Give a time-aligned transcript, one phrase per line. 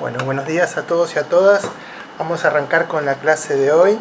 [0.00, 1.62] Bueno, buenos días a todos y a todas.
[2.18, 3.98] Vamos a arrancar con la clase de hoy.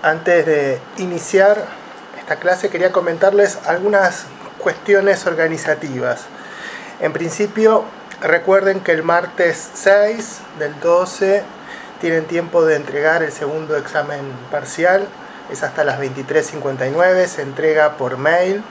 [0.00, 1.62] Antes de iniciar
[2.18, 4.24] esta clase quería comentarles algunas
[4.56, 6.22] cuestiones organizativas.
[7.00, 7.84] En principio,
[8.22, 11.42] recuerden que el martes 6 del 12
[12.00, 15.06] tienen tiempo de entregar el segundo examen parcial.
[15.50, 18.64] Es hasta las 23.59, se entrega por mail.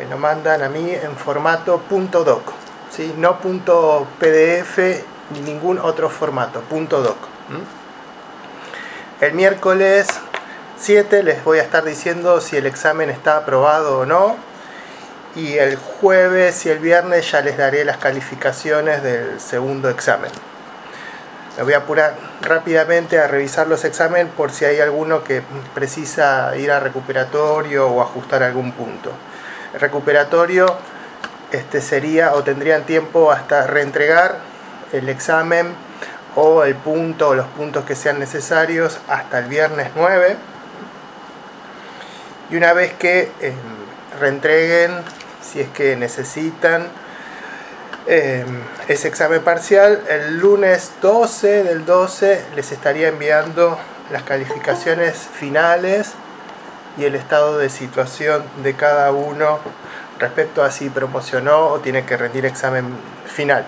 [0.00, 2.42] Me lo mandan a mí en formato .doc,
[2.90, 3.14] ¿sí?
[3.16, 7.16] no .pdf ni ningún otro formato, .doc.
[9.20, 10.06] El miércoles
[10.78, 14.36] 7 les voy a estar diciendo si el examen está aprobado o no.
[15.34, 20.30] Y el jueves y el viernes ya les daré las calificaciones del segundo examen.
[21.56, 25.42] Me voy a apurar rápidamente a revisar los exámenes por si hay alguno que
[25.74, 29.12] precisa ir a recuperatorio o ajustar algún punto.
[29.72, 30.76] El recuperatorio
[31.52, 34.36] este sería o tendrían tiempo hasta reentregar
[34.92, 35.74] el examen
[36.34, 40.36] o el punto o los puntos que sean necesarios hasta el viernes 9.
[42.50, 43.52] Y una vez que eh,
[44.20, 44.92] reentreguen,
[45.42, 46.86] si es que necesitan,
[48.06, 48.44] eh,
[48.86, 53.76] ese examen parcial, el lunes 12 del 12 les estaría enviando
[54.12, 56.12] las calificaciones finales
[56.96, 59.58] y el estado de situación de cada uno
[60.20, 63.66] respecto a si promocionó o tiene que rendir examen final.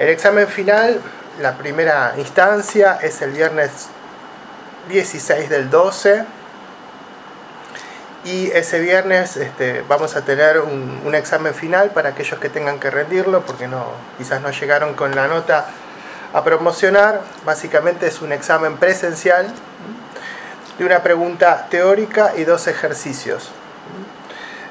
[0.00, 0.98] El examen final,
[1.42, 3.88] la primera instancia, es el viernes
[4.88, 6.24] 16 del 12.
[8.24, 12.88] Y ese viernes este, vamos a tener un, examen final para aquellos que tengan que
[12.88, 15.66] rendirlo, porque no, quizás no llegaron con la nota
[16.32, 17.20] a promocionar.
[17.44, 19.52] Básicamente es un examen presencial
[20.78, 23.50] de una pregunta teórica y dos ejercicios.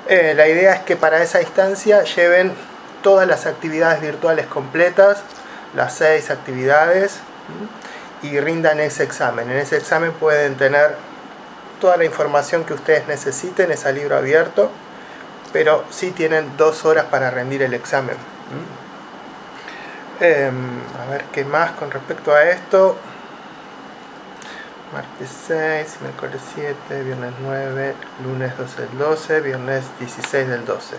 [0.07, 2.51] Eh, la idea es que para esa instancia lleven
[3.01, 5.23] todas las actividades virtuales completas,
[5.75, 7.19] las seis actividades,
[8.21, 9.49] y rindan ese examen.
[9.49, 10.95] En ese examen pueden tener
[11.79, 14.69] toda la información que ustedes necesiten, ese libro abierto,
[15.53, 18.17] pero sí tienen dos horas para rendir el examen.
[20.19, 22.97] Em, a ver qué más con respecto a esto.
[24.91, 30.97] Martes 6, miércoles 7, viernes 9, lunes 12 del 12, viernes 16 del 12.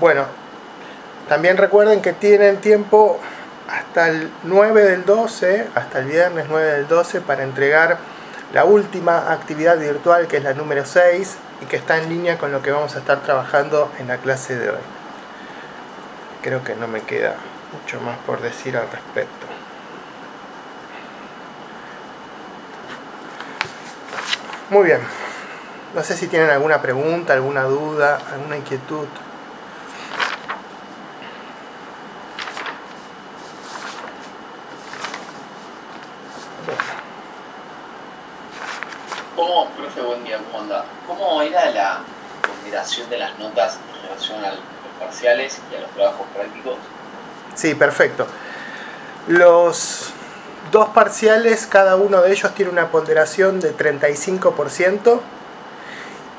[0.00, 0.26] Bueno,
[1.28, 3.20] también recuerden que tienen tiempo
[3.68, 7.98] hasta el 9 del 12, hasta el viernes 9 del 12, para entregar
[8.52, 12.50] la última actividad virtual, que es la número 6, y que está en línea con
[12.50, 14.76] lo que vamos a estar trabajando en la clase de hoy.
[16.42, 17.34] Creo que no me queda
[17.72, 19.46] mucho más por decir al respecto.
[24.70, 25.00] Muy bien.
[25.94, 29.06] No sé si tienen alguna pregunta, alguna duda, alguna inquietud.
[41.06, 42.00] ¿Cómo era la
[42.42, 44.60] ponderación de las notas en relación a los
[44.98, 46.76] parciales y a los trabajos prácticos?
[47.54, 48.26] Sí, perfecto.
[49.28, 50.10] Los
[50.72, 55.20] dos parciales, cada uno de ellos tiene una ponderación de 35%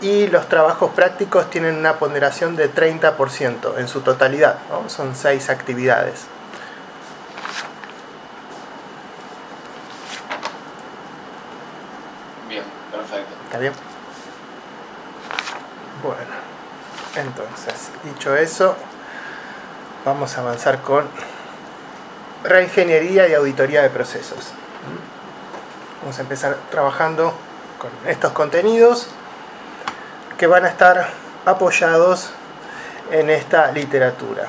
[0.02, 4.58] y los trabajos prácticos tienen una ponderación de 30% en su totalidad.
[4.88, 6.26] Son seis actividades.
[12.48, 13.34] Bien, perfecto.
[13.46, 13.74] ¿Está bien?
[16.04, 16.32] Bueno,
[17.16, 18.76] entonces, dicho eso,
[20.06, 21.08] vamos a avanzar con
[22.44, 24.54] reingeniería y auditoría de procesos.
[26.02, 27.34] Vamos a empezar trabajando
[27.78, 29.08] con estos contenidos
[30.38, 31.10] que van a estar
[31.46, 32.32] apoyados
[33.12, 34.46] en esta literatura.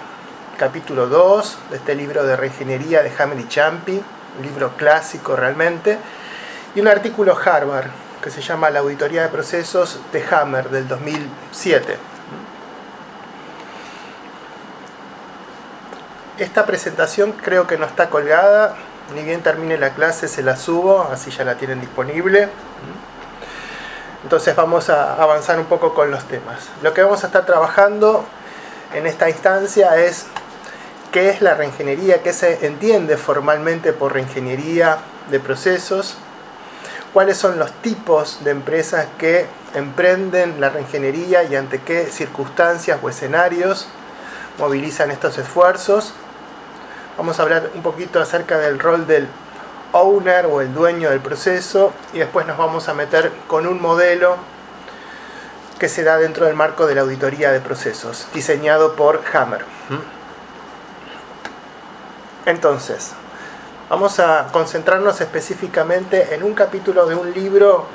[0.56, 4.00] Capítulo 2 de este libro de reingeniería de Hammer y Champi,
[4.38, 5.98] un libro clásico realmente,
[6.74, 7.88] y un artículo Harvard
[8.22, 11.96] que se llama La Auditoría de Procesos de Hammer del 2007.
[16.38, 18.76] Esta presentación creo que no está colgada,
[19.14, 22.48] ni bien termine la clase se la subo, así ya la tienen disponible.
[24.22, 26.68] Entonces vamos a avanzar un poco con los temas.
[26.82, 28.24] Lo que vamos a estar trabajando
[28.94, 30.26] en esta instancia es
[31.12, 34.98] qué es la reingeniería, qué se entiende formalmente por reingeniería
[35.30, 36.16] de procesos,
[37.12, 43.08] cuáles son los tipos de empresas que emprenden la reingeniería y ante qué circunstancias o
[43.08, 43.88] escenarios
[44.58, 46.12] movilizan estos esfuerzos.
[47.16, 49.28] Vamos a hablar un poquito acerca del rol del
[49.92, 54.36] owner o el dueño del proceso y después nos vamos a meter con un modelo
[55.78, 59.64] que se da dentro del marco de la auditoría de procesos, diseñado por Hammer.
[62.44, 63.12] Entonces,
[63.90, 67.86] Vamos a concentrarnos específicamente en un capítulo de un libro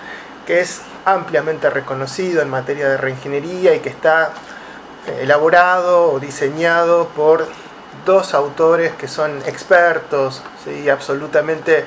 [0.45, 4.31] que es ampliamente reconocido en materia de reingeniería y que está
[5.07, 7.47] eh, elaborado o diseñado por
[8.05, 11.85] dos autores que son expertos y absolutamente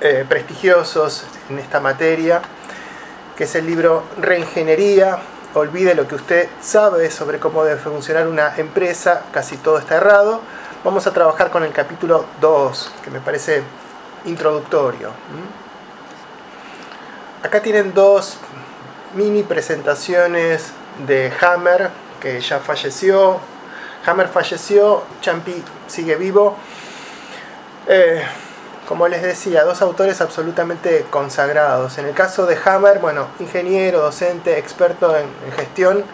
[0.00, 2.40] eh, prestigiosos en esta materia,
[3.36, 5.18] que es el libro Reingeniería.
[5.52, 10.40] Olvide lo que usted sabe sobre cómo debe funcionar una empresa, casi todo está errado
[10.86, 13.60] Vamos a trabajar con el capítulo 2, que me parece
[14.24, 15.10] introductorio.
[17.42, 18.38] Acá tienen dos
[19.16, 20.70] mini presentaciones
[21.04, 21.90] de Hammer,
[22.20, 23.40] que ya falleció.
[24.06, 26.56] Hammer falleció, Champi sigue vivo.
[27.88, 28.22] Eh,
[28.86, 31.98] como les decía, dos autores absolutamente consagrados.
[31.98, 36.04] En el caso de Hammer, bueno, ingeniero, docente, experto en, gestión,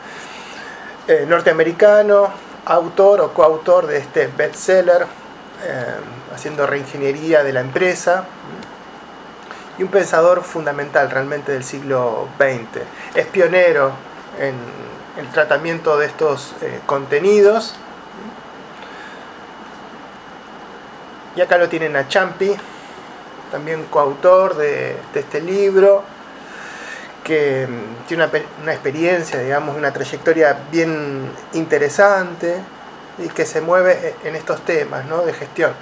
[1.08, 2.32] eh, norteamericano,
[2.64, 5.06] autor o coautor de este bestseller,
[5.64, 5.84] eh,
[6.34, 8.24] haciendo reingeniería de la empresa,
[9.78, 12.82] y un pensador fundamental realmente del siglo XX.
[13.14, 13.92] Es pionero
[14.38, 14.54] en
[15.18, 17.74] el tratamiento de estos eh, contenidos.
[21.34, 22.54] Y acá lo tienen a Champi,
[23.50, 26.04] también coautor de este libro,
[27.24, 32.56] que mm, tiene una, experiencia, digamos, una trayectoria bien interesante
[33.18, 35.22] y que se mueve e, en estos temas ¿no?
[35.22, 35.72] de gestión.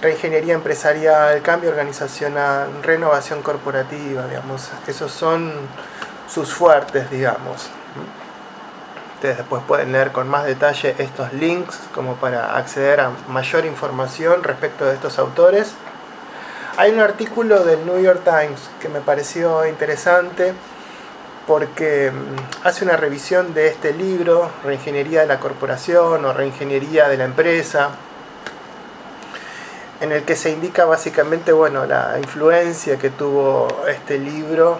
[0.00, 5.52] Reingeniería empresarial, cambio organizacional, renovación corporativa, digamos, esos son
[6.28, 7.70] sus fuertes, digamos.
[9.14, 14.42] Ustedes después pueden leer con más detalle estos links como para acceder a mayor información
[14.44, 15.72] respecto de estos autores.
[16.78, 20.52] Hay un artículo del New York Times que me pareció interesante
[21.46, 27.16] porque mm, hace una revisión de este libro, Reingeniería de la Corporación o Reingeniería de
[27.16, 27.92] la Empresa,
[30.02, 34.78] en el que se indica básicamente bueno, la influencia que tuvo este libro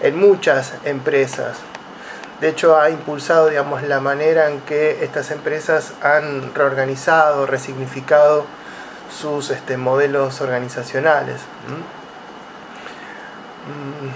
[0.00, 1.58] en muchas empresas.
[2.40, 8.46] De hecho, ha impulsado digamos, la manera en que estas empresas han reorganizado, resignificado
[9.10, 11.40] sus este, modelos organizacionales.
[13.66, 14.08] Mm,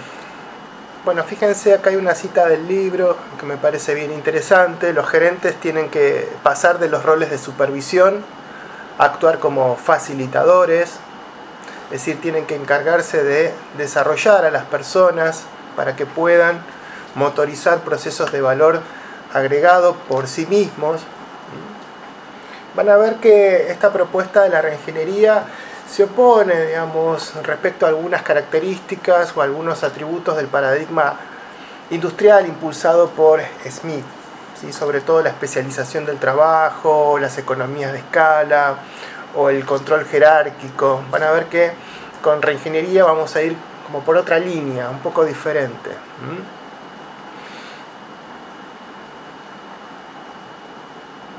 [1.04, 4.92] bueno, fíjense, acá hay una cita del libro que me parece bien interesante.
[4.92, 8.22] Los gerentes tienen que pasar de los roles de supervisión
[8.98, 10.98] a actuar como facilitadores,
[11.86, 15.44] es decir, tienen que encargarse de desarrollar a las personas
[15.74, 16.60] para que puedan
[17.14, 18.80] motorizar procesos de valor
[19.32, 21.00] agregado por sí mismos
[22.74, 25.44] van a ver que esta propuesta de la reingeniería
[25.90, 31.16] se opone, digamos, respecto a algunas características o algunos atributos del paradigma
[31.90, 34.04] industrial impulsado por Smith,
[34.70, 38.76] sobre todo la especialización del trabajo, las economías de escala
[39.34, 41.02] o el control jerárquico.
[41.10, 41.72] Van a ver que
[42.22, 43.56] con reingeniería vamos a ir
[43.86, 45.90] como por otra línea, un poco diferente.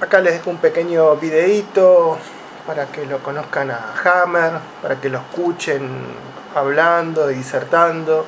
[0.01, 2.17] Acá les dejo un pequeño videito
[2.65, 5.87] para que lo conozcan a Hammer, para que lo escuchen
[6.55, 8.25] hablando disertando,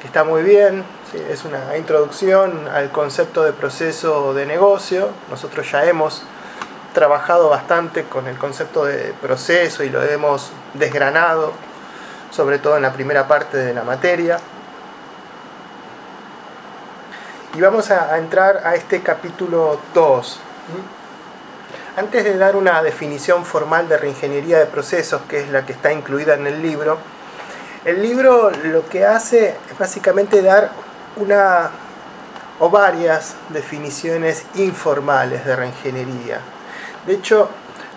[0.00, 0.82] que está muy bien,
[1.28, 5.10] es una introducción al concepto de proceso de negocio.
[5.28, 6.22] Nosotros ya hemos
[6.94, 11.52] trabajado bastante con el concepto de proceso y lo hemos desgranado,
[12.30, 14.38] sobre todo en la primera parte de la materia.
[17.54, 20.40] Y vamos a, entrar a este capítulo 2.
[21.94, 25.92] Antes de dar una definición formal de reingeniería de procesos, que es la que está
[25.92, 26.96] incluida en el libro,
[27.84, 30.70] el libro lo que hace es básicamente dar
[31.16, 31.68] una
[32.60, 36.38] o varias definiciones informales de reingeniería.
[37.06, 37.50] De hecho,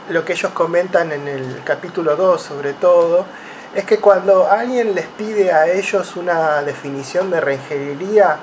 [0.10, 3.26] lo que ellos comentan en el capítulo 2 sobre todo,
[3.74, 8.40] es que cuando alguien les pide a ellos una definición de reingeniería,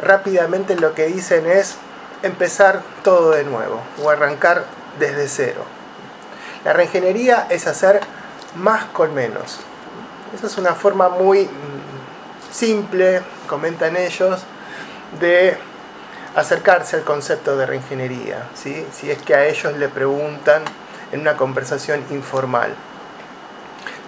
[0.00, 1.76] rápidamente lo que dicen es
[2.22, 4.64] empezar todo de nuevo o arrancar
[4.98, 5.64] desde cero.
[6.64, 8.00] La reingeniería es hacer
[8.56, 9.60] más con menos.
[10.34, 14.42] Esa es una forma muy mm, simple, comentan ellos,
[15.20, 15.56] de
[16.34, 18.86] acercarse al concepto de reingeniería, ¿sí?
[18.92, 20.62] si es que a ellos le preguntan
[21.10, 22.74] en una conversación informal.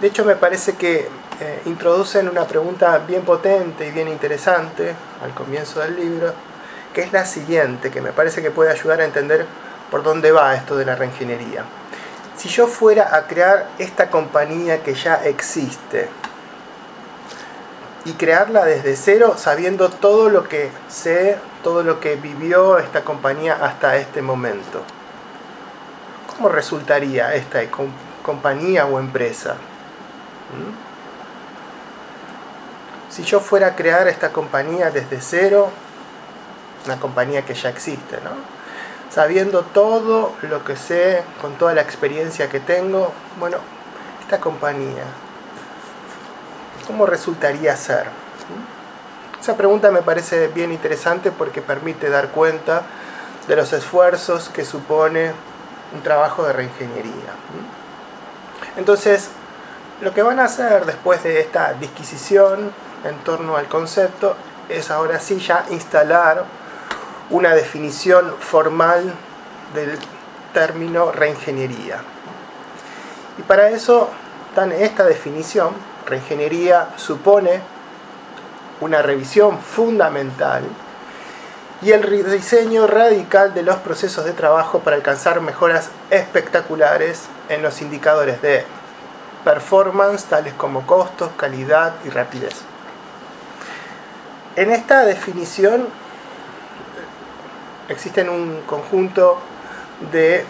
[0.01, 1.09] De hecho, me parece que
[1.41, 6.33] eh, introducen una pregunta bien potente y bien interesante al comienzo del libro,
[6.93, 9.47] que es la siguiente, que me parece que puede ayudar a entender
[9.91, 11.65] por dónde va esto de la reingeniería.
[12.37, 16.09] Si yo fuera a crear esta compañía que ya existe
[18.05, 23.59] y crearla desde cero sabiendo todo lo que sé, todo lo que vivió esta compañía
[23.61, 24.83] hasta este momento,
[26.35, 27.61] ¿cómo resultaría esta
[28.23, 29.57] compañía o empresa?
[33.09, 35.71] Si yo fuera a crear esta compañía desde cero,
[36.85, 38.54] una compañía que ya existe, ¿no?
[39.15, 43.59] Sabiendo todo lo que sé, con toda la experiencia que tengo, bueno,
[44.21, 45.05] esta compañía,
[46.87, 48.07] ¿cómo resultaría ser?
[49.41, 52.83] Esa pregunta me parece bien interesante porque permite dar cuenta
[53.47, 55.33] de los esfuerzos que supone
[55.95, 57.13] un trabajo de reingeniería.
[58.77, 59.29] Entonces,
[60.01, 62.73] lo que van a hacer después de esta disquisición
[63.05, 64.35] en torno al concepto
[64.69, 66.45] es ahora sí ya instalar
[67.31, 69.13] una definición formal
[69.75, 69.99] del
[70.53, 71.99] término reingeniería.
[73.39, 74.11] Y para eso,
[74.79, 75.71] esta definición,
[76.07, 77.61] reingeniería supone
[78.81, 80.65] una revisión fundamental
[81.83, 87.83] y el diseño radical de los procesos de trabajo para alcanzar mejoras espectaculares en los
[87.83, 88.65] indicadores de
[89.45, 92.55] performance, tales como costos, calidad y rapidez.
[94.57, 95.89] En esta definición
[97.89, 99.39] existen un conjunto
[100.13, 100.45] de,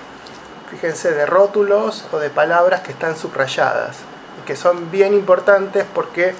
[0.70, 3.98] fíjense, de rótulos o de palabras que están subrayadas
[4.40, 6.34] y que son bien importantes porque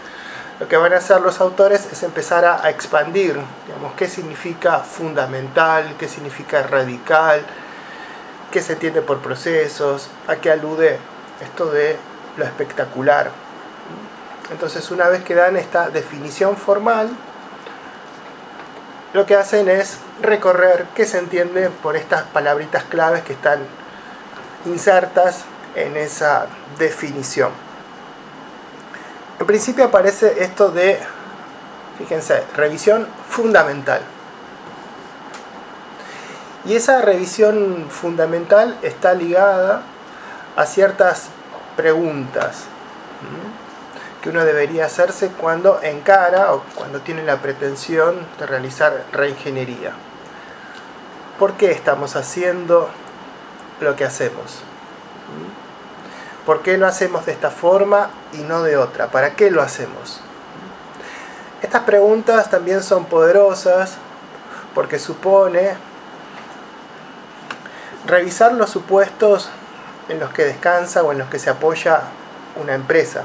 [0.60, 3.36] lo que van a hacer los autores es empezar a, expandir,
[3.66, 7.42] digamos, qué significa fundamental, qué significa radical,
[8.52, 10.98] qué se entiende por procesos, a qué alude
[11.42, 11.96] esto de
[12.36, 13.32] lo espectacular.
[14.52, 17.10] Entonces, una vez que dan esta definición formal,
[19.14, 23.60] lo que hacen es recorrer qué se entiende por estas palabritas claves que están
[24.66, 25.44] insertas
[25.76, 26.46] en esa
[26.78, 27.50] definición.
[29.38, 30.98] En principio aparece esto de,
[31.96, 34.00] fíjense, revisión fundamental.
[36.64, 39.82] Y esa revisión fundamental está ligada
[40.56, 41.28] a ciertas
[41.76, 42.64] preguntas
[44.24, 49.92] que uno debería hacerse cuando encara o cuando tiene la pretensión de realizar reingeniería.
[51.38, 52.88] ¿Por qué estamos haciendo
[53.82, 54.60] lo que hacemos?
[56.46, 59.08] ¿Por qué lo hacemos de esta forma y no de otra?
[59.08, 60.22] ¿Para qué lo hacemos?
[61.60, 63.98] Estas preguntas también son poderosas
[64.74, 65.74] porque supone
[68.06, 69.50] revisar los supuestos
[70.08, 72.00] en los que descansa o en los que se apoya
[72.56, 73.24] una empresa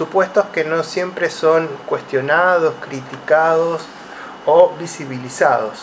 [0.00, 3.82] supuestos que no siempre son cuestionados, criticados
[4.46, 5.80] o visibilizados.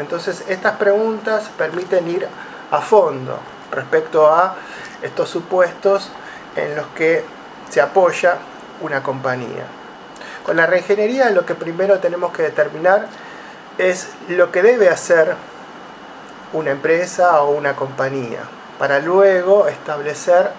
[0.00, 2.26] Entonces estas preguntas permiten ir
[2.72, 3.38] a fondo
[3.70, 4.56] respecto a
[5.00, 6.10] estos supuestos
[6.56, 7.24] en los que
[7.68, 8.38] se apoya
[8.80, 9.62] una compañía.
[10.44, 13.06] Con la reingeniería lo que primero tenemos que determinar
[13.78, 15.36] es lo que debe hacer
[16.52, 18.40] una empresa o una compañía
[18.76, 20.50] para luego establecer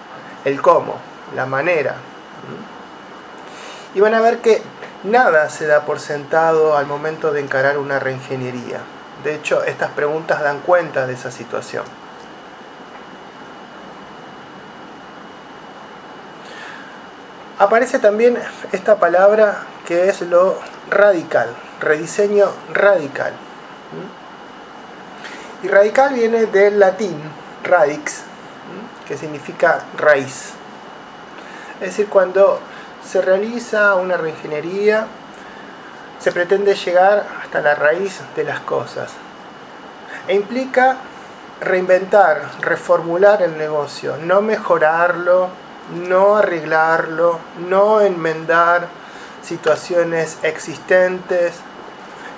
[0.46, 0.94] el cómo,
[1.36, 1.96] la manera,
[3.94, 4.62] y van a ver que
[5.04, 8.78] nada se da por sentado al momento de encarar una reingeniería.
[9.24, 11.84] De hecho, estas preguntas dan cuenta de esa situación.
[17.58, 18.36] Aparece también
[18.72, 20.58] esta palabra que es lo
[20.90, 23.32] radical, rediseño radical.
[25.62, 27.20] Y radical viene del latín
[27.62, 28.22] radix,
[29.06, 30.54] que significa raíz.
[31.82, 32.60] Es decir, cuando
[33.04, 35.04] se realiza una reingeniería,
[36.20, 39.10] se pretende llegar hasta la raíz de las cosas.
[40.28, 40.98] E implica
[41.60, 45.48] reinventar, reformular el negocio, no mejorarlo,
[46.08, 48.86] no arreglarlo, no enmendar
[49.42, 51.54] situaciones existentes,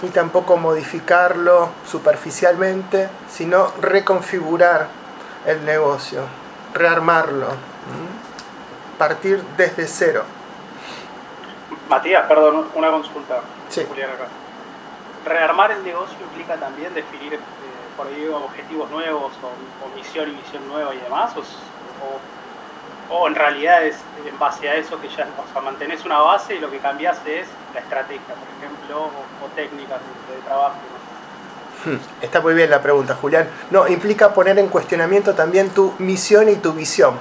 [0.01, 4.87] ni tampoco modificarlo superficialmente, sino reconfigurar
[5.45, 6.23] el negocio,
[6.73, 7.74] rearmarlo
[8.95, 10.25] partir desde cero.
[11.89, 13.41] Matías, perdón, una consulta.
[13.69, 13.85] Sí.
[13.89, 14.27] Julián acá.
[15.25, 17.39] Rearmar el negocio implica también definir eh,
[17.97, 23.85] por ahí objetivos nuevos o, misión y visión nueva y demás, o, o, en realidad
[23.85, 23.97] es
[24.27, 27.19] en base a eso que ya o sea, mantenés una base y lo que cambias
[27.27, 29.11] es la estrategia, por ejemplo,
[29.43, 30.77] o, técnicas de, trabajo.
[31.85, 33.49] Hmm, está muy bien la pregunta, Julián.
[33.71, 37.19] No, implica poner en cuestionamiento también tu misión y tu visión.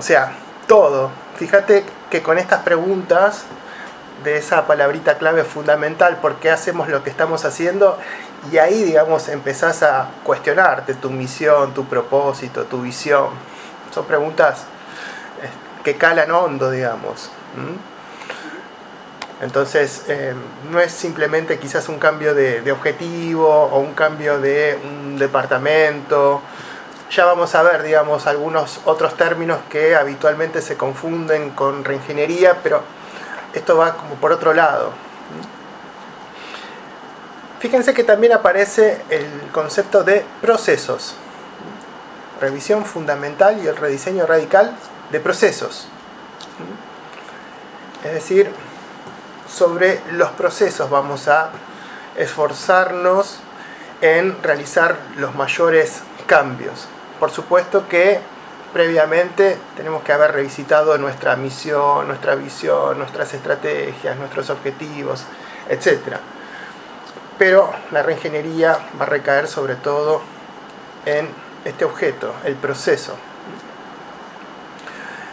[0.00, 0.32] O sea,
[0.66, 1.10] todo.
[1.36, 3.42] Fíjate que con estas preguntas
[4.24, 7.98] de esa palabrita clave fundamental, ¿por qué hacemos lo que estamos haciendo?
[8.50, 13.26] Y ahí, digamos, empezás a cuestionarte tu misión, tu propósito, tu visión.
[13.94, 14.60] Son preguntas
[15.42, 15.50] eh,
[15.84, 17.30] que calan hondo, digamos.
[19.42, 20.32] Entonces, eh,
[20.70, 26.40] no es simplemente quizás un cambio de, de, objetivo o un cambio de un departamento
[27.10, 32.82] ya vamos a ver, digamos, algunos otros términos que habitualmente se confunden con reingeniería, pero
[33.52, 34.92] esto va como por otro lado.
[37.58, 41.14] Fíjense que también aparece el concepto de procesos.
[42.40, 44.74] Revisión fundamental y el rediseño radical
[45.10, 45.88] de procesos.
[48.04, 48.50] Es decir,
[49.52, 51.50] sobre los procesos vamos a
[52.16, 53.40] esforzarnos
[54.00, 56.86] en realizar los mayores cambios.
[57.20, 58.18] Por supuesto que
[58.72, 65.24] previamente tenemos que haber revisitado nuestra misión, nuestra visión, nuestras estrategias, nuestros objetivos,
[65.68, 66.16] etc.
[67.38, 70.22] Pero la reingeniería va a recaer sobre todo
[71.04, 71.28] en
[71.66, 73.14] este objeto, el proceso.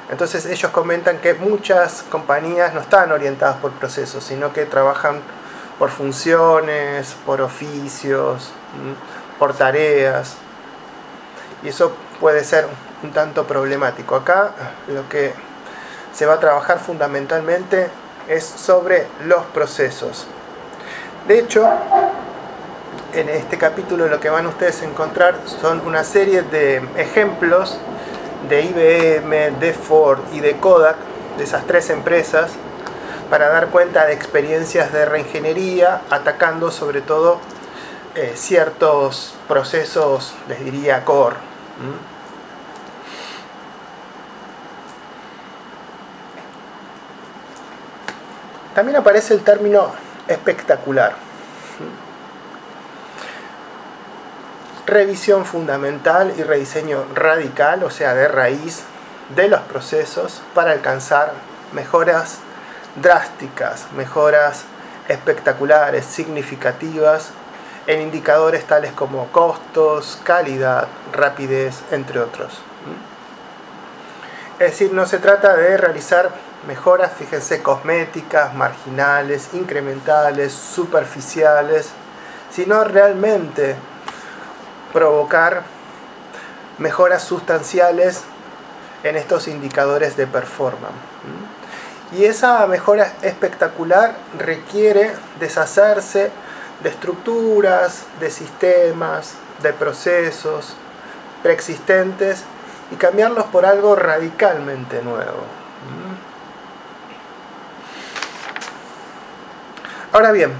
[0.09, 5.21] Entonces ellos comentan que muchas compañías no están orientadas por procesos, sino que trabajan
[5.79, 8.51] por funciones, por oficios,
[9.39, 10.37] por tareas.
[11.63, 12.67] Y eso puede ser
[13.03, 14.15] un tanto problemático.
[14.15, 14.51] Acá
[14.87, 15.33] lo que
[16.13, 17.89] se va a trabajar fundamentalmente
[18.27, 20.25] es sobre los procesos.
[21.27, 21.67] De hecho,
[23.13, 27.77] en este capítulo lo que van ustedes a encontrar son una serie de ejemplos
[28.49, 30.95] de IBM, de Ford y de Kodak,
[31.37, 32.51] de esas tres empresas,
[33.29, 37.39] para dar cuenta de experiencias de reingeniería, atacando sobre todo
[38.15, 41.46] eh, ciertos procesos, les diría, core.
[48.73, 49.91] También aparece el término
[50.27, 51.15] espectacular.
[54.85, 58.83] Revisión fundamental y rediseño radical, o sea, de raíz
[59.35, 61.33] de los procesos para alcanzar
[61.73, 62.37] mejoras
[63.01, 64.63] drásticas, mejoras
[65.07, 67.31] espectaculares, significativas
[67.87, 72.59] en indicadores tales como costos, calidad, rapidez, entre otros.
[74.59, 76.31] Es decir, no se trata de realizar
[76.67, 81.89] mejoras, fíjense, cosméticas, marginales, incrementales, superficiales,
[82.51, 83.75] sino realmente
[84.91, 85.63] provocar
[86.77, 88.23] mejoras sustanciales
[89.03, 90.95] en estos indicadores de performance.
[92.17, 96.31] Y esa mejora espectacular requiere deshacerse
[96.81, 100.75] de estructuras, de sistemas, de procesos
[101.43, 102.43] preexistentes
[102.91, 105.43] y cambiarlos por algo radicalmente nuevo.
[110.11, 110.51] Ahora bien,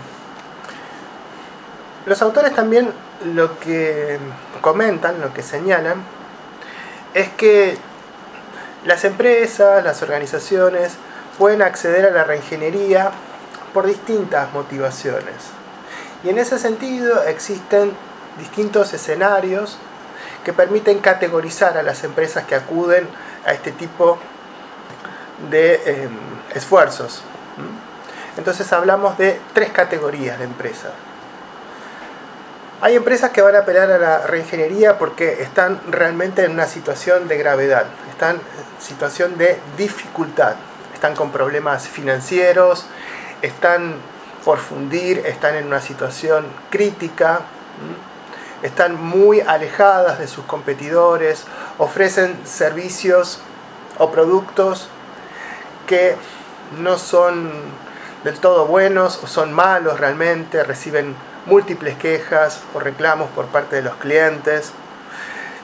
[2.05, 2.91] los autores también
[3.33, 4.19] lo que
[4.61, 6.03] comentan, lo que señalan,
[7.13, 7.77] es que
[8.85, 10.93] las empresas, las organizaciones
[11.37, 13.11] pueden acceder a la reingeniería
[13.73, 15.56] por distintas motivaciones.
[16.23, 17.93] Y en ese sentido existen
[18.37, 19.77] distintos escenarios
[20.43, 23.07] que permiten categorizar a las empresas que acuden
[23.45, 24.17] a este tipo
[25.49, 26.17] de em,
[26.55, 27.21] esfuerzos.
[28.37, 30.91] Entonces hablamos de tres categorías de empresas.
[32.79, 37.27] Hay empresas que van a apelar a la reingeniería porque están realmente en una situación
[37.27, 38.41] de gravedad, están en
[38.79, 40.55] situación de dificultad,
[40.93, 42.85] están con problemas financieros,
[43.41, 43.95] están
[44.47, 47.41] por fundir, están en una situación crítica,
[48.63, 51.43] están muy alejadas de sus competidores,
[51.77, 53.41] ofrecen servicios
[53.97, 54.87] o productos
[55.85, 56.15] que
[56.79, 57.51] no son
[58.23, 61.13] del todo buenos o son malos realmente, reciben
[61.45, 64.71] múltiples quejas o reclamos por parte de los clientes,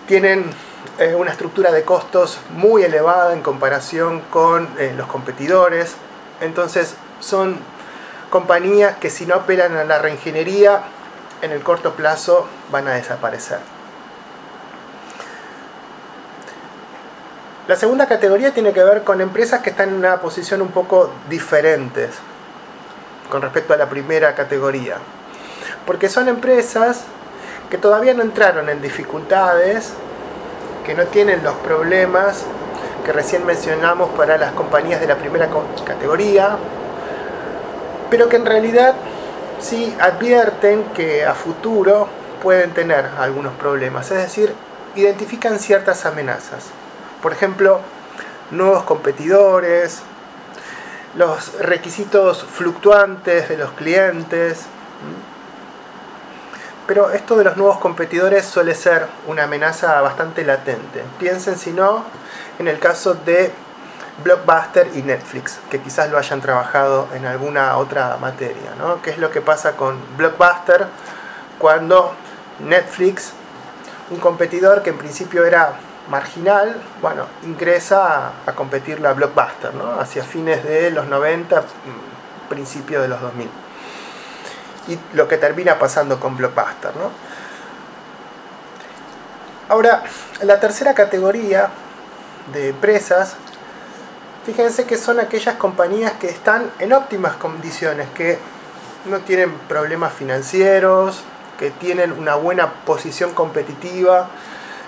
[0.09, 0.43] tienen
[0.99, 5.95] eh, una estructura de costos muy elevada en comparación con eh, los competidores,
[6.41, 7.57] entonces son
[8.33, 10.81] compañías que si no apelan a la reingeniería
[11.43, 13.59] en el corto plazo van a desaparecer.
[17.67, 21.11] La segunda categoría tiene que ver con empresas que están en una posición un poco
[21.29, 22.09] diferentes
[23.29, 24.95] con respecto a la primera categoría.
[25.85, 27.03] Porque son empresas
[27.69, 29.93] que todavía no entraron en dificultades,
[30.83, 32.45] que no tienen los problemas
[33.05, 35.49] que recién mencionamos para las compañías de la primera
[35.85, 36.57] categoría,
[38.09, 38.95] pero que en realidad
[39.59, 42.07] sí advierten que a futuro
[42.41, 44.53] pueden tener algunos problemas, es decir,
[44.95, 46.65] identifican ciertas amenazas.
[47.21, 47.79] Por ejemplo,
[48.51, 50.01] nuevos competidores,
[51.15, 54.63] los requisitos fluctuantes de los clientes.
[56.87, 61.03] Pero esto de los nuevos competidores suele ser una amenaza bastante latente.
[61.19, 62.03] Piensen si no
[62.59, 63.51] en el caso de
[64.23, 68.75] Blockbuster y Netflix, que quizás lo hayan trabajado en alguna otra materia.
[68.77, 69.01] ¿no?
[69.01, 70.87] ¿Qué es lo que pasa con Blockbuster
[71.57, 72.13] cuando
[72.59, 73.33] Netflix
[74.09, 75.73] un competidor que en principio era
[76.09, 79.99] marginal, bueno, ingresa a, competir la Blockbuster, ¿no?
[79.99, 83.49] Hacia fines de los 90, mm, principio de los 2000.
[84.89, 87.11] Y lo que termina pasando con Blockbuster, ¿no?
[89.69, 90.03] Ahora,
[90.41, 91.69] la tercera categoría
[92.51, 93.37] de empresas,
[94.45, 98.37] fíjense que son aquellas compañías que están en óptimas condiciones, que
[99.05, 101.23] no tienen problemas financieros,
[101.57, 104.29] que tienen una buena posición competitiva,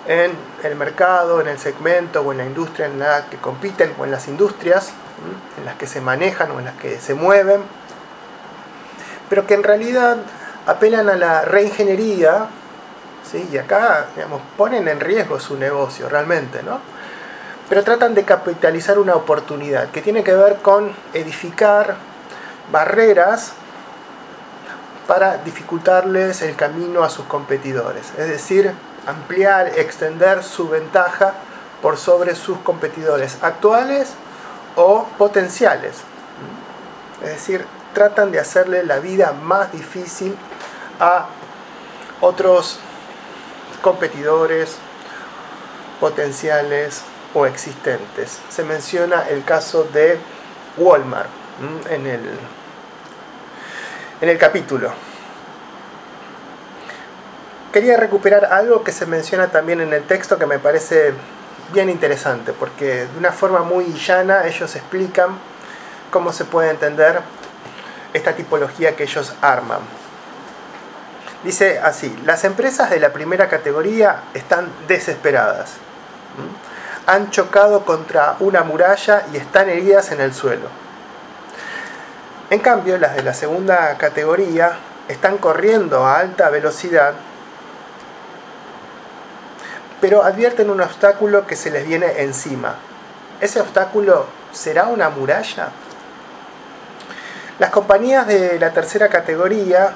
[0.08, 0.32] en
[0.64, 4.12] el mercado, en el segmento o en la industria en la que compiten o en
[4.12, 4.92] las industrias
[5.58, 7.62] en las que se manejan o en las que se mueven,
[9.30, 10.18] pero que en realidad
[10.68, 12.48] apelan a la reingeniería
[13.30, 13.48] ¿sí?
[13.52, 16.80] y acá digamos, ponen en riesgo su negocio realmente, ¿no?
[17.70, 21.96] Pero tratan de capitalizar una oportunidad que tiene que ver con edificar
[22.72, 23.54] barreras
[25.08, 28.72] para dificultarles el camino a sus competidores, es decir,
[29.06, 31.34] ampliar, extender su ventaja
[31.82, 34.14] por sobre sus competidores actuales
[34.76, 35.98] o potenciales.
[37.22, 40.36] Es decir, tratan de hacerle la vida más difícil
[41.00, 41.28] a
[42.22, 42.80] otros
[43.82, 44.78] competidores
[46.00, 47.04] potenciales
[47.36, 48.40] o existentes.
[48.50, 50.18] Se menciona el caso de
[50.78, 51.30] Walmart
[51.92, 52.22] en el,
[54.22, 54.92] en el capítulo
[57.76, 61.12] quería recuperar algo que se menciona también en el texto que me parece
[61.74, 65.38] bien interesante, porque de una forma muy llana ellos explican
[66.10, 67.20] cómo se puede entender
[68.14, 69.82] esta tipología que ellos arman.
[71.44, 75.74] Dice así, las empresas de la primera categoría están desesperadas.
[77.08, 80.68] Han chocado contra una muralla y están heridas en el suelo.
[82.50, 84.74] En cambio, las de la segunda categoría
[85.08, 87.14] están corriendo a alta velocidad
[90.06, 92.76] pero advierten un obstáculo que se les viene encima.
[93.42, 95.70] ¿Ese obstáculo será una muralla?
[97.58, 99.94] Las compañías de la tercera categoría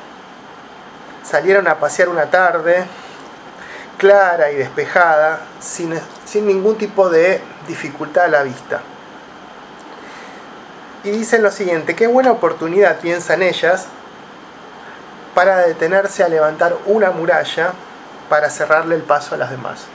[1.23, 2.85] salieron a pasear una tarde
[3.99, 5.93] clara y despejada, sin,
[6.29, 8.81] sin ningún tipo de dificultad a la vista.
[11.03, 13.87] Y dicen lo siguiente, qué buena oportunidad piensan ellas
[15.33, 17.73] para detenerse a levantar una muralla
[18.29, 19.85] para cerrarle el paso a las demás.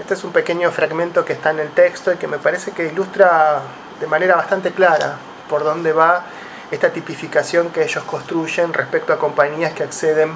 [0.00, 2.86] Este es un pequeño fragmento que está en el texto y que me parece que
[2.86, 3.60] ilustra
[4.00, 5.16] de manera bastante clara
[5.50, 6.22] por dónde va
[6.70, 10.32] esta tipificación que ellos construyen respecto a compañías que acceden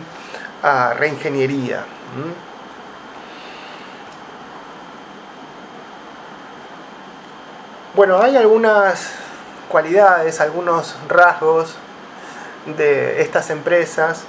[0.62, 1.84] a reingeniería.
[7.94, 9.10] Bueno, hay algunas
[9.68, 11.74] cualidades, algunos rasgos
[12.78, 14.22] de estas empresas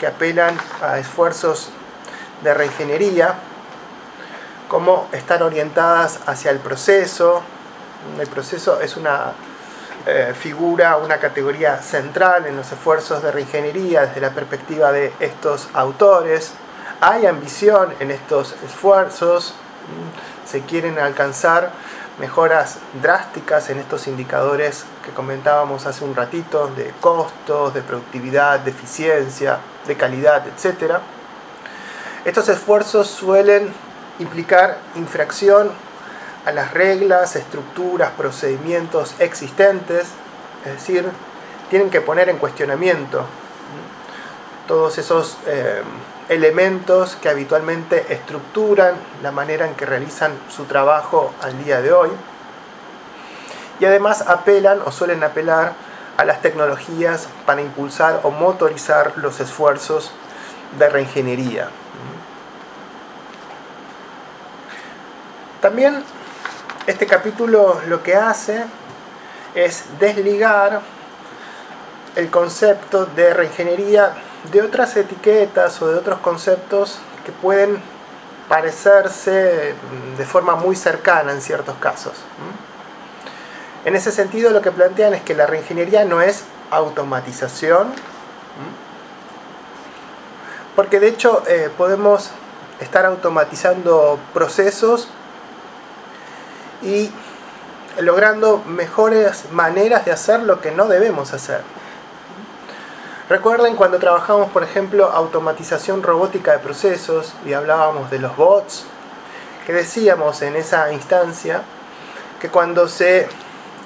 [0.00, 1.68] que apelan a esfuerzos
[2.42, 3.34] de reingeniería,
[4.66, 7.42] como estar orientadas hacia el proceso.
[8.18, 9.34] El proceso es una
[10.06, 15.68] eh, figura, una categoría central en los esfuerzos de reingeniería desde la perspectiva de estos
[15.74, 16.54] autores.
[17.00, 19.54] Hay ambición en estos esfuerzos,
[20.44, 21.70] se quieren alcanzar
[22.20, 28.70] mejoras drásticas en estos indicadores que comentábamos hace un ratito de costos, de productividad, de
[28.70, 30.98] eficiencia, de calidad, etc.
[32.26, 33.72] Estos esfuerzos suelen
[34.18, 35.70] implicar infracción
[36.44, 40.08] a las reglas, estructuras, procedimientos existentes,
[40.66, 41.08] es decir,
[41.70, 43.24] tienen que poner en cuestionamiento
[44.68, 45.82] todos esos eh,
[46.30, 52.10] elementos que habitualmente estructuran la manera en que realizan su trabajo al día de hoy.
[53.80, 55.72] Y además apelan o suelen apelar
[56.16, 60.12] a las tecnologías para impulsar o motorizar los esfuerzos
[60.78, 61.68] de reingeniería.
[65.60, 66.04] También
[66.86, 68.66] este capítulo lo que hace
[69.56, 70.80] es desligar
[72.14, 74.14] el concepto de reingeniería
[74.52, 77.80] de otras etiquetas o de otros conceptos que pueden
[78.48, 79.74] parecerse
[80.18, 82.14] de forma muy cercana en ciertos casos.
[83.84, 87.92] En ese sentido lo que plantean es que la reingeniería no es automatización,
[90.74, 92.30] porque de hecho eh, podemos
[92.80, 95.08] estar automatizando procesos
[96.82, 97.10] y
[98.00, 101.62] logrando mejores maneras de hacer lo que no debemos hacer.
[103.30, 108.86] Recuerden cuando trabajamos, por ejemplo, automatización robótica de procesos y hablábamos de los bots,
[109.64, 111.62] que decíamos en esa instancia
[112.40, 113.28] que cuando se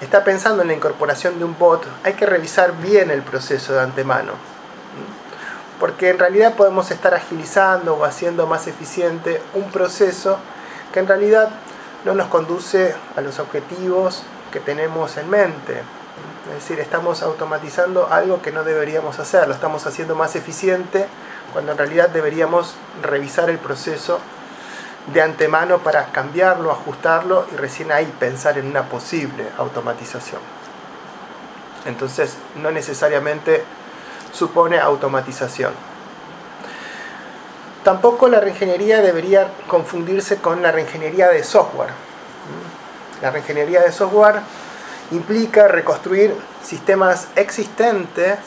[0.00, 3.80] está pensando en la incorporación de un bot hay que revisar bien el proceso de
[3.80, 4.32] antemano.
[5.78, 10.38] porque en realidad podemos estar agilizando o haciendo más eficiente un proceso
[10.90, 11.50] que en realidad
[12.06, 15.82] no nos conduce a los objetivos que tenemos en mente.
[16.48, 21.06] Es decir, estamos automatizando algo que no deberíamos hacer, lo estamos haciendo más eficiente
[21.52, 24.18] cuando en realidad deberíamos revisar el proceso
[25.12, 30.40] de antemano para cambiarlo, ajustarlo y recién ahí pensar en una posible automatización.
[31.86, 33.64] Entonces, no necesariamente
[34.32, 35.72] supone automatización.
[37.84, 41.90] Tampoco la reingeniería debería confundirse con la reingeniería de software.
[43.20, 44.40] La reingeniería de software
[45.10, 48.38] implica reconstruir sistemas existentes,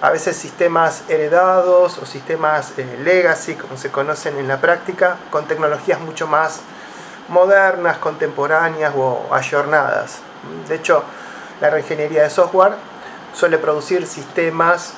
[0.00, 5.46] a veces sistemas heredados o sistemas eh, legacy, como se conocen en la práctica, con
[5.46, 6.60] tecnologías mucho más
[7.28, 10.18] modernas, contemporáneas o ayornadas.
[10.68, 11.04] De hecho,
[11.60, 12.74] la reingeniería de software
[13.34, 14.94] suele producir sistemas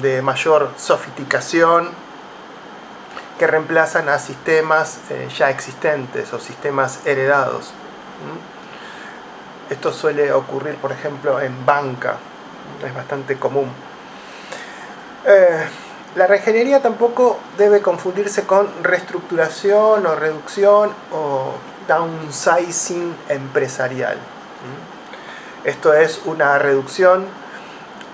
[0.00, 1.90] de mayor sofisticación
[3.38, 7.72] que reemplazan a sistemas eh, ya existentes o sistemas heredados.
[9.70, 12.16] Esto suele ocurrir, por ejemplo, en banca,
[12.84, 13.70] es bastante común.
[15.24, 15.64] Eh,
[16.16, 21.52] la reingeniería tampoco debe confundirse con reestructuración o reducción o
[21.86, 24.18] downsizing empresarial.
[25.62, 27.26] Esto es una reducción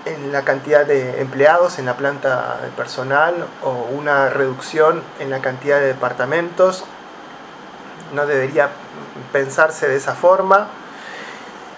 [0.05, 5.39] en la cantidad de empleados en la planta de personal o una reducción en la
[5.39, 6.83] cantidad de departamentos.
[8.13, 8.69] No debería
[9.31, 10.67] pensarse de esa forma.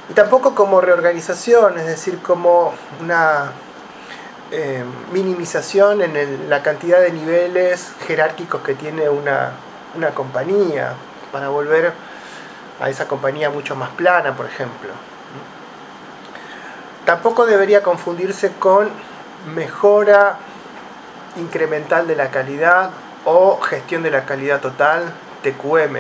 [0.09, 3.51] Y tampoco como reorganización, es decir, como una
[4.51, 9.51] eh, minimización en la cantidad de niveles jerárquicos que tiene una,
[9.95, 10.93] una compañía,
[11.31, 11.93] para volver
[12.79, 14.89] a esa compañía mucho más plana, por ejemplo.
[17.05, 18.89] Tampoco debería confundirse con
[19.53, 20.37] mejora
[21.37, 22.91] incremental de la calidad
[23.25, 25.97] o gestión de la calidad total, TQM.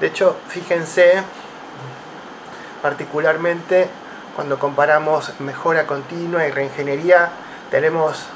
[0.00, 1.22] De hecho, fíjense
[2.82, 3.88] particularmente
[4.34, 7.30] cuando comparamos mejora continua y reingeniería,
[7.70, 8.26] tenemos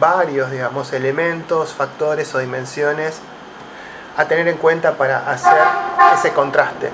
[0.00, 3.20] varios digamos, elementos, factores o dimensiones
[4.16, 5.58] a tener en cuenta para hacer
[6.14, 6.90] ese contraste.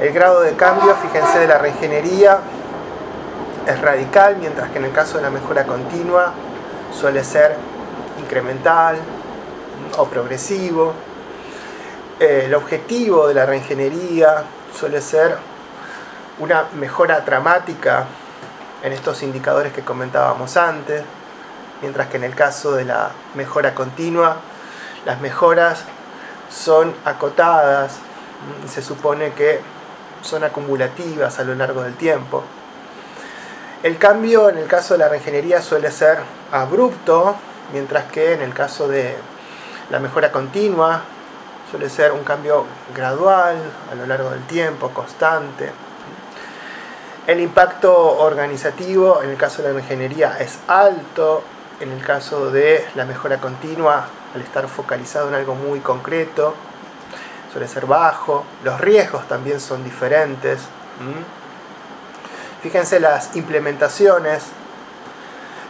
[0.00, 2.40] El grado de cambio, fíjense, de la reingeniería
[3.66, 6.32] es radical, mientras que en el caso de la mejora continua
[6.92, 7.56] suele ser
[8.18, 8.96] incremental
[9.96, 10.92] o progresivo.
[12.18, 14.44] El objetivo de la reingeniería
[14.78, 15.36] suele ser
[16.42, 18.06] una mejora dramática
[18.82, 21.04] en estos indicadores que comentábamos antes,
[21.80, 24.38] mientras que en el caso de la mejora continua,
[25.06, 25.84] las mejoras
[26.50, 27.92] son acotadas
[28.68, 29.60] se supone que
[30.22, 32.42] son acumulativas a lo largo del tiempo.
[33.84, 36.18] El cambio en el caso de la reingeniería suele ser
[36.50, 37.36] abrupto,
[37.72, 39.16] mientras que en el caso de
[39.90, 41.02] la mejora continua
[41.70, 43.56] suele ser un cambio gradual
[43.92, 45.70] a lo largo del tiempo, constante.
[47.24, 51.44] El impacto organizativo en el caso de la ingeniería es alto,
[51.78, 56.52] en el caso de la mejora continua, al estar focalizado en algo muy concreto,
[57.52, 60.62] suele ser bajo, los riesgos también son diferentes.
[62.60, 64.42] Fíjense las implementaciones,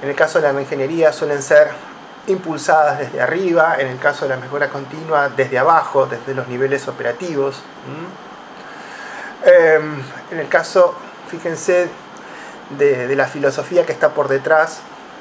[0.03, 1.71] en el caso de la ingeniería suelen ser
[2.29, 6.89] impulsadas desde arriba, en el caso de la mejora continua desde abajo, desde los niveles
[6.89, 7.63] operativos.
[9.45, 10.95] Em, en el caso,
[11.33, 11.89] fíjense,
[12.79, 14.81] de, la filosofía que está por detrás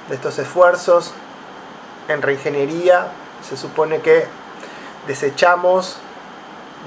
[0.09, 1.13] de estos esfuerzos,
[2.09, 3.07] en reingeniería
[3.47, 4.25] se supone que
[5.07, 5.97] desechamos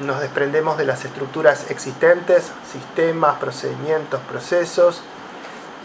[0.01, 5.03] nos desprendemos de las estructuras existentes, sistemas, procedimientos, procesos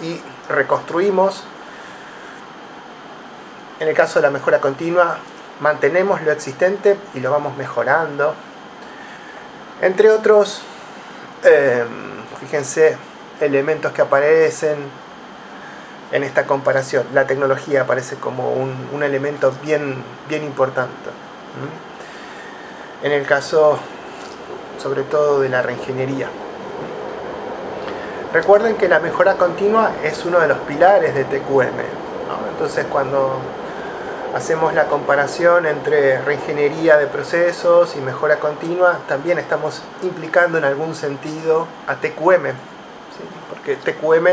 [0.02, 0.20] y
[0.52, 1.44] reconstruimos.
[3.80, 5.20] En el caso de la mejora continua,
[5.60, 8.34] mantenemos lo existente y lo vamos mejorando.
[9.80, 10.64] Entre otros,
[11.44, 11.88] em,
[12.40, 12.98] fíjense,
[13.42, 14.78] elementos que aparecen
[16.12, 17.06] en esta comparación.
[17.14, 21.10] La tecnología aparece como un, elemento bien, bien importante.
[23.04, 23.80] En el caso
[24.80, 26.28] sobre todo de la reingeniería.
[28.34, 31.80] Recuerden que la mejora continua es uno de los pilares de TQM.
[32.52, 33.40] Entonces cuando
[34.36, 40.96] hacemos la comparación entre reingeniería de procesos y mejora continua, también estamos implicando en algún
[40.96, 42.54] sentido a TQM,
[43.60, 44.28] porque TQM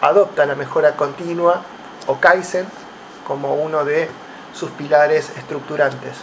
[0.00, 1.62] adopta la mejora continua
[2.06, 2.66] o Kaizen
[3.26, 4.08] como uno de
[4.54, 6.16] sus pilares estructurantes.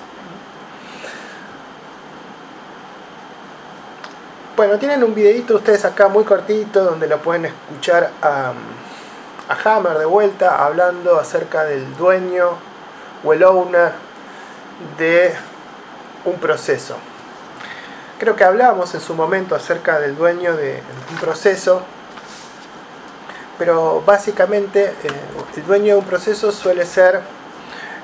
[4.55, 8.53] Bueno, tienen un videito ustedes acá muy cortito donde lo pueden escuchar a,
[9.49, 12.49] a Hammer de vuelta hablando acerca del dueño
[13.23, 13.91] o el owner
[14.97, 15.35] de
[16.25, 16.97] un proceso.
[18.19, 20.81] Creo que hablamos en su momento acerca del dueño de
[21.11, 21.83] un proceso,
[23.57, 25.09] pero básicamente eh,
[25.55, 27.21] el dueño de un proceso suele ser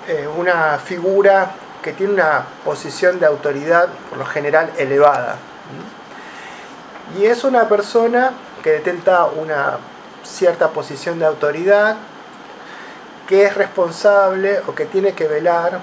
[0.07, 5.37] eh, una figura que tiene una posición de autoridad por lo general elevada.
[7.19, 8.31] Y es una persona
[8.63, 9.77] que detenta una
[10.23, 11.97] cierta posición de autoridad,
[13.27, 15.79] que es responsable o que tiene que velar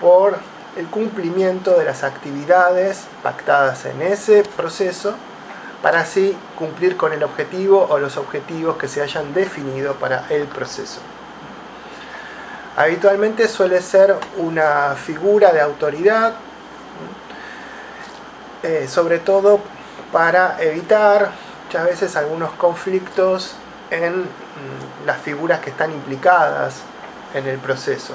[0.00, 0.38] por
[0.76, 5.14] el cumplimiento de las actividades pactadas en ese proceso
[5.84, 10.44] para así cumplir con el objetivo o los objetivos que se hayan definido para el
[10.44, 11.00] proceso.
[12.74, 16.36] Habitualmente suele ser una figura de autoridad,
[18.62, 19.60] eh, sobre todo
[20.10, 21.32] para evitar
[21.66, 23.52] muchas veces algunos conflictos
[23.90, 26.76] en mm, las figuras que están implicadas
[27.34, 28.14] en el proceso.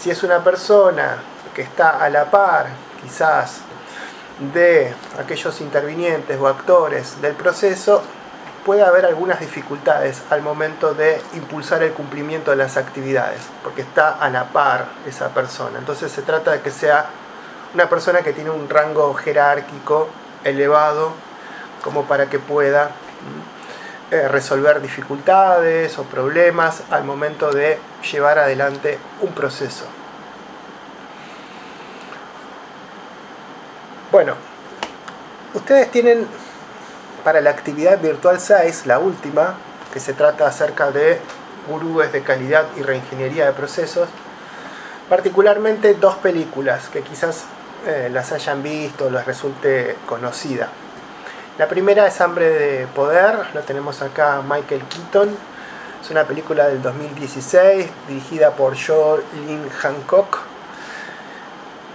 [0.00, 1.18] Si es una persona
[1.54, 2.68] que está a la par,
[3.02, 3.60] quizás,
[4.52, 8.02] de aquellos intervinientes o actores del proceso,
[8.64, 14.10] puede haber algunas dificultades al momento de impulsar el cumplimiento de las actividades, porque está
[14.10, 15.78] a la par esa persona.
[15.78, 17.06] Entonces se trata de que sea
[17.74, 20.08] una persona que tiene un rango jerárquico
[20.44, 21.12] elevado
[21.82, 22.90] como para que pueda
[24.10, 27.78] eh, resolver dificultades o problemas al momento de
[28.10, 29.84] llevar adelante un proceso.
[34.18, 34.34] Bueno,
[35.54, 36.26] ustedes tienen
[37.22, 39.54] para la actividad Virtual 6, la última,
[39.92, 41.20] que se trata acerca de
[41.68, 44.08] gurúes de calidad y reingeniería de procesos,
[45.08, 47.44] particularmente dos películas que quizás
[47.86, 50.66] eh, las hayan visto, les resulte conocida.
[51.56, 55.28] La primera es Hambre de Poder, lo tenemos acá Michael Keaton,
[56.02, 60.47] es una película del 2016 dirigida por Joe Lynn Hancock.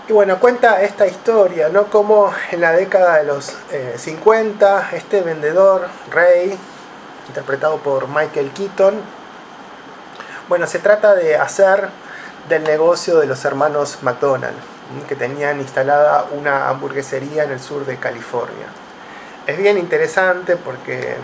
[0.08, 1.86] Y bueno, cuenta esta historia, ¿no?
[1.86, 3.56] Como en la década de los
[3.98, 6.58] 50, eh, este vendedor, Ray,
[7.28, 8.96] interpretado por Michael Keaton,
[10.50, 11.88] bueno, se trata de hacer
[12.50, 14.58] del negocio de los hermanos McDonald,
[15.08, 18.68] que tenían instalada una hamburguesería en el sur de California
[19.48, 21.16] es bien interesante porque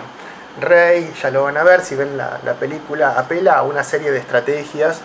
[0.60, 4.20] Rey, ya lo van a ver si ven la, película, apela a una serie de
[4.20, 5.00] estrategias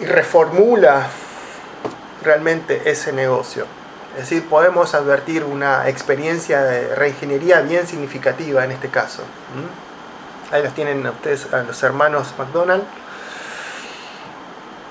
[0.00, 1.06] y reformula
[2.28, 3.64] realmente ese negocio.
[4.12, 9.22] Es decir, podemos advertir una experiencia de reingeniería bien significativa en este caso.
[10.52, 12.84] Ahí los tienen ustedes, a los hermanos McDonald.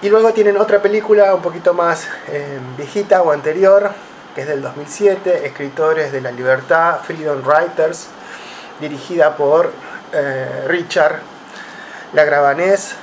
[0.01, 3.91] Y luego tienen otra película un poquito más eh, viejita o anterior,
[4.33, 8.07] que es del 2007, Escritores de la Libertad, Freedom Writers,
[8.79, 9.71] dirigida por
[10.13, 11.19] eh, Richard
[12.13, 12.95] Lagravanés.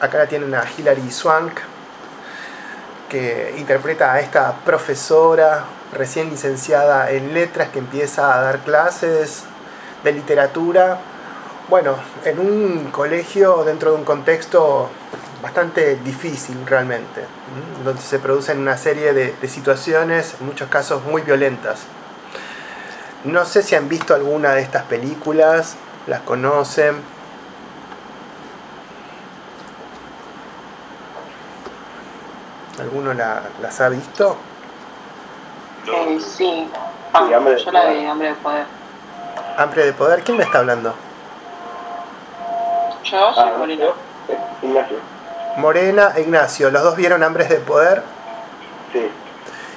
[0.00, 1.58] Acá la tienen a Hilary Swank,
[3.08, 9.44] que interpreta a esta profesora recién licenciada en letras que empieza a dar clases
[10.04, 10.98] de literatura,
[11.68, 14.88] bueno, en un colegio dentro de un contexto
[15.42, 17.22] bastante difícil realmente,
[17.84, 21.80] donde se producen una serie de, situaciones, en muchos casos muy violentas.
[23.24, 27.15] No sé si han visto alguna de estas películas, las conocen.
[32.78, 34.36] ¿Alguno las ha visto?
[35.86, 36.68] Eh, sí,
[37.12, 38.66] ah, yo la vi, Hambre de Poder.
[39.56, 40.22] ¿Hambre de Poder?
[40.22, 40.94] ¿Quién me está hablando?
[43.04, 43.94] Yo soy ah,
[44.62, 44.98] Ignacio.
[45.56, 48.02] Morena e Ignacio, ¿los dos vieron Hambres de Poder?
[48.92, 49.08] Sí.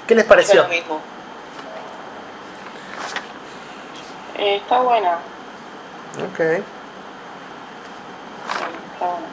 [0.06, 0.64] ¿Qué les pareció?
[0.64, 1.00] Lo mismo.
[4.38, 5.20] Eh, está buena.
[6.32, 6.40] Ok.
[6.40, 6.66] está
[9.00, 9.28] buena.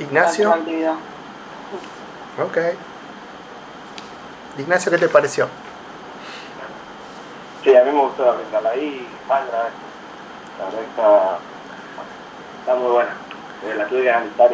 [0.00, 0.54] Ignacio.
[2.38, 2.58] Ok.
[4.58, 5.48] Ignacio, ¿qué te pareció?
[7.64, 9.68] Sí, a mí me gustó la ahí, Sandra.
[10.58, 11.38] La verdad está,
[12.60, 13.10] está muy buena.
[13.64, 14.50] Eh, la tuve que analizar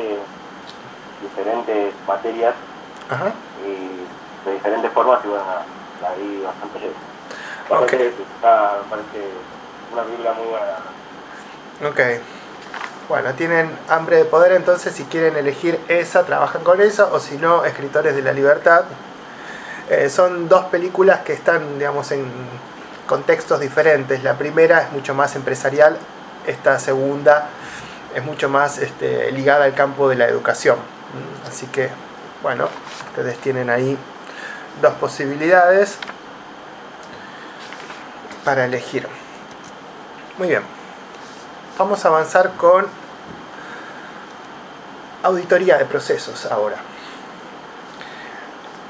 [1.23, 2.55] diferentes materias
[3.65, 5.45] y de diferentes formas y bueno,
[6.03, 6.93] la vi bastante bien.
[7.69, 8.15] Okay.
[8.37, 9.31] Está, parece
[9.93, 10.77] una película muy buena.
[11.91, 12.01] Ok.
[13.09, 17.37] Bueno, tienen hambre de poder, entonces si quieren elegir esa, trabajan con esa, o si
[17.37, 18.83] no, Escritores de la Libertad.
[19.89, 22.25] Eh, son dos películas que están, digamos, en
[23.07, 24.25] contextos diferentes.
[24.25, 25.97] La primera es mucho más empresarial,
[26.49, 27.49] esta segunda
[28.13, 30.77] es mucho más este, ligada al campo de la educación.
[31.49, 31.91] Así que,
[32.43, 32.69] bueno,
[33.11, 33.97] ustedes tienen ahí
[34.83, 35.99] dos posibilidades
[38.45, 39.07] para elegir.
[40.39, 40.76] Muy bien.
[41.79, 42.87] Vamos a avanzar con
[45.23, 46.77] auditoría de procesos ahora.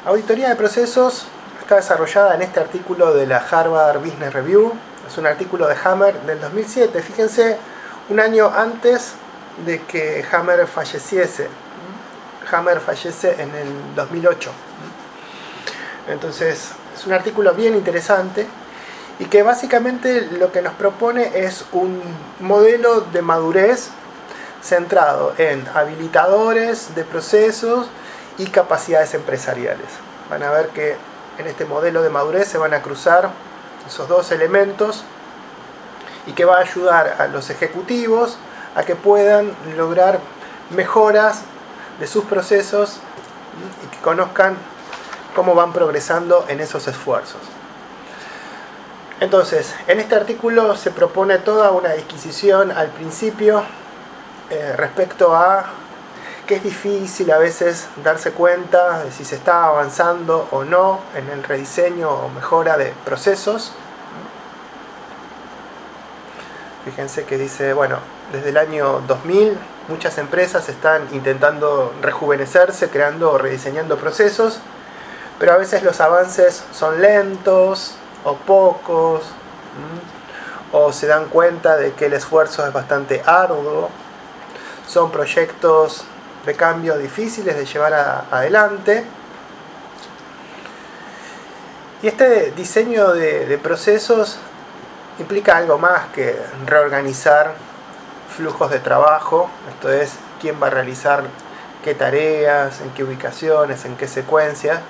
[0.04, 1.26] Auditoría de procesos
[1.60, 4.72] está desarrollada en este artículo de la Harvard Business Review.
[5.04, 7.02] Es un artículo de Hammer del 2007.
[7.02, 7.58] Fíjense,
[8.08, 9.14] un año antes
[9.64, 11.48] de que Hammer falleciese.
[12.52, 14.52] Hammer fallece en el 2008.
[16.08, 18.46] Entonces, es un artículo bien interesante
[19.18, 22.02] y que básicamente lo que nos propone es un
[22.40, 23.90] modelo de madurez
[24.62, 27.88] centrado en habilitadores de procesos
[28.38, 29.86] y capacidades empresariales.
[30.28, 30.96] Van a ver que
[31.38, 33.30] en este modelo de madurez se van a cruzar
[33.86, 35.04] esos dos elementos
[36.26, 38.36] y que va a ayudar a los ejecutivos
[38.74, 40.20] a que puedan lograr
[40.70, 41.42] mejoras
[42.00, 42.98] de sus procesos
[43.84, 44.56] y que conozcan
[45.34, 47.40] cómo van progresando en esos esfuerzos.
[49.18, 53.62] Entonces, en este artículo se propone toda una disquisición al principio
[54.50, 55.64] eh, respecto a
[56.46, 61.28] que es difícil a veces darse cuenta de si se está avanzando o no en
[61.30, 63.72] el rediseño o mejora de procesos.
[66.84, 67.98] Fíjense que dice, bueno,
[68.32, 69.58] desde el año 2000
[69.88, 74.60] muchas empresas están intentando rejuvenecerse, creando o rediseñando procesos,
[75.40, 79.22] pero a veces los avances son lentos o pocos,
[80.72, 83.88] o se dan cuenta de que el esfuerzo es bastante arduo,
[84.86, 86.04] son proyectos
[86.44, 87.94] de cambio difíciles de llevar
[88.30, 89.04] adelante.
[92.02, 94.38] Y este diseño de procesos
[95.18, 97.54] implica algo más que reorganizar
[98.36, 101.24] flujos de trabajo, esto es, quién va a realizar
[101.82, 104.80] qué tareas, en qué ubicaciones, en qué secuencias.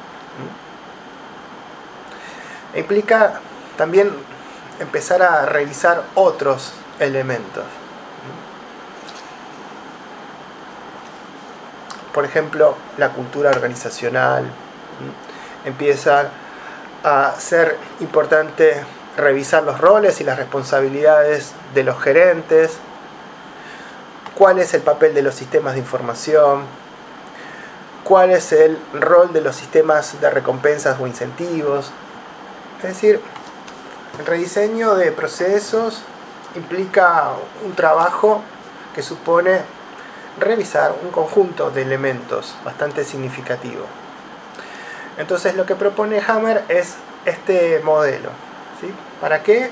[2.78, 3.40] Implica
[3.76, 4.10] también
[4.80, 7.64] empezar a revisar otros elementos.
[12.12, 14.44] Por ejemplo, la cultura organizacional.
[15.64, 16.30] Empieza
[17.04, 18.82] a ser importante
[19.16, 22.78] revisar los roles y las responsabilidades de los gerentes,
[24.34, 26.64] cuál es el papel de los sistemas de información,
[28.04, 31.90] cuál es el rol de los sistemas de recompensas o incentivos.
[32.78, 33.20] Es decir,
[34.18, 36.02] el rediseño de procesos
[36.54, 37.32] implica
[37.64, 38.42] un trabajo
[38.94, 39.60] que supone
[40.38, 43.84] revisar un conjunto de elementos bastante significativo.
[45.18, 48.30] Entonces lo que propone Hammer es este modelo.
[48.80, 48.92] ¿sí?
[49.20, 49.70] ¿Para qué?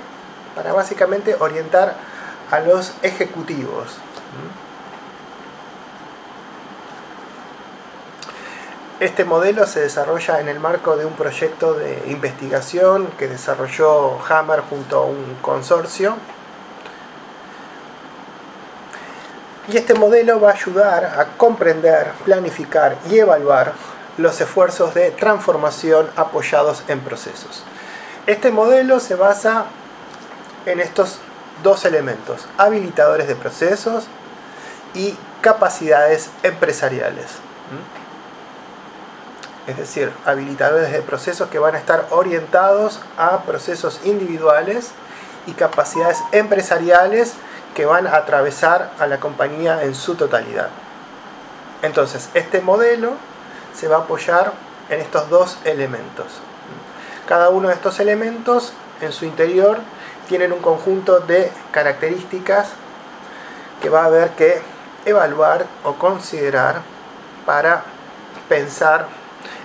[0.54, 1.94] Para básicamente orientar
[2.50, 3.96] a los ejecutivos.
[9.04, 14.60] Este modelo se desarrolla en el marco de un proyecto de investigación que desarrolló Hammer
[14.60, 16.16] junto a un consorcio.
[19.68, 23.74] Y este modelo va a ayudar a comprender, planificar y evaluar
[24.16, 27.62] los esfuerzos de transformación apoyados en procesos.
[28.26, 29.66] Este modelo se basa
[30.64, 31.18] en estos
[31.62, 34.06] dos elementos, habilitadores de procesos
[34.94, 37.26] y capacidades empresariales.
[39.66, 44.90] Es decir, habilitadores de procesos que van a estar orientados a procesos individuales
[45.46, 47.34] y capacidades empresariales
[47.74, 50.68] que van a atravesar a la compañía en su totalidad.
[51.82, 53.14] Entonces, este modelo
[53.74, 54.52] se va a apoyar
[54.90, 56.26] en estos dos elementos.
[57.26, 59.78] Cada uno de estos elementos en su interior
[60.28, 62.68] tienen un conjunto de características
[63.80, 64.60] que va a haber que
[65.04, 66.82] evaluar o considerar
[67.44, 67.82] para
[68.48, 69.06] pensar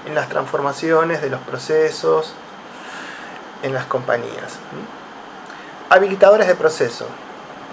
[0.10, 2.34] en las transformaciones de los procesos
[3.64, 4.58] en las compañías.
[5.90, 7.06] Habilitadores de proceso.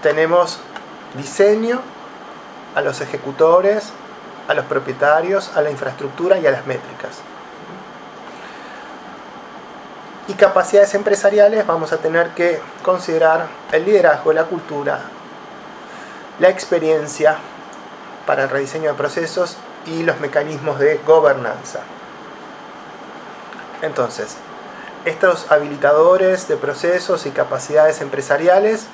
[0.03, 0.59] Tenemos
[1.15, 1.81] diseño
[2.75, 3.91] a los ejecutores,
[4.49, 7.23] a los propietarios, a la infraestructura y a las métricas
[10.29, 15.01] y capacidades empresariales vamos a tener que considerar el liderazgo, la cultura,
[16.41, 17.37] la experiencia
[18.27, 19.57] para el rediseño de procesos
[19.87, 21.81] y los mecanismos de gobernanza.
[23.83, 24.37] Entonces,
[25.05, 28.87] estos habilitadores de procesos y capacidades empresariales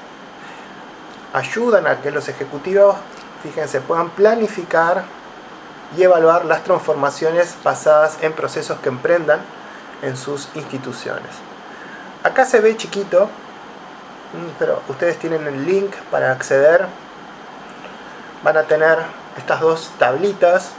[1.33, 2.97] ayudan a que los ejecutivos,
[3.43, 5.05] fíjense, puedan planificar
[5.97, 9.41] y evaluar las transformaciones basadas en procesos que emprendan
[10.03, 11.31] en sus instituciones.
[12.23, 16.87] Acá se ve chiquito, mm, pero ustedes tienen el link para acceder.
[18.43, 18.99] Van a tener
[19.37, 20.73] estas dos tablitas.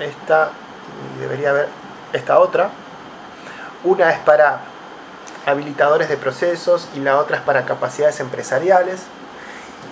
[0.00, 0.50] Esta
[1.16, 1.68] y debería haber
[2.12, 2.70] esta otra.
[3.84, 4.60] Una es para
[5.46, 9.02] habilitadores de procesos y la otra es para capacidades empresariales.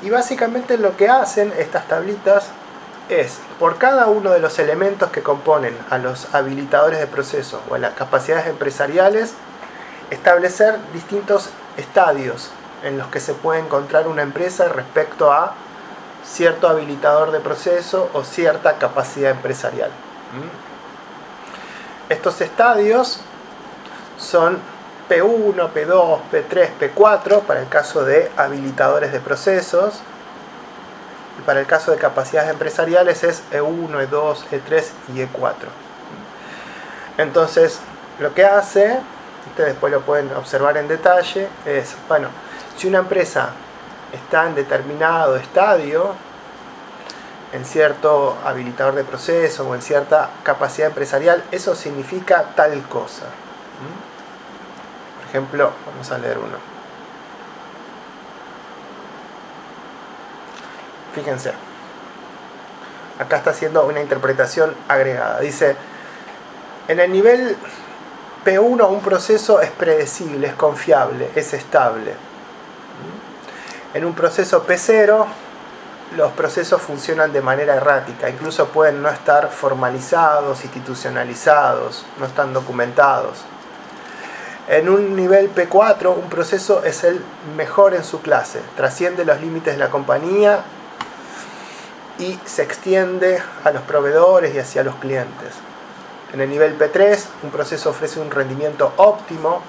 [0.02, 2.48] Y básicamente lo que hacen estas tablitas
[3.08, 7.74] es, por cada uno de los elementos que componen a los habilitadores de procesos o
[7.74, 9.34] a las capacidades empresariales,
[10.10, 12.50] establecer distintos estadios
[12.82, 15.54] en los que se puede encontrar una empresa respecto a
[16.24, 19.90] cierto habilitador de proceso o cierta capacidad empresarial.
[19.90, 20.63] ¿Mm?
[22.08, 23.20] Estos estadios
[24.18, 24.58] son
[25.08, 30.00] P1, P2, P3, P4 para el caso de habilitadores de procesos
[31.38, 34.84] y para el caso de capacidades empresariales es E1, E2, E3
[35.14, 35.54] y E4.
[37.16, 37.80] Entonces,
[38.18, 39.00] lo que hace,
[39.48, 42.28] ustedes después lo pueden observar en detalle, es, bueno,
[42.76, 43.50] si una empresa
[44.12, 46.14] está en determinado estadio,
[47.54, 53.26] en cierto habilitador de proceso o en cierta capacidad empresarial, eso significa tal cosa.
[55.16, 56.56] Por ejemplo, vamos a leer uno.
[61.14, 61.52] Fíjense.
[63.20, 65.38] Acá está haciendo una interpretación agregada.
[65.38, 65.76] Dice,
[66.88, 67.56] en el nivel
[68.44, 72.14] P1 un proceso es predecible, es confiable, es estable.
[73.94, 75.24] En un proceso P0
[76.16, 83.38] los procesos funcionan de manera errática, incluso pueden no estar formalizados, institucionalizados, no están documentados.
[84.68, 87.22] En un nivel P4 un proceso es el
[87.56, 90.60] mejor en su clase, trasciende los límites de la compañía
[92.18, 95.50] y se extiende a los proveedores y hacia los clientes.
[96.32, 99.62] En el nivel P3 un proceso ofrece un rendimiento óptimo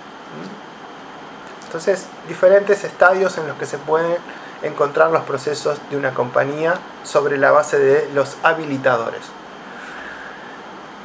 [1.76, 4.16] entonces, diferentes estadios en los que se pueden
[4.62, 9.22] encontrar los procesos de una compañía sobre la base de los habilitadores.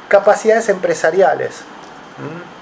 [0.07, 1.61] Capacidades empresariales.
[2.17, 2.61] ¿Mm?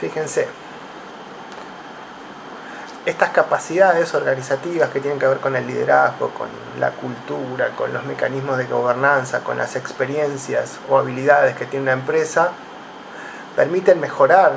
[0.00, 0.48] Fíjense,
[3.06, 6.48] estas capacidades organizativas que tienen que ver con el liderazgo, con
[6.80, 11.92] la cultura, con los mecanismos de gobernanza, con las experiencias o habilidades que tiene una
[11.92, 12.50] empresa,
[13.56, 14.52] permiten mejorar,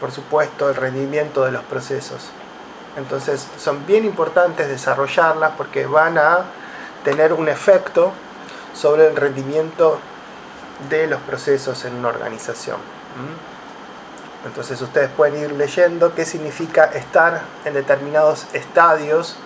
[0.00, 2.30] por supuesto, el rendimiento de los procesos.
[2.96, 6.44] Entonces son bien importantes desarrollarlas porque van a
[7.04, 8.12] tener un efecto
[8.74, 9.98] sobre el rendimiento
[10.88, 12.78] de los procesos en una organización.
[14.44, 19.36] Entonces ustedes pueden ir leyendo qué significa estar en determinados estadios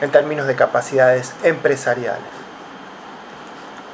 [0.00, 2.36] en términos de capacidades empresariales.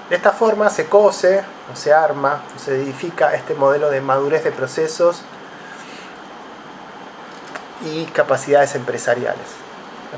[0.09, 1.42] De esta forma se cose
[1.74, 5.22] se arma se edifica este modelo de madurez de procesos
[7.84, 9.46] y capacidades empresariales.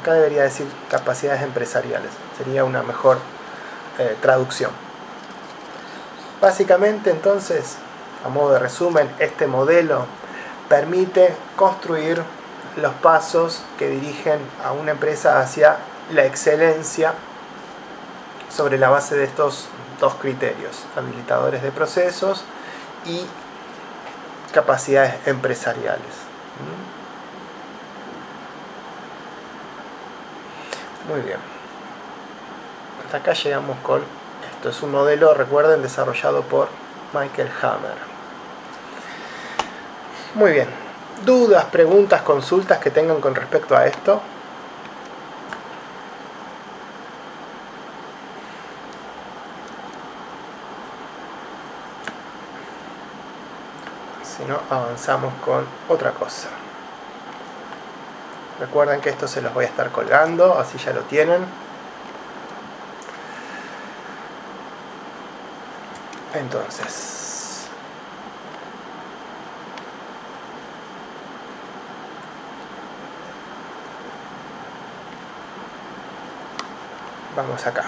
[0.00, 3.18] Acá debería decir capacidades empresariales, sería una mejor
[3.98, 4.72] eh, traducción.
[6.40, 7.76] Básicamente entonces,
[8.24, 10.06] a modo de resumen, este modelo
[10.68, 12.22] permite construir
[12.76, 15.76] los pasos que dirigen a una empresa hacia
[16.12, 17.14] la excelencia
[18.50, 19.68] sobre la base de estos
[20.00, 22.44] dos criterios, habilitadores de procesos
[23.06, 23.24] y
[24.52, 26.24] capacidades empresariales.
[31.08, 31.38] Muy bien.
[33.04, 34.02] Hasta acá llegamos con
[34.50, 34.68] esto.
[34.70, 36.68] Es un modelo, recuerden, desarrollado por
[37.12, 37.96] Michael Hammer.
[40.34, 40.68] Muy bien.
[41.24, 44.20] ¿Dudas, preguntas, consultas que tengan con respecto a esto?
[54.46, 56.48] no avanzamos con otra cosa.
[58.60, 61.44] Recuerden que esto se los voy a estar colgando, así ya lo tienen.
[66.34, 67.68] Entonces,
[77.36, 77.84] vamos acá.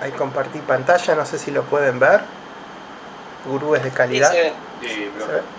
[0.00, 2.45] Ahí compartí pantalla, no sé si lo pueden ver.
[3.46, 4.32] Gurúes de calidad.
[4.80, 5.10] Sí,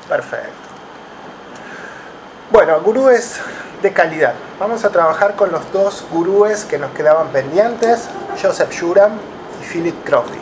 [0.08, 0.52] Perfecto.
[2.50, 3.40] Bueno, gurúes
[3.82, 4.34] de calidad.
[4.60, 8.10] Vamos a trabajar con los dos gurúes que nos quedaban pendientes,
[8.42, 9.14] Joseph Shuram
[9.62, 10.40] y Philip Crosby.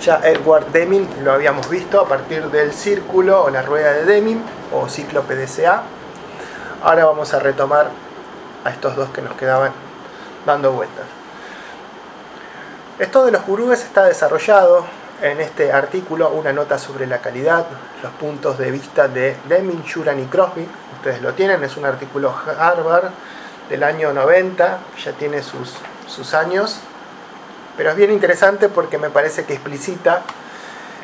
[0.00, 4.42] Ya Edward Deming lo habíamos visto a partir del círculo o la rueda de Deming
[4.72, 5.82] o ciclo PDCA.
[6.82, 7.90] Ahora vamos a retomar
[8.64, 9.72] a estos dos que nos quedaban
[10.46, 11.04] dando vueltas.
[12.98, 14.84] Esto de los gurúes está desarrollado
[15.22, 17.66] en este artículo, una nota sobre la calidad,
[18.02, 20.66] los puntos de vista de Deming, Shuran y Crosby.
[20.96, 23.10] Ustedes lo tienen, es un artículo Harvard
[23.68, 25.74] del año 90, ya tiene sus,
[26.06, 26.80] sus años.
[27.76, 30.22] Pero es bien interesante porque me parece que explicita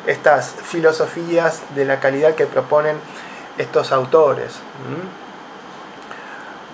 [0.07, 2.97] estas filosofías de la calidad que proponen
[3.57, 4.53] estos autores.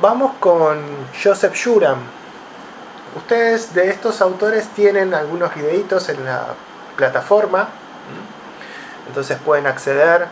[0.02, 0.82] Vamos con
[1.24, 2.00] Joseph Shuram.
[3.16, 6.56] Ustedes de estos autores tienen algunos videitos en la
[6.96, 7.70] plataforma,
[9.08, 10.28] entonces pueden acceder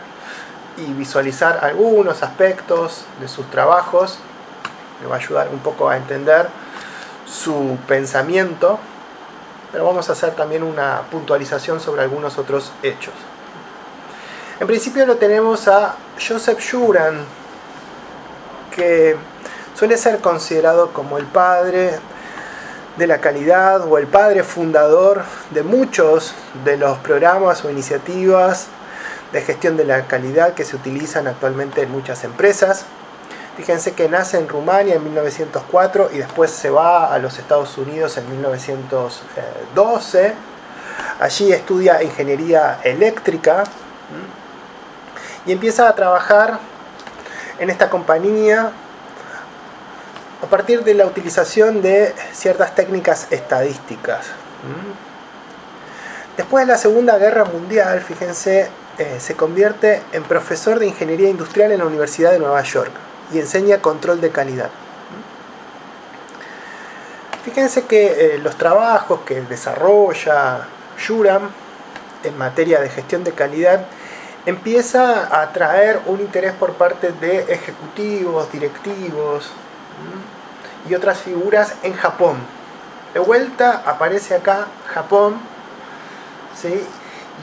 [0.76, 4.18] y visualizar algunos aspectos de sus trabajos.
[5.00, 6.48] Me va a ayudar un poco a entender
[7.26, 8.78] su pensamiento,
[9.72, 13.14] pero vamos a hacer también una puntualización sobre algunos otros hechos.
[14.58, 17.24] En principio lo tenemos a Joseph Juran,
[18.74, 19.16] que
[19.74, 21.98] suele ser considerado como el padre
[22.96, 26.34] de la calidad o el padre fundador de muchos
[26.64, 28.68] de los programas o iniciativas
[29.32, 32.84] de gestión de la calidad que se utilizan actualmente en muchas empresas.
[33.56, 38.16] Fíjense que nace en Rumania en 1904 y después se va a los Estados Unidos
[38.16, 40.34] en 1912.
[41.20, 43.64] Allí estudia ingeniería eléctrica
[45.46, 46.58] y empieza a trabajar
[47.58, 48.72] en esta compañía
[50.42, 54.26] a partir de la utilización de ciertas técnicas estadísticas.
[56.36, 58.68] Después de la Segunda Guerra Mundial, fíjense,
[58.98, 62.92] eh, se convierte en profesor de ingeniería industrial en la Universidad de Nueva York
[63.32, 64.70] y enseña control de calidad.
[67.44, 70.66] Fíjense que eh, los trabajos que desarrolla
[71.06, 71.50] Juram
[72.24, 73.86] en materia de gestión de calidad
[74.46, 79.50] empieza a atraer un interés por parte de ejecutivos, directivos
[80.88, 82.36] y otras figuras en Japón.
[83.14, 85.34] De vuelta aparece acá Japón,
[86.60, 86.86] ¿sí?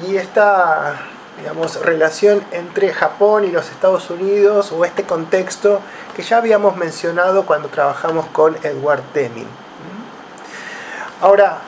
[0.05, 0.95] y esta
[1.37, 5.81] digamos, relación entre Japón y los Estados Unidos o este contexto
[6.15, 9.47] que ya habíamos mencionado cuando trabajamos con Edward Deming.
[11.21, 11.59] Ahora,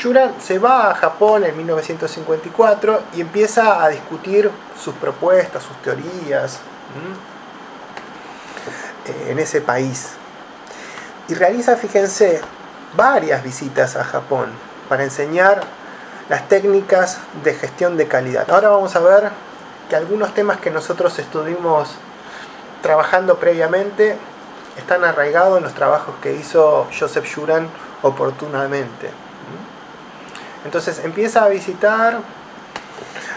[0.00, 4.50] Yuran se va a Japón en 1954 y empieza a discutir
[4.82, 6.60] sus propuestas, sus teorías
[9.28, 10.14] en ese país.
[11.28, 12.40] Y realiza, fíjense,
[12.96, 14.50] varias visitas a Japón
[14.88, 15.62] para enseñar
[16.28, 18.50] las técnicas de gestión de calidad.
[18.50, 19.30] Ahora vamos a ver
[19.88, 21.96] que algunos temas que nosotros estuvimos
[22.82, 24.16] trabajando previamente
[24.76, 27.68] están arraigados en los trabajos que hizo Joseph Juran
[28.02, 29.10] oportunamente.
[30.64, 32.20] Entonces empieza a visitar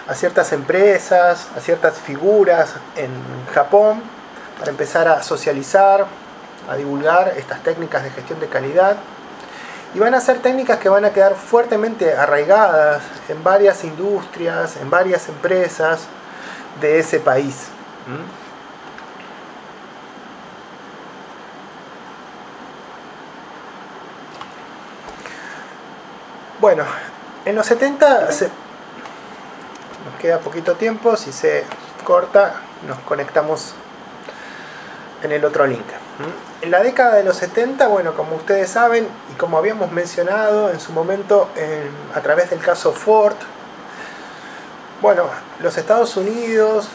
[0.07, 3.11] a ciertas empresas, a ciertas figuras en
[3.53, 4.01] Japón
[4.59, 6.05] para empezar a socializar,
[6.69, 8.97] a divulgar estas técnicas de gestión de calidad
[9.93, 14.89] y van a ser técnicas que van a quedar fuertemente arraigadas en varias industrias, en
[14.89, 16.07] varias empresas
[16.81, 17.67] de ese país.
[26.59, 26.83] Bueno,
[27.45, 28.41] en los 70 nos
[30.19, 31.63] queda poquito tiempo, si se
[32.03, 33.73] corta nos conectamos
[35.23, 35.85] en el otro link.
[36.61, 40.79] En la década de los 70, bueno, como ustedes saben y como habíamos mencionado en
[40.79, 41.49] su momento
[42.13, 43.35] a través del caso Ford,
[45.01, 45.25] bueno,
[45.59, 46.87] los Estados Unidos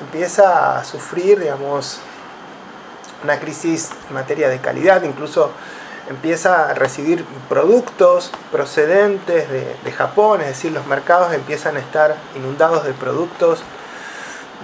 [0.00, 2.00] empieza a sufrir, digamos,
[3.22, 5.52] una crisis en materia de calidad, incluso
[6.10, 12.16] empieza a recibir productos procedentes de, de Japón, es decir, los mercados empiezan a estar
[12.34, 13.62] inundados de productos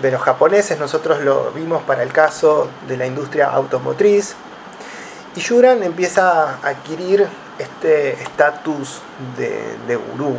[0.01, 4.35] de los japoneses, nosotros lo vimos para el caso de la industria automotriz,
[5.35, 7.27] y Yuran empieza a adquirir
[7.59, 9.01] este estatus
[9.37, 10.37] de, de gurú.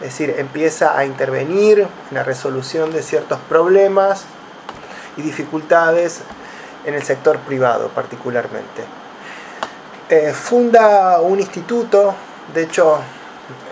[0.00, 4.24] Es decir, empieza a intervenir en la resolución de ciertos problemas
[5.16, 6.20] y dificultades
[6.84, 8.84] en el sector privado particularmente.
[10.08, 12.14] Eh, funda un instituto,
[12.54, 12.98] de hecho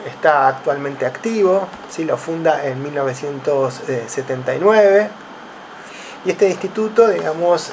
[0.07, 2.05] está actualmente activo, ¿sí?
[2.05, 5.11] lo funda en 1979.
[6.24, 7.72] Y este instituto, digamos,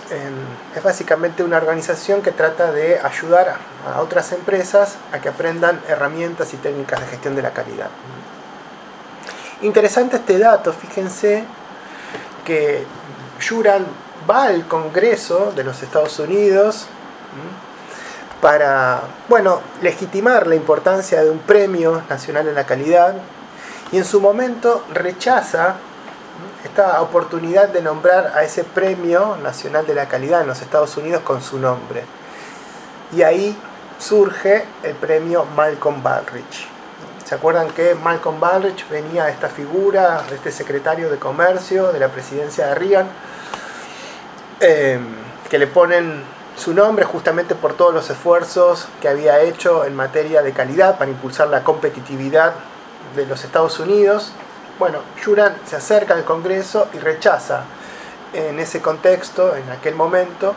[0.75, 3.55] es básicamente una organización que trata de ayudar
[3.91, 7.89] a otras empresas a que aprendan herramientas y técnicas de gestión de la calidad.
[9.61, 11.43] Interesante este dato, fíjense
[12.45, 12.85] que
[13.41, 13.85] Juran
[14.29, 16.85] va al Congreso de los Estados Unidos
[18.45, 23.15] para, bueno, legitimar la importancia de un premio nacional en la calidad
[23.91, 25.77] y en su momento rechaza
[26.63, 31.23] esta oportunidad de nombrar a ese premio nacional de la calidad en los Estados Unidos
[31.23, 32.03] con su nombre.
[33.13, 33.57] Y ahí
[33.97, 36.67] surge el premio Malcolm Baldrige.
[37.25, 41.99] ¿Se acuerdan que Malcolm Baldrige venía de esta figura, de este secretario de comercio de
[41.99, 43.07] la presidencia de Reagan,
[44.59, 44.99] eh,
[45.49, 50.41] que le ponen su nombre justamente por todos los esfuerzos que había hecho en materia
[50.41, 52.53] de calidad para impulsar la competitividad
[53.15, 54.31] de los Estados Unidos.
[54.79, 57.63] Bueno, Juran se acerca al Congreso y rechaza
[58.33, 60.55] en ese contexto, en aquel momento,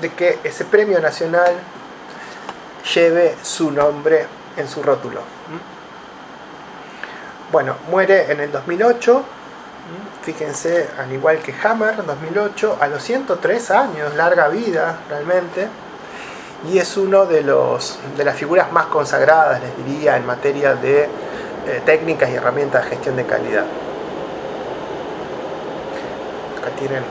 [0.00, 1.54] de que ese premio nacional
[2.94, 4.26] lleve su nombre
[4.56, 5.20] en su rótulo.
[7.52, 9.24] Bueno, muere en el 2008,
[10.24, 15.68] fíjense, al igual que Hammer, 2008, a los 103 años, larga vida realmente,
[16.66, 21.02] y es uno de, los, de las figuras más consagradas, les diría, en materia de
[21.02, 23.64] eh, técnicas y herramientas de gestión de calidad.
[26.58, 27.02] Acá tienen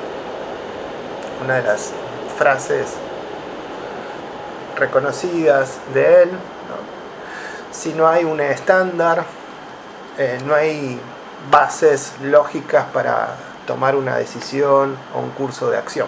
[1.44, 1.92] una de las
[2.36, 2.94] frases
[4.76, 6.30] reconocidas de él.
[7.72, 9.24] Si no hay un estándar,
[10.18, 11.00] eh, no hay
[11.50, 13.36] bases lógicas para
[13.66, 16.08] tomar una decisión o un curso de acción.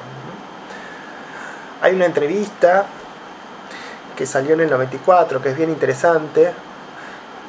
[1.81, 2.85] Hay una entrevista
[4.15, 6.51] que salió en el 94, que es bien interesante,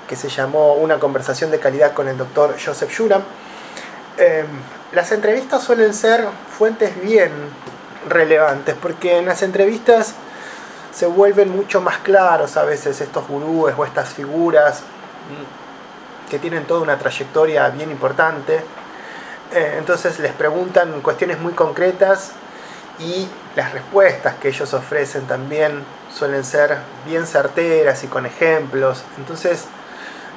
[0.08, 3.22] que se llamó Una conversación de calidad con el doctor Joseph Shuram.
[4.18, 4.46] Em,
[4.92, 6.26] las entrevistas suelen ser
[6.56, 7.30] fuentes bien
[8.08, 10.14] relevantes, porque en las entrevistas
[10.92, 14.82] se vuelven mucho más claros a veces estos gurúes o estas figuras
[16.30, 18.60] que tienen toda una trayectoria bien importante.
[19.52, 22.32] Eh, entonces les preguntan cuestiones muy concretas
[22.98, 29.04] y las respuestas que ellos ofrecen también suelen ser bien certeras y con ejemplos.
[29.18, 29.66] Entonces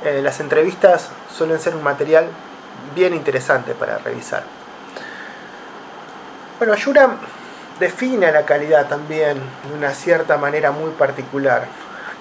[0.03, 2.27] eh, las entrevistas suelen ser un material
[2.95, 4.43] bien interesante para revisar.
[6.57, 7.17] Bueno, Ayura
[7.79, 11.67] define la calidad también de una cierta manera muy particular,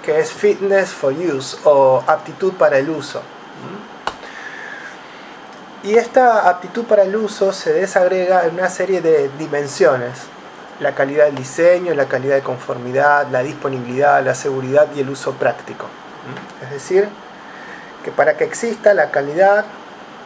[0.04, 3.20] que es fitness for use o aptitud para el uso.
[5.84, 10.18] Y esta aptitud para el uso se desagrega en una serie de dimensiones.
[10.80, 15.32] La calidad del diseño, la calidad de conformidad, la disponibilidad, la seguridad y el uso
[15.34, 15.86] práctico.
[16.62, 17.08] Es decir,
[18.04, 19.64] que para que exista la calidad,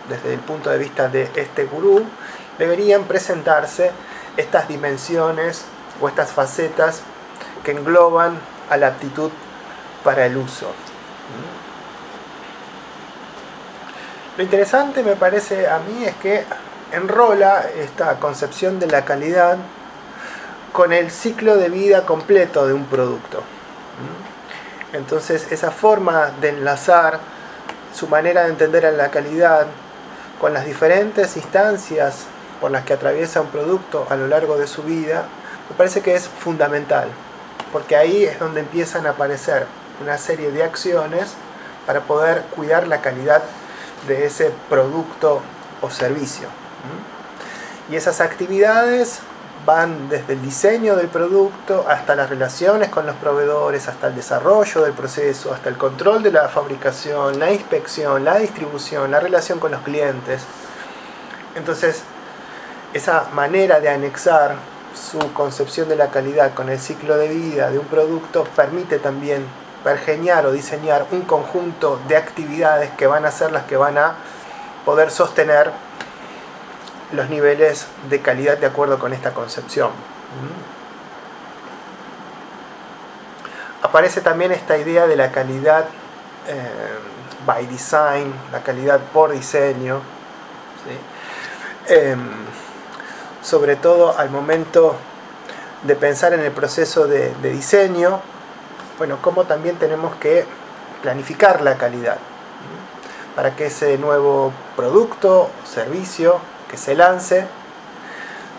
[0.08, 2.04] desde el punto de vista de este gurú,
[2.58, 3.90] deberían presentarse
[4.36, 5.64] estas dimensiones
[6.00, 7.02] o estas facetas
[7.62, 8.38] que engloban
[8.70, 9.30] a la aptitud
[10.02, 10.72] para el uso.
[14.36, 16.44] Lo interesante me parece a mí es que
[16.90, 19.58] enrola esta concepción de la calidad
[20.72, 23.42] con el ciclo de vida completo de un producto.
[24.94, 27.18] Entonces esa forma de enlazar
[27.94, 29.66] su manera de entender la calidad
[30.40, 32.24] con las diferentes instancias
[32.58, 35.24] por las que atraviesa un producto a lo largo de su vida,
[35.68, 37.08] me parece que es fundamental,
[37.70, 39.66] porque ahí es donde empiezan a aparecer
[40.00, 41.34] una serie de acciones
[41.86, 43.42] para poder cuidar la calidad
[44.07, 45.40] de ese producto
[45.80, 46.48] o servicio.
[47.90, 49.20] Y esas actividades
[49.64, 54.82] van desde el diseño del producto hasta las relaciones con los proveedores, hasta el desarrollo
[54.82, 59.70] del proceso, hasta el control de la fabricación, la inspección, la distribución, la relación con
[59.70, 60.42] los clientes.
[61.55, 62.03] Entonces,
[62.92, 64.57] esa manera de anexar
[64.94, 69.44] su concepción de la calidad con el ciclo de vida de un producto permite también
[69.82, 74.14] pergeñar o diseñar un conjunto de actividades que van a ser las que van a
[74.84, 75.70] poder sostener
[77.12, 79.90] los niveles de calidad de acuerdo con esta concepción.
[83.82, 85.84] Aparece también esta idea de la calidad
[86.48, 86.68] eh,
[87.44, 90.00] by design, la calidad por diseño,
[91.88, 92.30] em,
[93.42, 94.94] sobre todo al momento
[95.82, 98.20] de pensar en el proceso de diseño,
[98.99, 100.45] bueno, cómo también tenemos que
[101.03, 102.18] planificar la calidad
[103.34, 106.38] para que ese nuevo producto, servicio,
[106.70, 107.47] que se lance,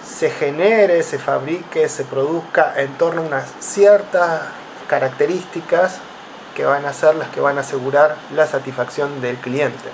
[0.04, 4.42] se genere, se fabrique, se produzca en torno a unas ciertas
[4.88, 6.00] características
[6.56, 9.90] que van a ser las que van a asegurar la satisfacción del cliente.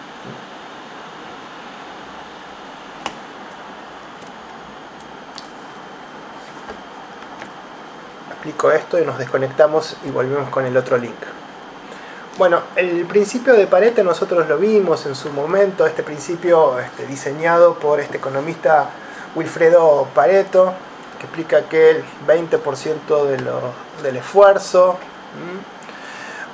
[8.40, 11.14] Explico esto y nos desconectamos y volvemos con el otro link.
[12.38, 17.74] Bueno, el principio de Pareto nosotros lo vimos en su momento, este principio este, diseñado
[17.74, 18.92] por este economista
[19.36, 20.72] Wilfredo Pareto,
[21.18, 24.98] que explica que el 20% de del esfuerzo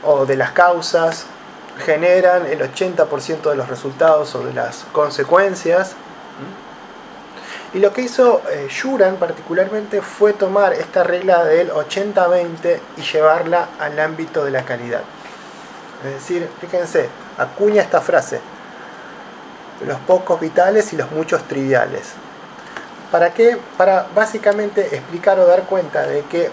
[0.02, 1.28] o de las causas
[1.86, 5.96] generan el 80% de los resultados o de las consecuencias.
[7.76, 8.70] Y lo que hizo eh,
[9.20, 15.02] particularmente fue tomar esta regla del 80-20 y llevarla al ámbito de la calidad.
[16.06, 18.40] Es decir, fíjense, acuña esta frase,
[19.86, 22.14] los pocos vitales y los muchos triviales.
[23.12, 23.58] ¿Para qué?
[23.76, 26.50] Para básicamente explicar o dar cuenta de que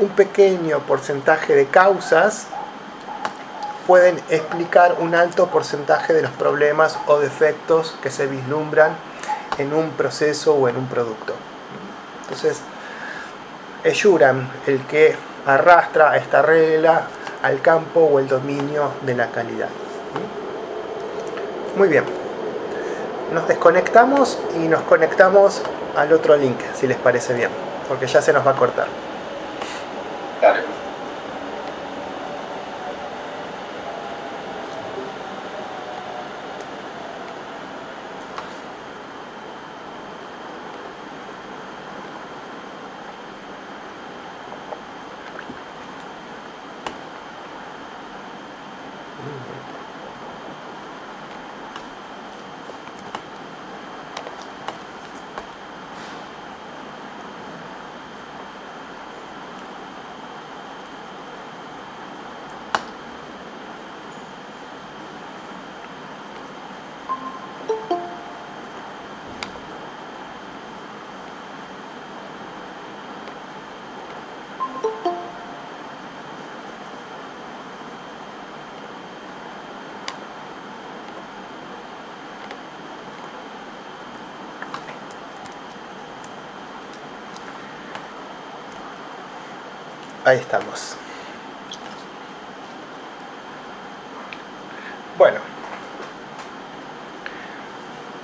[0.00, 2.48] un pequeño porcentaje de causas
[3.86, 8.96] pueden explicar un alto porcentaje de los problemas o defectos que se vislumbran
[9.58, 11.34] en un proceso o en un producto.
[12.22, 12.60] Entonces,
[13.84, 15.14] es Yuran el que
[15.46, 17.06] arrastra esta regla
[17.42, 19.68] al campo o el dominio de la calidad.
[21.76, 22.04] Muy bien.
[23.32, 25.62] Nos desconectamos y nos conectamos
[25.96, 27.50] al otro link, si les parece bien,
[27.88, 28.86] porque ya se nos va a cortar.
[90.26, 90.96] Ahí estamos.
[95.16, 95.38] Bueno.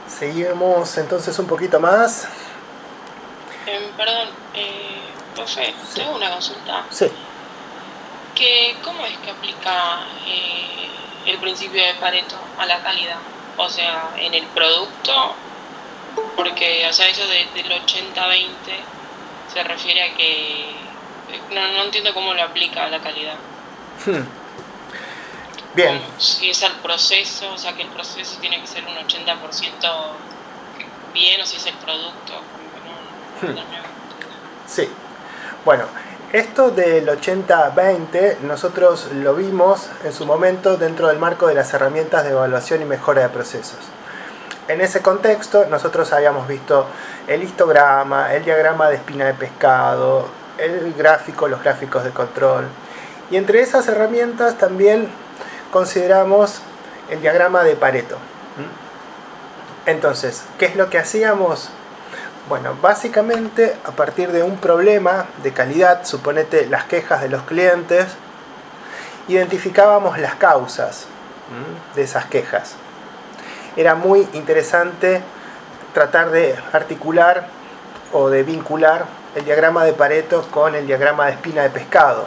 [0.08, 2.26] Seguimos entonces un poquito más.
[3.66, 4.98] Eh, perdón, eh,
[5.36, 6.84] profe, tengo una consulta.
[6.90, 7.06] Sí.
[8.34, 10.88] Que, ¿Cómo es que aplica eh,
[11.26, 13.18] el principio de Pareto a la calidad?
[13.56, 15.36] O sea, en el producto,
[16.34, 18.48] porque, o sea, eso del 80-20
[19.54, 20.91] se refiere a que
[21.50, 23.34] no, entiendo cómo lo aplica a la calidad.
[24.04, 24.24] Hmm.
[25.74, 26.02] Bien.
[26.18, 29.32] si es al proceso, o sea que el proceso tiene que ser un 80%
[31.14, 32.34] bien o si es el producto.
[33.40, 33.56] Hmm.
[34.66, 34.88] Sí.
[35.64, 35.84] Bueno,
[36.32, 42.24] esto del 80-20 nosotros lo vimos en su momento dentro del marco de las herramientas
[42.24, 43.78] de evaluación y mejora de procesos.
[44.68, 46.86] En ese contexto nosotros habíamos visto
[47.26, 50.28] el histograma, el diagrama de espina de pescado,
[50.62, 52.66] el gráfico, los gráficos de control.
[53.30, 55.08] Y entre esas herramientas también
[55.70, 56.60] consideramos
[57.10, 58.16] el diagrama de Pareto.
[59.86, 61.70] Entonces, ¿qué es lo que hacíamos?
[62.48, 68.06] Bueno, básicamente a partir de un problema de calidad, suponete las quejas de los clientes,
[69.28, 71.06] identificábamos las causas
[71.94, 72.74] de esas quejas.
[73.76, 75.22] Era muy interesante
[75.94, 77.46] tratar de articular
[78.12, 82.26] o de vincular el diagrama de Pareto con el diagrama de espina de pescado,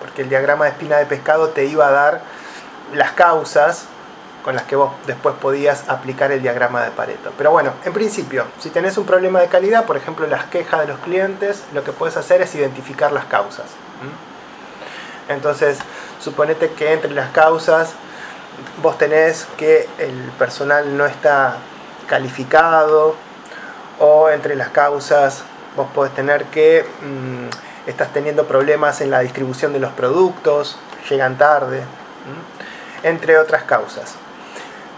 [0.00, 2.20] porque el diagrama de espina de pescado te iba a dar
[2.92, 3.86] las causas
[4.44, 7.32] con las que vos después podías aplicar el diagrama de Pareto.
[7.38, 10.86] Pero bueno, en principio, si tenés un problema de calidad, por ejemplo las quejas de
[10.86, 13.66] los clientes, lo que puedes hacer es identificar las causas.
[15.28, 15.78] Entonces,
[16.20, 17.94] suponete que entre las causas
[18.82, 21.56] vos tenés que el personal no está
[22.06, 23.16] calificado,
[23.98, 25.44] o entre las causas
[25.76, 31.36] vos podés tener que mm, estás teniendo problemas en la distribución de los productos, llegan
[31.36, 31.82] tarde,
[33.02, 34.14] entre otras causas.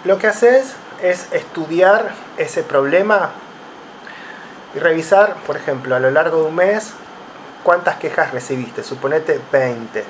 [0.04, 3.30] Lo que haces es estudiar ese problema
[4.74, 6.92] y revisar, por ejemplo, a lo largo de un mes,
[7.62, 10.04] cuántas quejas recibiste, suponete 20.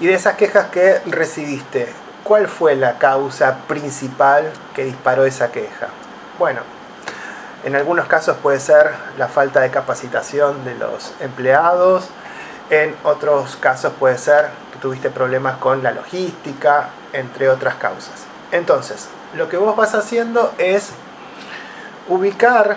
[0.00, 1.88] Y de esas quejas que recibiste,
[2.24, 5.88] ¿cuál fue la causa principal que disparó esa queja?
[6.38, 6.60] Bueno,
[7.64, 12.08] en algunos casos puede ser la falta de capacitación de los empleados,
[12.70, 18.24] en otros casos puede ser que tuviste problemas con la logística, entre otras causas.
[18.52, 20.90] Entonces, lo que vos vas haciendo es
[22.08, 22.76] ubicar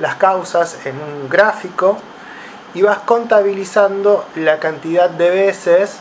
[0.00, 1.98] las causas en un gráfico
[2.74, 5.98] y vas contabilizando la cantidad de veces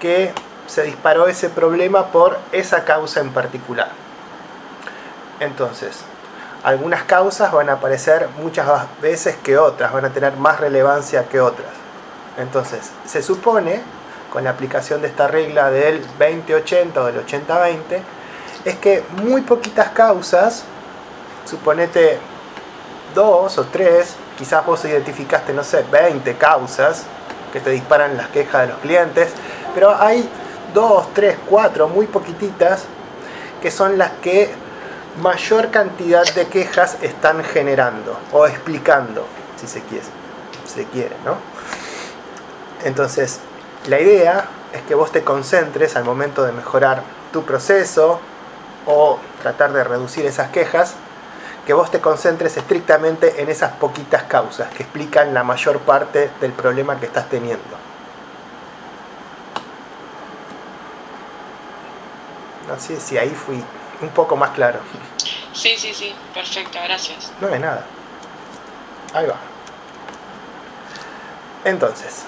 [0.00, 0.32] que
[0.66, 3.90] se disparó ese problema por esa causa en particular.
[5.40, 6.04] Entonces,
[6.64, 8.68] algunas causas van a aparecer muchas
[9.00, 11.70] veces que otras, van a tener más relevancia que otras.
[12.38, 13.80] Entonces, se supone,
[14.32, 18.00] con la aplicación de esta regla del 20-80 o del 80-20,
[18.64, 20.64] es que muy poquitas causas,
[21.44, 22.18] suponete
[23.14, 27.04] dos o tres, quizás vos identificaste, no sé, 20 causas
[27.52, 29.30] que te disparan las quejas de los clientes,
[29.74, 30.28] pero hay
[30.72, 32.84] dos, tres, cuatro, muy poquititas,
[33.60, 34.61] que son las que
[35.20, 39.26] mayor cantidad de quejas están generando o explicando,
[39.60, 40.04] si se quiere,
[40.64, 41.36] se quiere, ¿no?
[42.84, 43.40] Entonces,
[43.88, 47.02] la idea es que vos te concentres al momento de mejorar
[47.32, 48.20] tu proceso
[48.86, 50.94] o tratar de reducir esas quejas,
[51.66, 56.52] que vos te concentres estrictamente en esas poquitas causas que explican la mayor parte del
[56.52, 57.62] problema que estás teniendo.
[62.68, 63.62] No sé si ahí fui
[64.02, 64.80] un poco más claro.
[65.52, 67.32] Sí, sí, sí, perfecto, gracias.
[67.40, 67.84] No de nada.
[69.14, 69.36] Ahí va.
[71.64, 72.24] Entonces,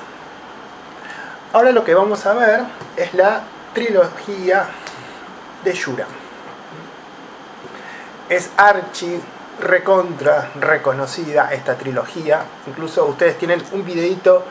[1.53, 2.61] ahora lo que vamos a ver
[2.97, 4.67] es la trilogía
[5.65, 6.07] de Yura.
[8.29, 9.21] Es archi
[9.61, 12.45] recontra reconocida esta trilogía.
[12.67, 14.45] Incluso ustedes tienen un videito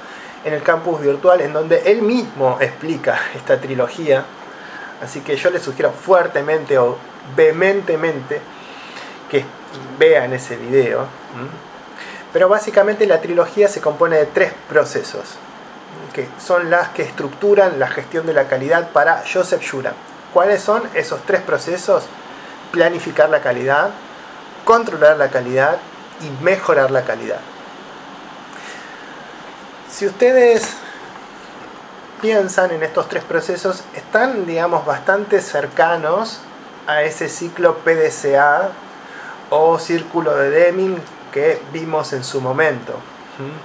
[0.44, 4.26] en el campus virtual en donde él mismo explica esta trilogía.
[5.02, 6.98] Así que yo les sugiero fuertemente o
[7.36, 8.42] vehementemente
[9.30, 9.46] que
[9.98, 11.06] vean ese video.
[12.32, 15.36] Pero básicamente la trilogía se compone de tres procesos,
[16.14, 19.94] que son las que estructuran la gestión de la calidad para Joseph Jura.
[20.34, 22.06] ¿Cuáles son esos tres procesos?
[22.72, 23.92] Planificar la calidad,
[24.66, 25.78] controlar la calidad
[26.22, 27.40] y mejorar la calidad.
[29.92, 30.76] Si ustedes
[32.20, 36.40] piensan en estos tres procesos, están, digamos, bastante cercanos
[36.88, 38.70] a ese ciclo PDCA
[39.50, 40.98] o círculo de Deming
[41.32, 42.94] que vimos en su momento,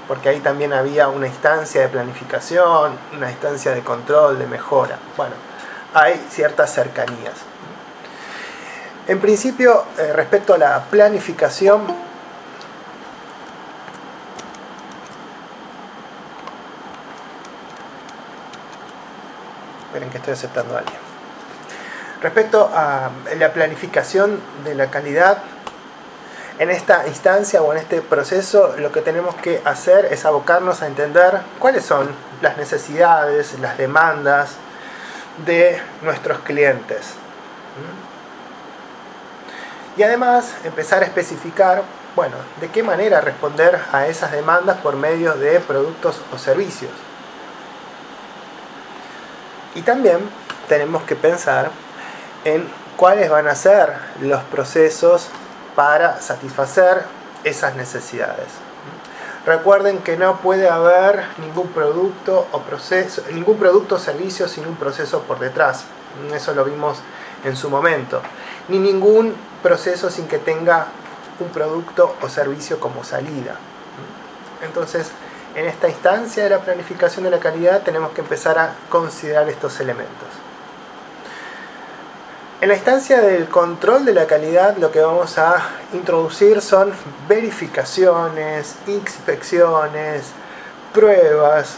[0.07, 4.99] porque ahí también había una instancia de planificación, una instancia de control, de mejora.
[5.16, 5.35] Bueno,
[5.95, 7.35] hay ciertas cercanías.
[9.07, 11.83] En principio, eh, respecto a la planificación,
[19.87, 21.08] esperen que estoy aceptando a alguien.
[22.21, 25.39] Respecto a la planificación de la calidad,
[26.59, 30.89] en esta instancia o en este proceso lo que tenemos que hacer es abocarnos a
[30.89, 32.11] entender cuáles son
[32.43, 34.57] las necesidades, las demandas
[35.47, 37.14] de nuestros clientes.
[39.97, 41.85] Y además empezar a especificar,
[42.16, 46.91] bueno, de qué manera responder a esas demandas por medio de productos o servicios.
[49.77, 50.19] Y también
[50.69, 51.71] tenemos que pensar
[52.45, 55.28] en cuáles van a ser los procesos
[55.74, 57.05] para satisfacer
[57.45, 58.49] esas necesidades.
[59.47, 64.76] Recuerden que no puede haber ningún producto o proceso, ningún producto o servicio sin un
[64.76, 65.84] proceso por detrás.
[66.34, 66.99] Eso lo vimos
[67.45, 68.20] en su momento.
[68.68, 70.89] Ni ningún proceso sin que tenga
[71.41, 73.55] un producto o servicio como salida.
[74.62, 75.12] Entonces,
[75.55, 79.80] en esta instancia de la planificación de la calidad tenemos que empezar a considerar estos
[79.80, 80.47] elementos.
[82.61, 86.93] En la instancia del control de la calidad lo que vamos a introducir son
[87.29, 90.25] verificaciones, inspecciones,
[90.93, 91.77] pruebas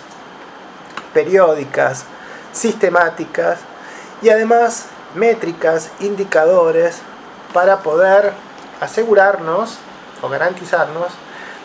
[1.13, 2.07] periódicas,
[2.53, 3.59] sistemáticas
[4.23, 7.01] y además métricas, indicadores
[7.53, 8.33] para poder
[8.81, 9.77] asegurarnos
[10.23, 11.13] o garantizarnos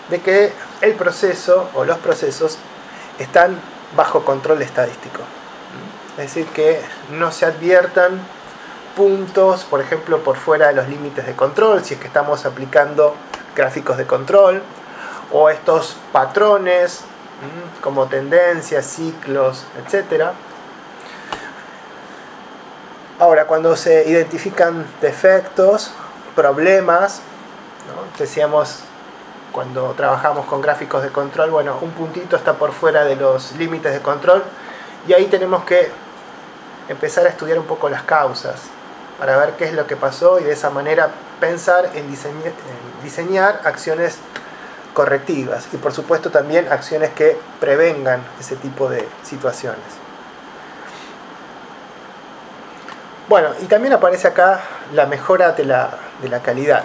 [0.09, 0.51] de que
[0.81, 2.57] el proceso o los procesos
[3.17, 3.61] están
[3.95, 5.21] bajo control estadístico.
[6.17, 8.19] Es decir, que no se adviertan
[8.95, 13.15] puntos, por ejemplo, por fuera de los límites de control, si es que estamos aplicando
[13.55, 14.61] gráficos de control,
[15.31, 17.01] o estos patrones
[17.81, 20.31] como tendencias, ciclos, etc.
[23.19, 25.91] Ahora, cuando se identifican defectos,
[26.35, 27.21] problemas,
[28.17, 28.79] decíamos
[29.51, 33.93] cuando trabajamos con gráficos de control, bueno, un puntito está por fuera de los límites
[33.93, 34.43] de control
[35.07, 35.91] y ahí tenemos que
[36.89, 38.74] empezar a estudiar un poco las causas
[39.19, 41.09] para ver qué es lo que pasó y de esa manera
[41.39, 42.09] pensar en
[43.03, 44.17] diseñar, acciones
[44.93, 49.79] correctivas y por supuesto también acciones que prevengan ese tipo de situaciones.
[53.27, 54.61] Bueno, y también aparece acá
[54.93, 55.97] la mejora de la,
[56.43, 56.83] calidad.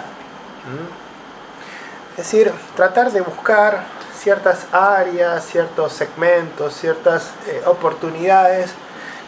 [2.11, 3.83] Es decir, tratar de buscar
[4.17, 8.71] ciertas áreas, ciertos segmentos, ciertas eh, oportunidades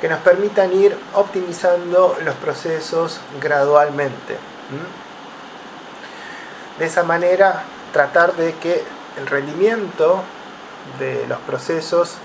[0.04, 4.36] que nos permitan ir optimizando los procesos gradualmente.
[6.78, 8.84] De esa manera, tratar de que
[9.18, 10.22] el rendimiento
[10.99, 12.18] de los procesos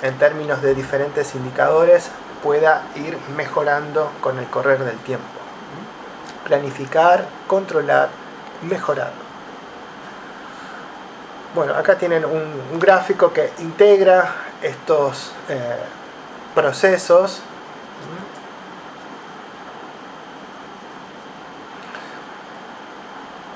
[0.00, 2.08] en términos de diferentes indicadores
[2.42, 5.26] pueda ir mejorando con el correr del tiempo.
[6.46, 8.08] Planificar, controlar,
[8.62, 9.12] mejorar.
[11.54, 15.76] Bueno, acá tienen un, gráfico que integra estos eh,
[16.60, 17.40] procesos.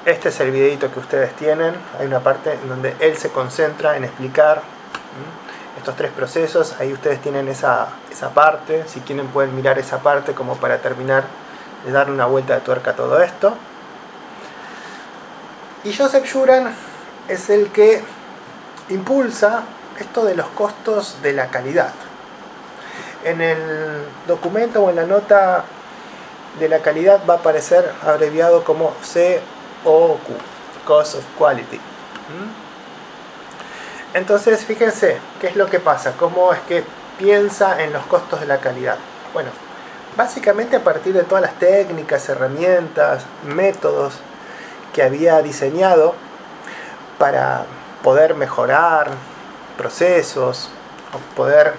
[0.07, 1.75] este es el videito que ustedes tienen.
[1.99, 4.63] Hay una parte en donde él se concentra en explicar
[5.79, 6.75] estos tres procesos.
[6.79, 8.85] Ahí ustedes tienen esa, esa parte.
[8.87, 11.25] Si quieren pueden mirar esa parte como para terminar
[11.85, 13.55] de darle una vuelta de tuerca a todo esto.
[15.85, 16.75] Y Joseph Juran
[17.29, 18.03] es el que
[18.91, 19.63] impulsa
[19.99, 21.93] esto de los costos de la calidad.
[23.25, 23.59] En el
[24.27, 25.65] documento o en la nota
[26.59, 28.95] de la calidad va a aparecer abreviado como
[29.85, 30.21] COQ,
[30.87, 31.77] Cost of Quality.
[31.77, 32.65] ¿Mm?
[34.15, 36.13] Entonces, fíjense, ¿qué es lo que pasa?
[36.17, 36.85] ¿Cómo es que
[37.19, 38.97] piensa en los costos de la calidad?
[39.33, 39.51] Bueno,
[40.17, 44.15] básicamente a partir de todas las técnicas, herramientas, métodos
[44.93, 46.15] que había diseñado
[47.19, 47.65] para
[48.05, 49.09] poder mejorar
[49.77, 50.71] procesos,
[51.35, 51.75] poder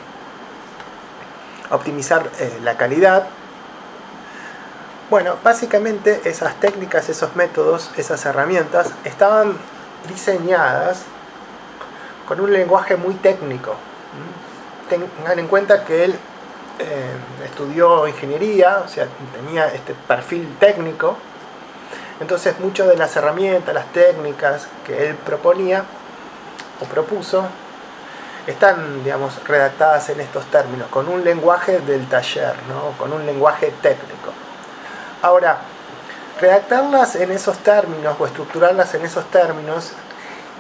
[1.71, 3.27] optimizar eh, la calidad.
[5.09, 9.57] Bueno, básicamente esas técnicas, esos métodos, esas herramientas estaban
[10.07, 11.03] diseñadas
[12.27, 13.75] con un lenguaje muy técnico.
[14.89, 16.15] Tengan en cuenta que él
[16.79, 21.17] eh, estudió ingeniería, o sea, tenía este perfil técnico.
[22.19, 25.83] Entonces muchas de las herramientas, las técnicas que él proponía
[26.81, 27.45] o propuso,
[28.47, 32.97] están, digamos, redactadas en estos términos, con un lenguaje del taller, ¿no?
[32.97, 34.31] con un lenguaje técnico.
[35.21, 35.57] Ahora,
[36.39, 39.93] redactarlas en esos términos o estructurarlas en esos términos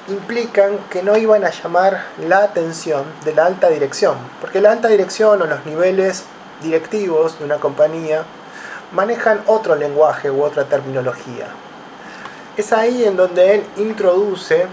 [0.07, 4.87] implican que no iban a llamar la atención de la alta dirección, porque la alta
[4.87, 6.23] dirección o los niveles
[6.61, 8.23] directivos de una compañía
[8.91, 11.47] manejan otro lenguaje u otra terminología.
[12.55, 14.67] Es ahí en donde él introduce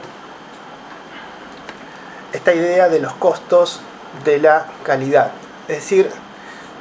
[2.33, 3.81] esta idea de los costos
[4.25, 5.33] de la calidad.
[5.69, 6.11] Es decir,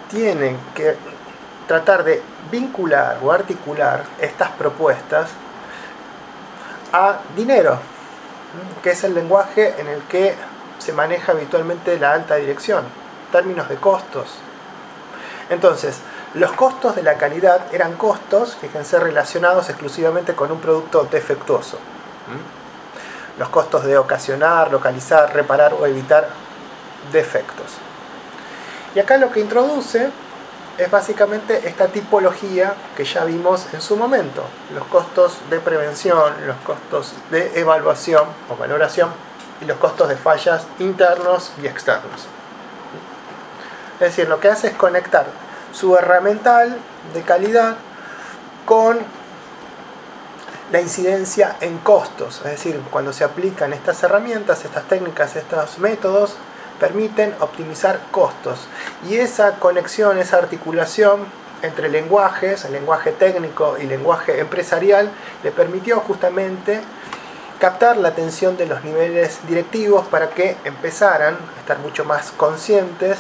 [0.09, 0.95] tienen que
[1.67, 2.21] tratar de
[2.51, 5.29] vincular o articular estas propuestas
[6.91, 7.79] a dinero,
[8.83, 10.35] que es el lenguaje en el que
[10.79, 12.83] se maneja habitualmente la alta dirección,
[13.31, 14.35] términos de costos.
[15.49, 15.99] Entonces,
[16.33, 21.77] los costos de la calidad eran costos, fíjense, relacionados exclusivamente con un producto defectuoso.
[23.37, 26.27] Los costos de ocasionar, localizar, reparar o evitar
[27.11, 27.77] defectos.
[28.93, 30.11] Y acá lo que introduce
[30.77, 36.57] es básicamente esta tipología que ya vimos en su momento, los costos de prevención, los
[36.57, 39.09] costos de evaluación o valoración
[39.61, 42.27] y los costos de fallas internos y externos.
[43.93, 45.27] Es decir, lo que hace es conectar
[45.71, 46.77] su herramental
[47.13, 47.75] de calidad
[48.65, 48.99] con
[50.71, 56.35] la incidencia en costos, es decir, cuando se aplican estas herramientas, estas técnicas, estos métodos,
[56.79, 58.67] permiten optimizar costos.
[59.07, 61.25] Y esa conexión, esa articulación
[61.61, 65.11] entre lenguajes, lenguaje técnico y lenguaje empresarial,
[65.43, 66.81] le permitió justamente
[67.59, 73.19] captar la atención de los niveles directivos para que empezaran a estar mucho más conscientes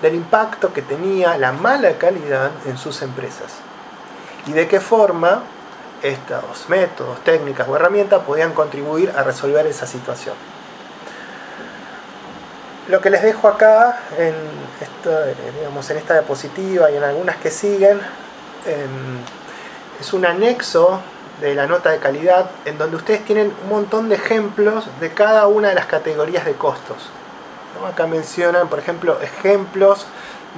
[0.00, 3.52] del impacto que tenía la mala calidad en sus empresas
[4.46, 5.42] y de qué forma
[6.02, 10.34] estos métodos, técnicas o herramientas podían contribuir a resolver esa situación.
[12.88, 14.34] Lo que les dejo acá, en,
[15.58, 18.00] digamos, en esta diapositiva y en algunas que siguen,
[18.66, 19.18] em,
[20.00, 21.00] es un anexo
[21.40, 25.46] de la nota de calidad en donde ustedes tienen un montón de ejemplos de cada
[25.46, 27.08] una de las categorías de costos.
[27.88, 30.06] Acá mencionan, por ejemplo, ejemplos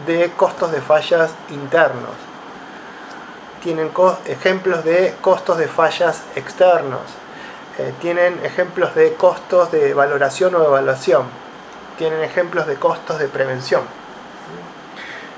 [0.07, 2.34] de costos de fallas internos.
[3.65, 3.91] Tienen
[4.27, 7.01] ejemplos de costos de fallas externos.
[7.79, 11.25] Eh, tienen ejemplos de costos de valoración o evaluación
[11.97, 13.83] tienen ejemplos de costos de prevención.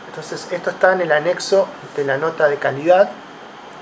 [0.09, 3.11] Entonces esto está en el anexo de la nota de calidad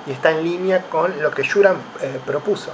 [0.06, 2.72] y está en línea con lo que Juran eh, propuso.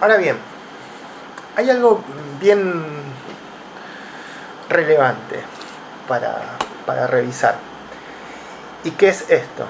[0.00, 0.36] Ahora bien,
[1.56, 2.02] hay algo
[2.40, 2.84] bien
[4.68, 5.40] relevante
[6.08, 6.40] para,
[6.86, 7.71] para revisar.
[8.84, 9.66] ¿Y qué es esto?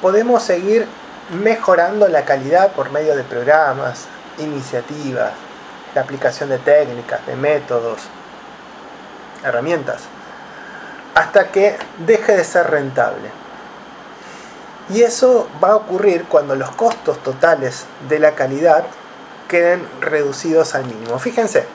[0.00, 0.86] Podemos seguir
[1.42, 4.06] mejorando la calidad por medio de programas,
[4.38, 5.32] iniciativas,
[5.94, 8.02] la aplicación de técnicas, de métodos,
[9.44, 10.02] herramientas,
[11.14, 11.76] hasta que
[12.06, 13.30] deje de ser rentable.
[14.90, 18.84] Y eso va a ocurrir cuando los costos totales de la calidad
[19.48, 21.18] queden reducidos al mínimo.
[21.18, 21.66] Fíjense,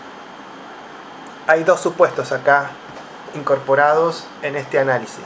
[1.47, 2.72] hay dos supuestos acá
[3.35, 5.26] incorporados en este análisis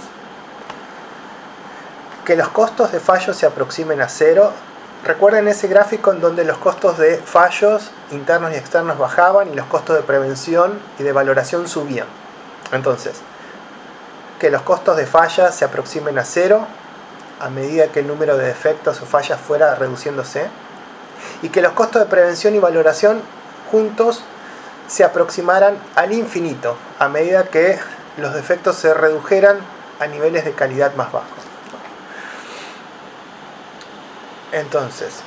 [2.26, 4.52] que los costos de fallos se aproximen a cero.
[5.06, 9.68] Recuerden ese gráfico en donde los costos de fallos internos y externos bajaban y los
[9.68, 12.08] costos de prevención y de valoración subían.
[12.72, 13.14] Entonces,
[14.40, 16.66] que los costos de falla se aproximen a cero
[17.40, 20.48] a medida que el número de defectos o fallas fuera reduciéndose
[21.44, 23.22] y que los costos de prevención y valoración
[23.70, 24.24] juntos
[24.88, 27.80] se aproximaran al infinito a medida que
[28.18, 29.60] los defectos se redujeran
[29.99, 31.30] a niveles de calidad más bajos.
[34.52, 35.22] Entonces,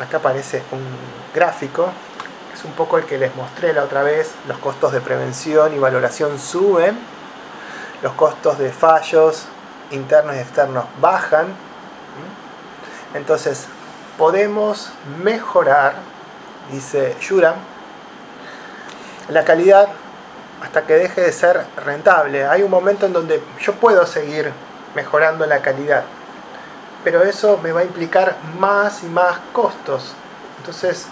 [0.00, 0.82] acá aparece un
[1.34, 1.88] gráfico,
[2.52, 5.78] es un poco el que les mostré la otra vez, los costos de prevención y
[5.78, 6.98] valoración suben,
[8.02, 9.46] los costos de fallos
[9.90, 11.46] internos y externos bajan,
[13.14, 13.66] entonces
[14.18, 14.90] podemos
[15.22, 15.94] mejorar,
[16.70, 17.54] dice Yura,
[19.28, 19.88] la calidad
[20.62, 22.46] hasta que deje de ser rentable.
[22.46, 24.52] Hay un momento en donde yo puedo seguir
[24.94, 26.04] mejorando la calidad,
[27.02, 30.14] pero eso me va a implicar más y más costos.
[30.58, 31.06] Entonces,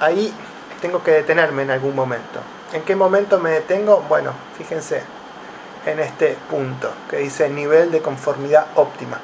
[0.00, 0.32] ahí
[0.80, 2.40] tengo que detenerme en algún momento.
[2.72, 4.04] ¿En qué momento me detengo?
[4.08, 5.02] Bueno, fíjense
[5.86, 9.18] en este punto que dice nivel de conformidad óptima.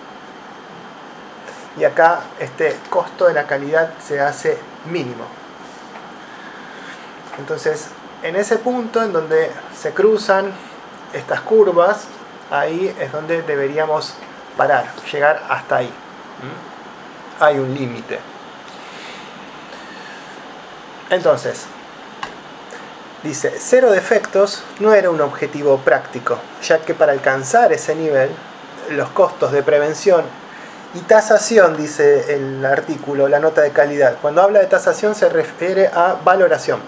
[1.78, 5.24] Y acá este costo de la calidad se hace mínimo.
[7.38, 7.88] Entonces,
[8.22, 10.52] en ese punto en donde se cruzan
[11.12, 12.04] estas curvas,
[12.50, 14.14] ahí es donde deberíamos
[14.56, 15.88] parar, llegar hasta ahí.
[15.88, 17.42] ¿Mm?
[17.42, 18.18] Hay un límite.
[21.08, 21.64] Entonces,
[23.22, 28.30] dice, cero defectos no era un objetivo práctico, ya que para alcanzar ese nivel,
[28.90, 30.24] los costos de prevención
[30.94, 34.16] y tasación, dice el artículo, la nota de calidad.
[34.20, 36.80] Cuando habla de tasación se refiere a valoración.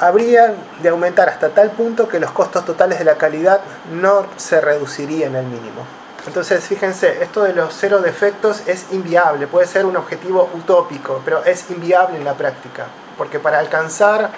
[0.00, 3.60] Habría de aumentar hasta tal punto que los costos totales de la calidad
[3.92, 5.82] no se reducirían al mínimo.
[6.26, 11.44] Entonces, fíjense, esto de los cero defectos es inviable, puede ser un objetivo utópico, pero
[11.44, 12.86] es inviable en la práctica,
[13.18, 14.30] porque para alcanzar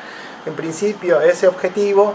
[0.47, 2.15] en principio ese objetivo,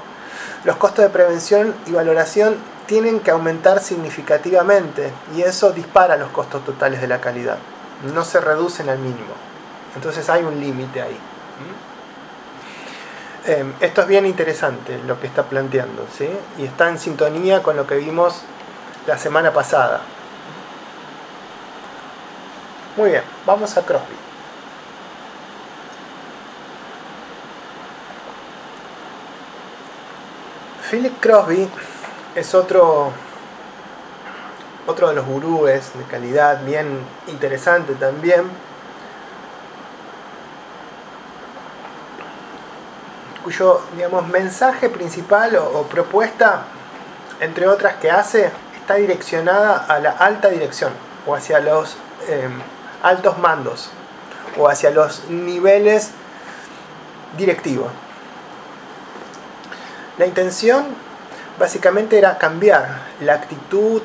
[0.66, 2.58] los costos de prevención y valoración
[2.91, 7.57] tienen que aumentar significativamente y eso dispara los costos totales de la calidad.
[8.13, 9.34] No se reducen al mínimo.
[9.95, 11.18] Entonces hay un límite ahí.
[13.45, 16.27] Em, esto es bien interesante lo que está planteando, ¿sí?
[16.57, 18.41] Y está en sintonía con lo que vimos
[19.07, 20.01] la semana pasada.
[22.97, 24.18] Muy bien, vamos a Crosby.
[30.89, 31.69] Philip Crosby
[32.36, 33.12] es otro,
[34.88, 38.72] otro de los gurúes de calidad bien interesante también.
[43.44, 46.64] cuyo digamos, mensaje principal o, propuesta,
[47.40, 50.94] entre otras que hace, está direccionada a la alta dirección
[51.26, 51.98] o hacia los
[52.28, 52.52] em,
[53.02, 53.90] altos mandos
[54.58, 56.12] o hacia los niveles
[57.38, 57.91] directivos.
[60.18, 60.86] La intención
[61.62, 64.02] básicamente era cambiar la actitud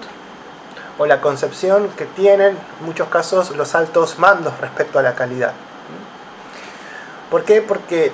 [0.98, 5.52] o la concepción que tienen en muchos casos los altos mandos respecto a la calidad.
[7.30, 7.62] ¿Por qué?
[7.62, 8.12] Porque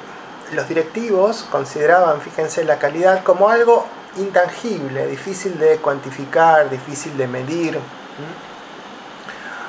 [0.52, 3.84] los directivos consideraban, fíjense, la calidad como algo
[4.16, 7.78] intangible, difícil de cuantificar, difícil de medir,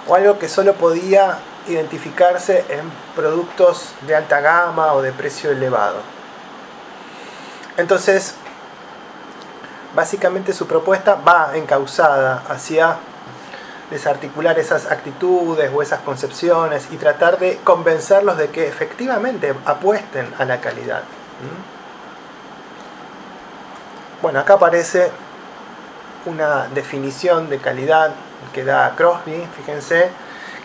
[0.08, 5.98] o algo que solo podía identificarse en productos de alta gama o de precio elevado.
[7.78, 8.36] Entonces,
[9.96, 12.98] básicamente su propuesta va encauzada hacia
[13.90, 20.46] desarticular esas actitudes o esas concepciones y tratar de convencerlos de que efectivamente apuesten a
[20.46, 21.04] la calidad.
[24.22, 25.12] Bueno, acá aparece
[26.26, 28.12] una definición de calidad
[28.54, 30.10] que da Crosby, fíjense,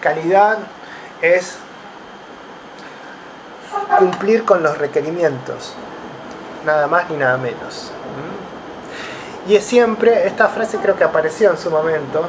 [0.01, 0.59] calidad
[1.21, 1.57] es
[3.99, 5.75] cumplir con los requerimientos,
[6.65, 7.91] nada más ni nada menos.
[9.49, 12.29] Y es siempre, esta frase creo que apareció en su momento,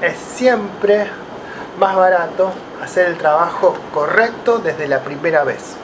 [0.00, 1.08] es siempre
[1.80, 5.74] más barato hacer el trabajo correcto desde la primera vez.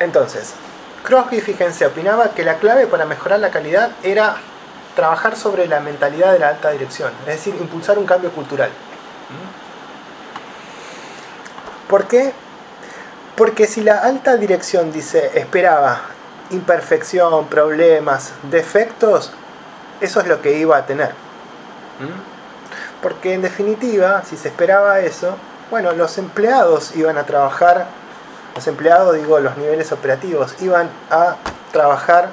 [0.00, 0.54] Entonces,
[1.04, 4.36] Crosby, fíjense, opinaba que la clave para mejorar la calidad era
[4.94, 8.70] trabajar sobre la mentalidad de la alta dirección, es decir, impulsar un cambio cultural.
[11.86, 12.32] ¿Por qué?
[13.36, 16.00] Porque si la alta dirección dice, esperaba
[16.50, 19.30] imperfección, problemas, defectos,
[20.00, 21.10] eso es lo que iba a tener.
[21.10, 23.02] ¿Mm?
[23.02, 25.36] Porque en definitiva, si se esperaba eso,
[25.70, 27.86] bueno, los empleados iban a trabajar,
[28.54, 31.36] los empleados, digo, los niveles operativos, iban a
[31.72, 32.30] trabajar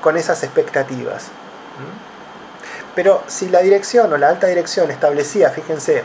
[0.00, 1.24] con esas expectativas.
[1.24, 2.94] ¿Mm?
[2.94, 6.02] Pero si la dirección o la alta dirección establecía, fíjense,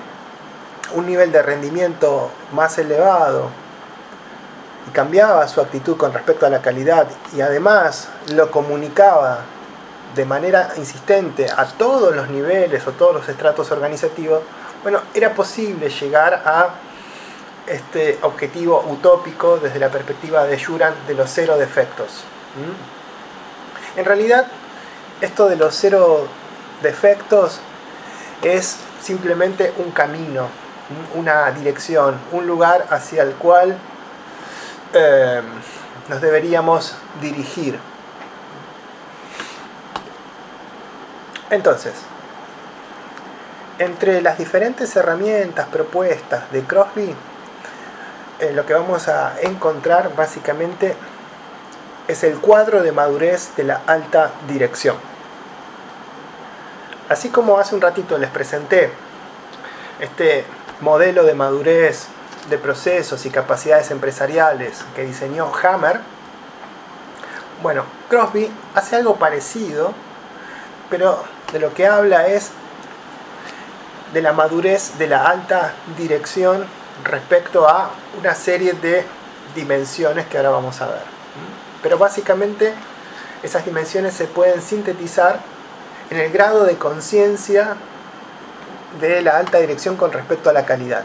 [0.93, 3.49] un nivel de rendimiento más elevado
[4.89, 9.39] cambiaba su actitud con respecto a la calidad y además lo comunicaba
[10.15, 14.41] de manera insistente a todos los niveles o todos los estratos organizativos,
[14.83, 16.69] bueno, era posible llegar a
[17.67, 22.23] este objetivo utópico desde la perspectiva de Juran de los cero defectos.
[23.95, 24.47] En realidad,
[25.21, 26.27] esto de los cero
[26.81, 27.59] defectos
[28.41, 30.47] es simplemente un camino,
[31.15, 33.77] una dirección, un lugar hacia el cual
[34.93, 35.41] eh,
[36.07, 37.79] nos deberíamos dirigir.
[41.49, 41.93] Entonces,
[43.79, 47.15] entre las diferentes herramientas propuestas de Crosby,
[48.39, 50.95] eh, lo que vamos a encontrar básicamente
[52.07, 54.95] es el cuadro de madurez de la alta dirección.
[57.07, 58.91] Así como hace un ratito les presenté
[59.99, 60.45] este
[60.81, 62.07] modelo de madurez
[62.49, 65.99] de procesos y capacidades empresariales que diseñó Hammer,
[67.61, 69.93] bueno, Crosby hace algo parecido,
[70.89, 72.51] pero de lo que habla es
[74.13, 76.65] de la madurez de la alta dirección
[77.03, 79.05] respecto a una serie de
[79.55, 81.01] dimensiones que ahora vamos a ver.
[81.83, 82.73] Pero básicamente
[83.43, 85.39] esas dimensiones se pueden sintetizar
[86.09, 87.75] en el grado de conciencia
[88.99, 91.03] de la alta dirección con respecto a la calidad.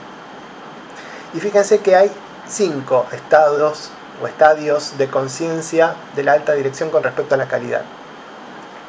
[1.34, 2.10] Y fíjense que hay
[2.48, 3.90] cinco estados
[4.22, 7.82] o estadios de conciencia de la alta dirección con respecto a la calidad.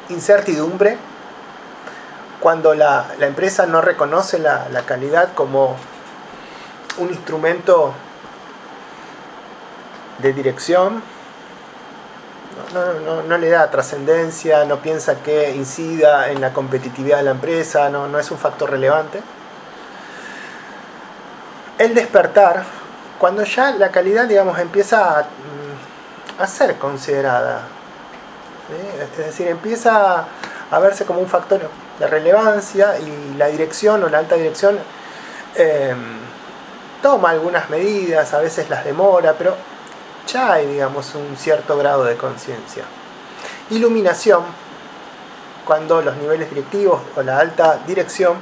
[0.08, 0.96] Incertidumbre,
[2.40, 5.76] cuando la, empresa no reconoce la, calidad como
[6.98, 7.92] un instrumento
[10.18, 11.02] de dirección,
[12.72, 18.06] no, le da trascendencia, no piensa que incida en la competitividad de la empresa, no,
[18.06, 19.20] no es un factor relevante.
[21.78, 22.64] El despertar,
[23.18, 27.62] cuando ya la calidad, digamos, empieza a, mm, ser considerada,
[29.18, 30.24] es decir, empieza
[30.70, 31.60] a verse como un factor
[31.98, 34.78] de relevancia y la dirección o la alta dirección
[35.54, 36.18] em,
[37.02, 39.56] toma algunas medidas, a veces las demora, pero
[40.26, 42.84] ya hay, digamos, un cierto grado de conciencia.
[43.70, 44.42] Iluminación,
[45.64, 48.36] cuando los niveles directivos o la alta dirección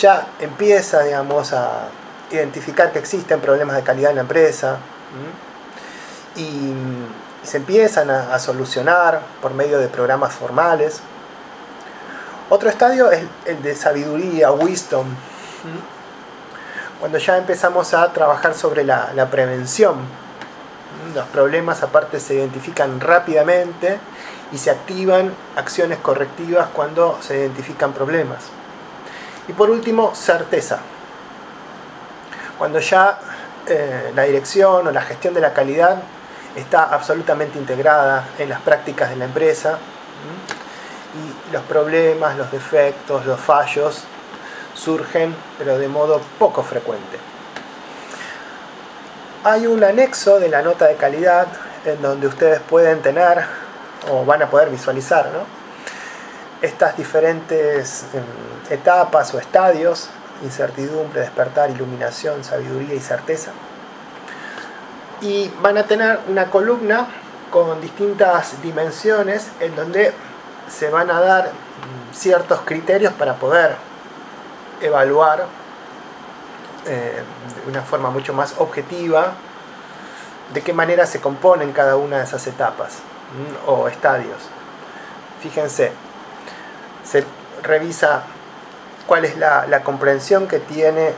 [0.00, 1.88] ya empieza, digamos, a
[2.36, 4.78] identificar que existen problemas de calidad en la empresa
[6.36, 6.72] y
[7.42, 11.00] se empiezan a, solucionar por medio de programas formales.
[12.50, 15.06] Otro estadio es el de sabiduría, wisdom,
[17.00, 19.96] cuando ya empezamos a trabajar sobre la, la prevención.
[21.14, 23.98] Los problemas aparte se identifican rápidamente
[24.52, 28.44] y se activan acciones correctivas cuando se identifican problemas.
[29.48, 30.78] Y por último, certeza.
[32.58, 33.18] Cuando ya
[33.66, 35.96] eh, la dirección o la gestión de la calidad
[36.54, 39.78] está absolutamente integrada en las prácticas de la empresa
[41.14, 44.04] y los problemas, los defectos, los fallos
[44.74, 47.18] surgen pero de modo poco frecuente.
[49.44, 51.46] Hay un anexo de la nota de calidad
[51.84, 53.44] en donde ustedes pueden tener
[54.10, 55.28] o van a poder visualizar
[56.62, 58.22] estas diferentes em,
[58.72, 60.08] etapas o estadios,
[60.42, 63.52] incertidumbre, despertar, iluminación, sabiduría y certeza
[65.24, 67.06] y van a tener una columna
[67.50, 70.12] con distintas dimensiones en donde
[70.68, 71.50] se van a dar
[72.12, 73.76] ciertos criterios para poder
[74.80, 75.46] evaluar
[76.86, 77.22] eh,
[77.64, 79.32] de una forma mucho más objetiva
[80.52, 82.98] de qué manera se componen cada una de esas etapas
[83.66, 84.38] o estadios.
[85.40, 85.92] Fíjense,
[87.02, 87.24] se
[87.62, 88.24] revisa
[89.06, 91.12] cuál es la, comprensión que tiene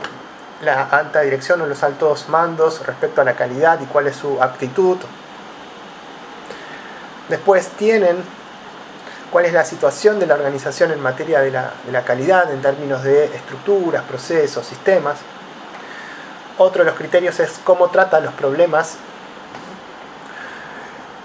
[0.61, 4.41] la alta dirección o los altos mandos respecto a la calidad y cuál es su
[4.41, 4.97] actitud.
[7.29, 8.17] Después tienen
[9.31, 13.25] cuál es la situación de la organización en materia de la, calidad en términos de
[13.25, 15.17] estructuras, procesos, sistemas.
[16.57, 18.97] Otro de los criterios es cómo trata los problemas.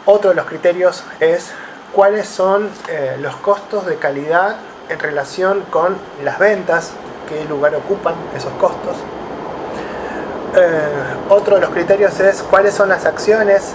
[0.04, 1.52] Otro de los criterios es
[1.92, 4.56] cuáles son eh, los costos de calidad
[4.88, 6.92] en relación con las ventas,
[7.28, 8.96] qué lugar ocupan esos costos.
[10.54, 10.88] Eh,
[11.30, 13.72] otro de los criterios es cuáles son las acciones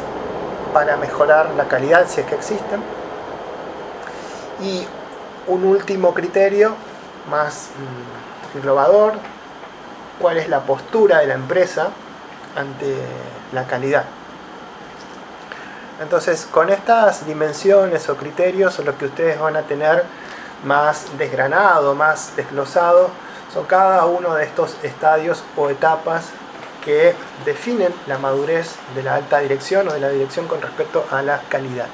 [0.74, 2.82] para mejorar la calidad si es que existen.
[4.62, 4.86] Y
[5.48, 6.76] un último criterio
[7.30, 7.70] más
[8.54, 9.14] mm, innovador,
[10.20, 11.90] cuál es la postura de la empresa
[12.56, 12.96] ante
[13.54, 14.04] la calidad.
[16.02, 20.04] Entonces, con estas dimensiones o criterios, lo que ustedes van a tener
[20.64, 23.10] más desgranado, más desglosado,
[23.54, 26.26] Son cada uno de estos estadios o etapas
[26.84, 27.16] que
[27.46, 31.42] definen la madurez de la alta dirección o de la dirección con respecto a la
[31.50, 31.88] calidad.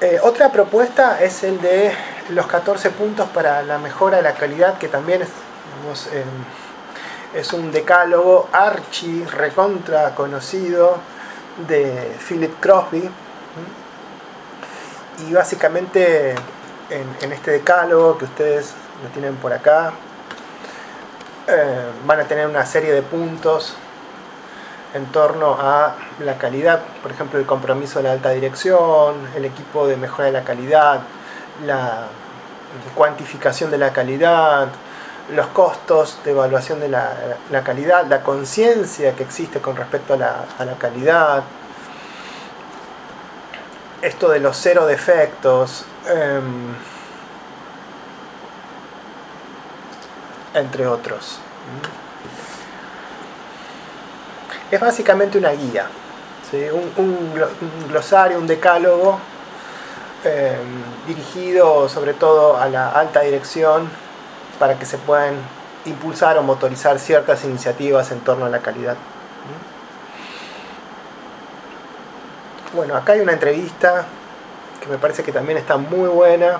[0.00, 1.92] Eh, otra propuesta es el de
[2.28, 5.28] los 14 puntos para la mejora de la calidad, que también es,
[6.12, 10.98] em, un decálogo archi recontra conocido
[11.66, 13.10] de Philip Crosby.
[15.26, 16.34] Y básicamente
[16.90, 19.92] en, este decálogo que ustedes lo tienen por acá,
[21.46, 23.74] eh, van a tener una serie de puntos
[24.94, 29.86] en torno a la calidad, por ejemplo, el compromiso de la alta dirección, el equipo
[29.86, 31.00] de mejora de la calidad,
[31.66, 32.06] la
[32.94, 34.68] cuantificación de la calidad,
[35.34, 40.74] los costos de evaluación de la, calidad, la conciencia que existe con respecto a la,
[40.78, 41.42] calidad,
[44.02, 46.74] esto de los cero defectos, em,
[50.54, 51.40] entre otros.
[54.70, 55.86] Es básicamente una guía,
[56.96, 57.34] un,
[57.88, 59.18] glosario, un decálogo
[60.24, 60.56] eh,
[61.06, 63.88] dirigido sobre todo a la alta dirección
[64.58, 65.34] para que se puedan
[65.84, 68.96] impulsar o motorizar ciertas iniciativas en torno a la calidad.
[72.74, 74.04] Bueno, acá hay una entrevista
[74.82, 76.58] que me parece que también está muy buena.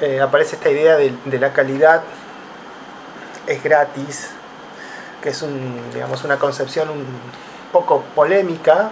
[0.00, 2.02] Eh, aparece esta idea de, la calidad
[3.46, 4.30] es gratis,
[5.22, 7.06] que es un, digamos, una concepción un
[7.72, 8.90] poco polémica,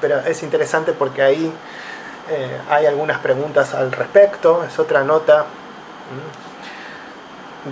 [0.00, 1.52] pero es interesante porque ahí
[2.30, 4.62] eh, hay algunas preguntas al respecto.
[4.64, 5.46] Es otra nota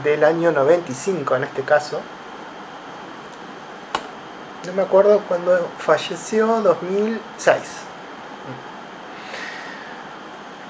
[0.03, 2.01] del año 95 en este caso.
[4.67, 7.59] No me acuerdo cuando falleció, 2006.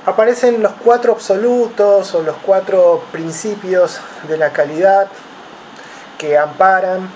[0.06, 5.08] Aparecen los cuatro absolutos o los cuatro principios de la calidad
[6.16, 7.10] que amparan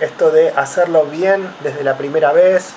[0.00, 2.72] esto de hacerlo bien desde la primera vez.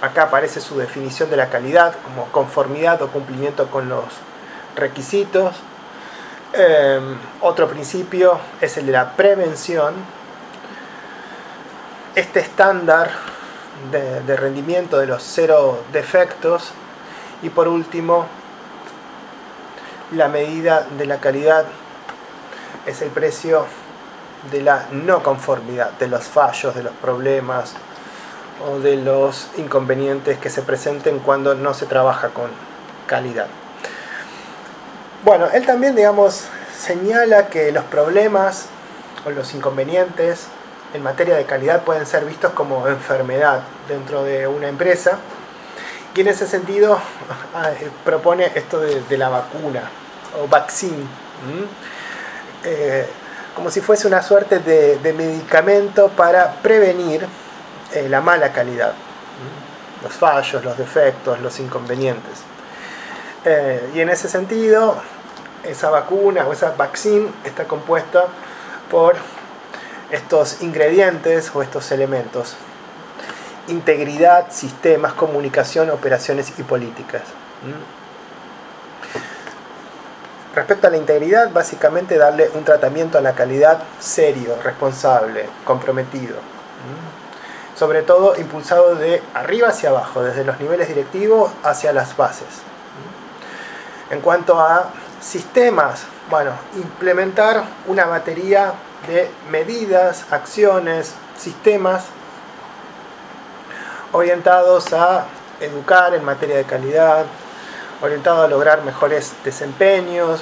[0.00, 4.04] Acá aparece su definición de la calidad como conformidad o cumplimiento con los
[4.76, 5.56] requisitos.
[6.52, 9.94] Em, otro principio es el de la prevención.
[12.14, 13.10] Este estándar
[13.90, 16.70] de, rendimiento de los cero defectos.
[17.42, 18.26] Y por último,
[20.12, 21.64] la medida de la calidad
[22.86, 23.66] es el precio
[24.52, 27.74] de la no conformidad, de los fallos, de los problemas
[28.64, 32.50] o de los inconvenientes que se presenten cuando no se trabaja con
[33.08, 33.48] calidad.
[35.24, 36.44] Bueno, él también, digamos,
[36.78, 38.66] señala que los problemas
[39.26, 40.46] o los inconvenientes
[40.94, 45.18] en materia de calidad pueden ser vistos como enfermedad dentro de una empresa
[46.14, 46.98] y en ese sentido
[48.04, 49.90] propone esto de, la vacuna
[50.40, 51.04] o vaccine.
[52.64, 53.06] Eh,
[53.56, 57.26] como si fuese una suerte de, medicamento para prevenir
[57.92, 58.94] eh, la mala calidad,
[60.02, 62.40] los fallos, los defectos, los inconvenientes.
[63.44, 64.96] Eh, y en ese sentido,
[65.64, 68.26] esa vacuna o esa vaccine está compuesta
[68.90, 69.16] por
[70.14, 72.54] estos ingredientes o estos elementos.
[73.66, 77.22] Integridad, sistemas, comunicación, operaciones y políticas.
[80.54, 86.36] Respecto a la integridad, básicamente darle un tratamiento a la calidad serio, responsable, comprometido.
[87.74, 92.62] Sobre todo impulsado de arriba hacia abajo, desde los niveles directivos hacia las bases.
[94.10, 98.74] En cuanto a sistemas, bueno, implementar una batería
[99.06, 102.04] de medidas, acciones, sistemas
[104.12, 105.26] orientados a
[105.60, 107.26] educar en materia de calidad,
[108.00, 110.40] orientado a lograr mejores desempeños,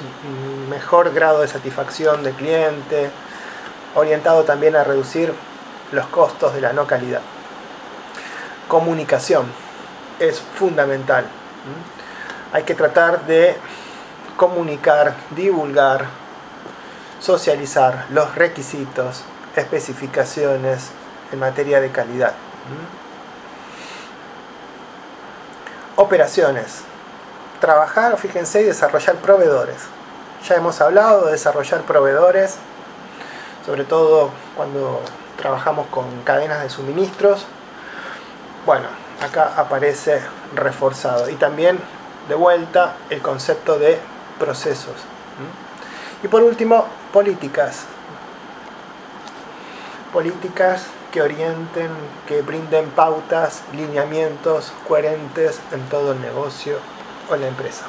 [0.69, 3.11] mejor grado de satisfacción del cliente,
[3.95, 5.33] orientado también a reducir
[5.93, 7.21] los costos de la no calidad.
[8.69, 9.47] Comunicación
[10.19, 11.25] es fundamental.
[12.53, 13.57] Hay que tratar de
[14.37, 16.07] comunicar, divulgar,
[17.23, 19.23] socializar los requisitos,
[19.55, 20.91] especificaciones
[21.31, 22.33] en materia de calidad.
[25.95, 26.83] Operaciones
[27.61, 29.77] trabajar, fíjense, y desarrollar proveedores.
[30.49, 32.57] Ya hemos hablado de desarrollar proveedores,
[33.65, 35.01] sobre todo cuando
[35.37, 37.47] trabajamos con cadenas de suministros.
[38.67, 38.89] Bueno,
[39.23, 40.21] acá aparece
[40.57, 41.31] reforzado.
[41.31, 41.79] Y también,
[42.29, 44.01] de vuelta, el concepto de
[44.41, 44.97] procesos.
[46.23, 47.85] Y por último, políticas.
[50.13, 51.91] Políticas que orienten,
[52.27, 56.79] que brinden pautas, lineamientos coherentes en todo el negocio
[57.31, 57.87] o la empresa.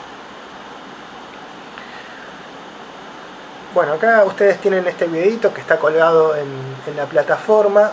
[3.73, 6.47] Bueno, acá ustedes tienen este videito que está colgado en,
[6.95, 7.91] la plataforma.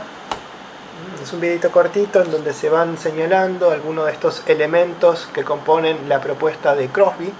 [1.23, 6.07] Es un videito cortito en donde se van señalando algunos de estos elementos que componen
[6.07, 7.33] la propuesta de Crosby.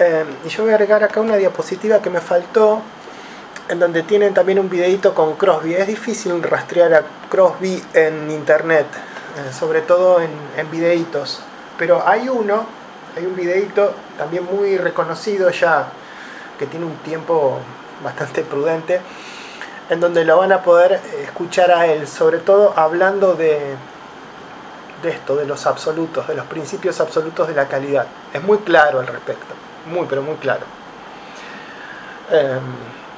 [0.00, 2.80] Eh, y yo voy a agregar acá una diapositiva que me faltó,
[3.68, 5.74] en donde tienen también un videito con Crosby.
[5.74, 11.42] Es difícil rastrear a Crosby en internet, eh, sobre todo en, en videitos.
[11.78, 12.64] Pero hay uno,
[13.14, 15.88] hay un videito también muy reconocido ya,
[16.58, 17.58] que tiene un tiempo
[18.02, 19.02] bastante prudente,
[19.90, 23.74] en donde lo van a poder escuchar a él, sobre todo hablando de,
[25.02, 28.06] de esto, de los absolutos, de los principios absolutos de la calidad.
[28.32, 29.54] Es muy claro al respecto,
[29.90, 30.64] muy pero muy claro.
[32.30, 32.60] Em,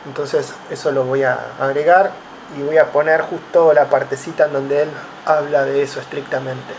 [0.06, 2.10] entonces eso lo voy a agregar
[2.58, 4.90] y voy a poner justo la partecita en donde él
[5.26, 6.74] habla de eso estrictamente.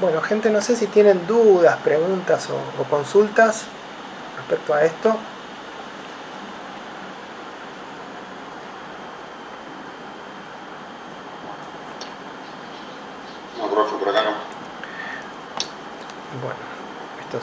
[0.00, 3.64] Bueno, gente, no sé si tienen dudas, preguntas o, o consultas
[4.38, 5.16] respecto a esto.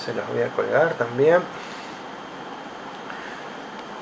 [0.08, 1.42] Se los voy a colgar también.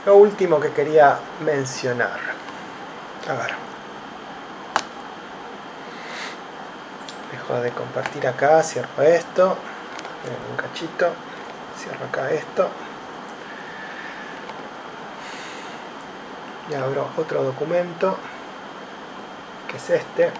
[0.05, 2.19] Lo último que quería mencionar.
[3.27, 3.55] A ver.
[7.31, 9.57] Dejo de compartir acá, cierro esto.
[10.51, 11.11] Un cachito.
[11.75, 12.69] Cierro acá esto.
[16.69, 18.15] Y abro otro documento.
[19.67, 20.31] Que es este.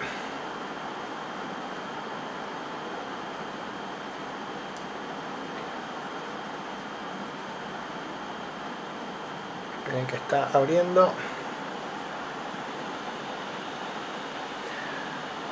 [10.04, 11.12] Que está abriendo.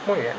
[0.07, 0.35] Muy bien.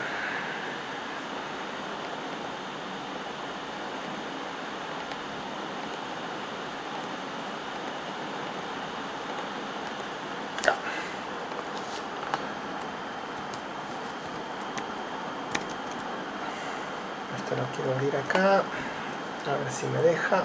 [17.38, 18.58] Esto lo quiero abrir acá.
[18.58, 20.44] A ver si me deja.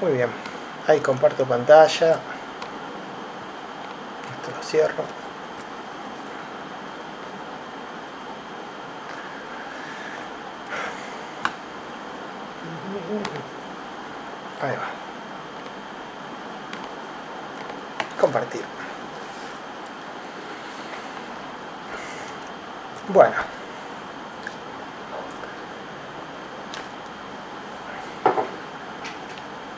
[0.00, 0.30] Muy bien,
[0.86, 2.10] ahí comparto pantalla.
[4.30, 5.02] Esto lo cierro.
[14.62, 14.88] Ahí va.
[18.20, 18.62] Compartir.
[23.08, 23.57] Bueno.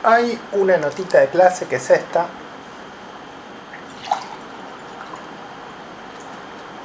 [0.03, 2.25] Hay una notita de clase que es esta,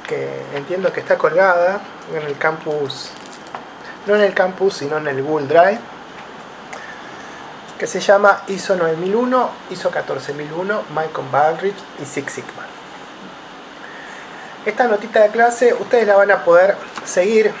[0.07, 1.81] que entiendo que está colgada
[2.13, 3.09] en el campus,
[4.05, 5.79] no en el campus, sino en el Google Drive,
[7.77, 12.65] que se llama ISO 9001, ISO 14001, Michael Baldrige y Six Sigma.
[14.65, 16.75] Esta notita de clase ustedes la van a poder
[17.05, 17.53] seguir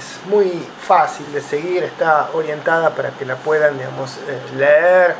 [0.00, 5.14] es muy fácil de seguir, está orientada para que la puedan digamos, eh, leer,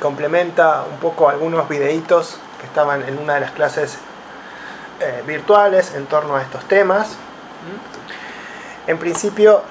[0.00, 3.98] complementa un poco algunos videitos que estaban en una de las clases
[5.00, 7.16] eh, virtuales en torno a estos temas.
[8.86, 9.62] En principio,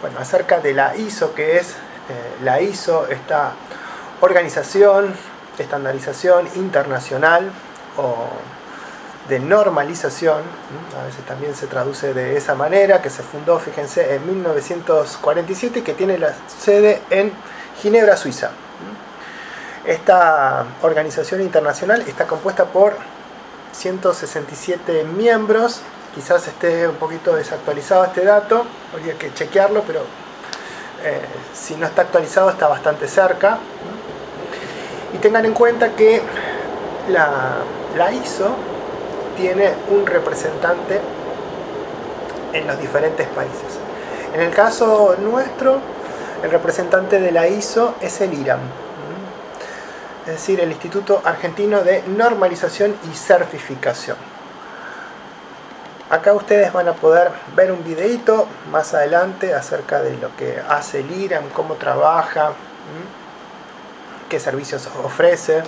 [0.00, 3.52] bueno, acerca de la ISO, que es eh, la ISO, esta
[4.20, 5.16] organización,
[5.58, 7.50] estandarización internacional
[7.96, 8.28] o
[9.28, 10.42] de normalización,
[11.00, 15.82] a veces también se traduce de esa manera, que se fundó, fíjense, en 1947 y
[15.82, 17.32] que tiene la sede en
[17.82, 18.50] Ginebra, Suiza.
[19.84, 22.96] Esta organización internacional está compuesta por
[23.72, 25.80] 167 miembros,
[26.14, 30.00] quizás esté un poquito desactualizado este dato, habría que chequearlo, pero
[31.04, 31.20] eh,
[31.54, 33.58] si no está actualizado está bastante cerca.
[35.12, 36.20] Y tengan en cuenta que
[37.08, 37.58] la,
[37.96, 38.56] la ISO
[39.36, 41.00] tiene un representante
[42.52, 43.78] en los diferentes países.
[44.34, 45.80] En el caso nuestro,
[46.42, 48.60] el representante de la ISO es el IRAM,
[50.26, 54.16] es decir, el Instituto Argentino de Normalización y Certificación.
[56.10, 61.00] Acá ustedes van a poder ver un videito más adelante acerca de lo que hace
[61.00, 62.52] el IRAM, cómo trabaja,
[64.28, 65.62] qué servicios ofrece,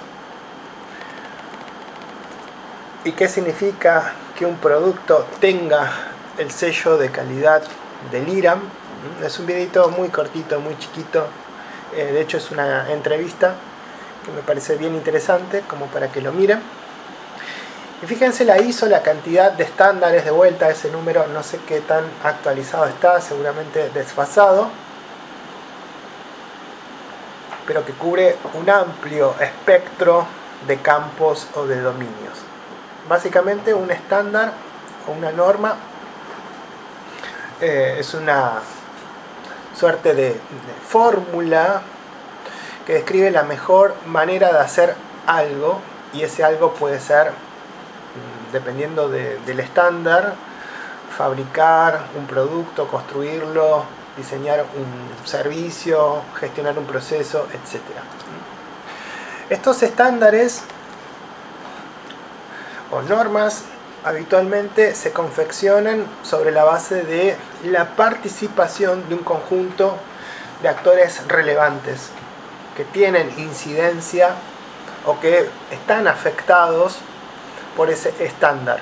[3.04, 5.90] ¿Y qué significa que un producto tenga
[6.38, 7.62] el sello de calidad
[8.12, 8.60] del IRAM.
[9.24, 11.26] Es un videito muy cortito, muy chiquito.
[11.94, 13.54] Eh, de hecho es una entrevista
[14.24, 16.60] que me parece bien interesante como para que lo miren.
[18.02, 21.80] Y fíjense la ISO, la cantidad de estándares de vuelta, ese número no sé qué
[21.80, 24.68] tan actualizado está, seguramente desfasado,
[27.66, 30.26] pero que cubre un amplio espectro
[30.68, 32.47] de campos o de dominios.
[33.08, 34.52] Básicamente un estándar
[35.08, 35.76] o una norma
[37.60, 38.60] eh, es una
[39.74, 40.40] suerte de
[40.86, 41.82] fórmula
[42.86, 44.94] que describe la mejor manera de hacer
[45.26, 45.80] algo
[46.12, 47.32] y ese algo puede ser
[48.52, 50.34] dependiendo del estándar,
[51.16, 53.84] fabricar un producto, construirlo,
[54.16, 57.82] diseñar un servicio, gestionar un proceso, etc.
[59.50, 60.62] Estos estándares
[62.90, 63.64] o normas
[64.04, 69.96] habitualmente se confeccionan sobre la base de la participación de un conjunto
[70.62, 72.10] de actores relevantes
[72.76, 74.30] que tienen incidencia
[75.04, 76.98] o que están afectados
[77.76, 78.80] por ese estándar.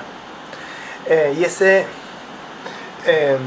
[1.05, 1.85] Eh, y ese,
[3.05, 3.39] em,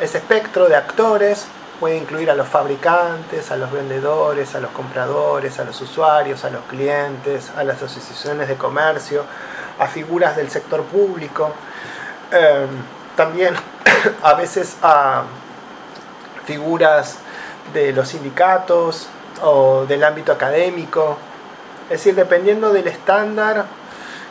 [0.00, 1.46] ese espectro de actores
[1.78, 6.50] puede incluir a los fabricantes, a los vendedores, a los compradores, a los usuarios, a
[6.50, 9.24] los clientes, a las asociaciones de comercio,
[9.78, 11.52] a figuras del sector público,
[12.30, 12.68] em,
[13.16, 13.54] también
[14.22, 15.22] a veces a
[16.44, 17.18] figuras
[17.72, 19.08] de los sindicatos
[19.42, 21.16] o del ámbito académico.
[21.84, 23.66] Es decir, dependiendo del estándar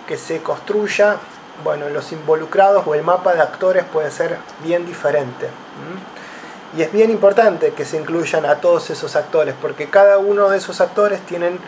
[0.07, 1.17] que se construya,
[1.63, 5.49] bueno, los involucrados o el mapa de actores puede ser bien diferente.
[6.75, 10.57] Y es bien importante que se incluyan a todos esos actores, porque cada uno de
[10.57, 11.59] esos actores tienen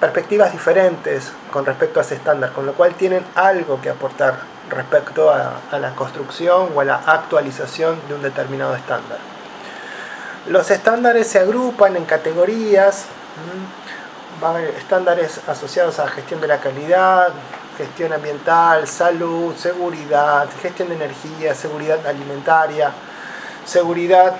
[0.00, 5.30] perspectivas diferentes con respecto a ese estándar, con lo cual tienen algo que aportar respecto
[5.30, 9.18] a, la construcción o a la actualización de un determinado estándar.
[10.48, 13.04] Los estándares se agrupan en categorías,
[14.42, 17.28] va a estándares asociados a gestión de la calidad,
[17.78, 22.92] gestión ambiental, salud, seguridad, gestión de energía, seguridad alimentaria,
[23.64, 24.36] seguridad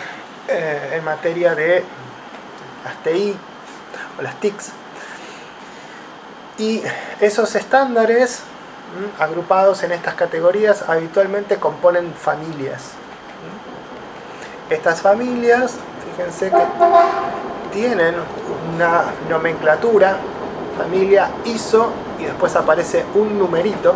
[0.49, 1.85] eh, en materia de
[2.85, 3.37] las TI
[4.19, 4.71] o las TICs.
[6.59, 6.83] Y
[7.21, 8.43] esos estándares
[9.19, 12.93] agrupados en estas categorías habitualmente componen familias.
[14.69, 15.77] Estas familias,
[16.17, 16.63] fíjense que
[17.73, 18.15] tienen
[18.75, 20.17] una nomenclatura,
[20.77, 23.95] familia ISO y después aparece un numerito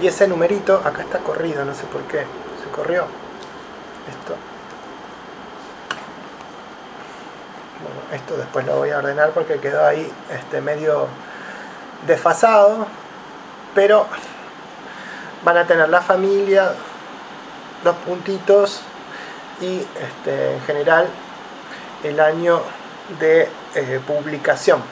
[0.00, 3.04] y ese numerito acá está corrido no sé por qué se corrió
[4.08, 4.36] esto
[7.82, 11.06] bueno, esto después lo voy a ordenar porque quedó ahí este medio
[12.06, 12.86] desfasado
[13.74, 14.06] pero
[15.44, 16.72] van a tener la familia
[17.84, 18.82] dos puntitos
[19.60, 21.08] y este, en general
[22.02, 22.60] el año
[23.20, 24.82] de eh, publicación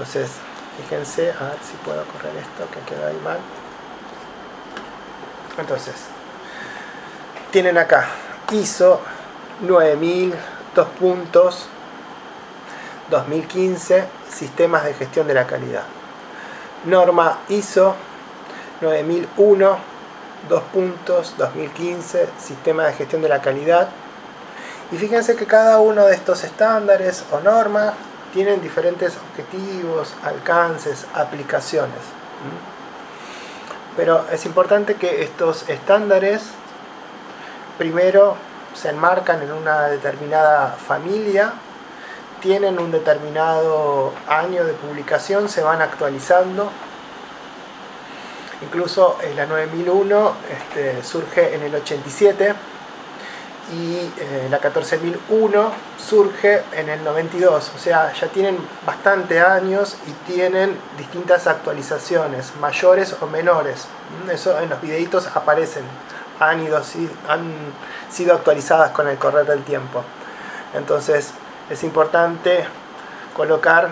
[0.00, 0.30] entonces,
[0.76, 3.38] fíjense, a ver si puedo correr esto que queda ahí mal.
[5.58, 5.94] Entonces,
[7.50, 8.06] tienen acá
[8.52, 9.00] ISO
[9.62, 10.34] 9000,
[10.74, 11.66] dos puntos,
[13.10, 15.82] 2015, sistemas de gestión de la calidad.
[16.84, 17.94] Norma ISO
[18.80, 19.78] 9001,
[20.48, 23.88] dos puntos, 2015, sistema de gestión de la calidad.
[24.92, 27.94] Y fíjense que cada uno de estos estándares o normas
[28.32, 32.00] tienen diferentes objetivos, alcances, aplicaciones.
[33.96, 36.42] Pero es importante que estos estándares
[37.80, 38.36] primero
[38.74, 41.54] se enmarcan en una determinada familia,
[42.42, 46.70] tienen un determinado año de publicación, se van actualizando.
[48.60, 52.54] Incluso la 9001 este, surge en el 87
[53.72, 60.30] y eh, la 14001 surge en el 92, o sea, ya tienen bastante años y
[60.30, 63.86] tienen distintas actualizaciones, mayores o menores.
[64.30, 65.84] Eso en los videitos aparecen,
[66.40, 66.82] han, ido,
[67.28, 67.52] han
[68.10, 70.02] sido actualizadas con el correr del tiempo.
[70.74, 71.32] Entonces
[71.68, 72.64] es importante
[73.36, 73.90] colocar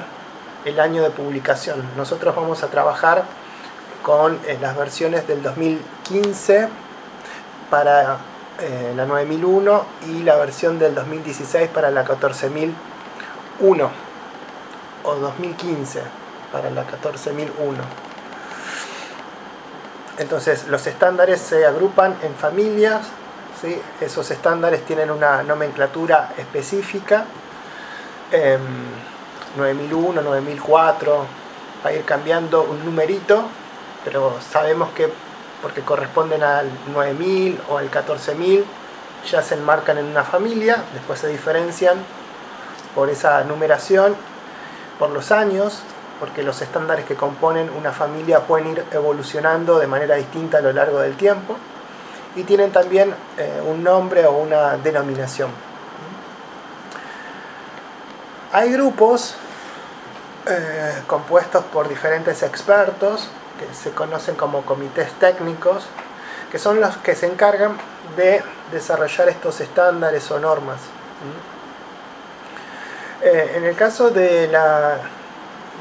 [0.64, 1.82] el año de publicación.
[1.96, 3.24] Nosotros vamos a trabajar
[4.02, 6.68] con eh, las versiones del 2015
[7.70, 8.18] para
[8.60, 13.90] eh, la 9001 y la versión del 2016 para la 14001
[15.04, 16.02] o 2015
[16.52, 18.07] para la 14001.
[20.18, 23.06] Entonces los estándares se agrupan en familias,
[24.00, 27.24] esos estándares tienen una nomenclatura específica,
[29.56, 31.26] 9001, 9004,
[31.84, 33.44] va a ir cambiando un numerito,
[34.04, 35.08] pero sabemos que
[35.62, 38.64] porque corresponden al 9000 o al 14000,
[39.28, 41.96] ya se enmarcan en una familia, después se diferencian
[42.94, 44.14] por esa numeración,
[44.98, 45.82] por los años,
[46.20, 50.72] porque los estándares que componen una familia pueden ir evolucionando de manera distinta a lo
[50.72, 51.56] largo del tiempo
[52.34, 55.50] y tienen también eh, un nombre o una denominación.
[58.52, 59.34] Hay grupos
[60.46, 63.28] eh, compuestos por diferentes expertos
[63.58, 65.84] que se conocen como comités técnicos,
[66.50, 67.76] que son los que se encargan
[68.16, 68.42] de
[68.72, 70.80] desarrollar estos estándares o normas.
[73.20, 74.98] Eh, en el caso de la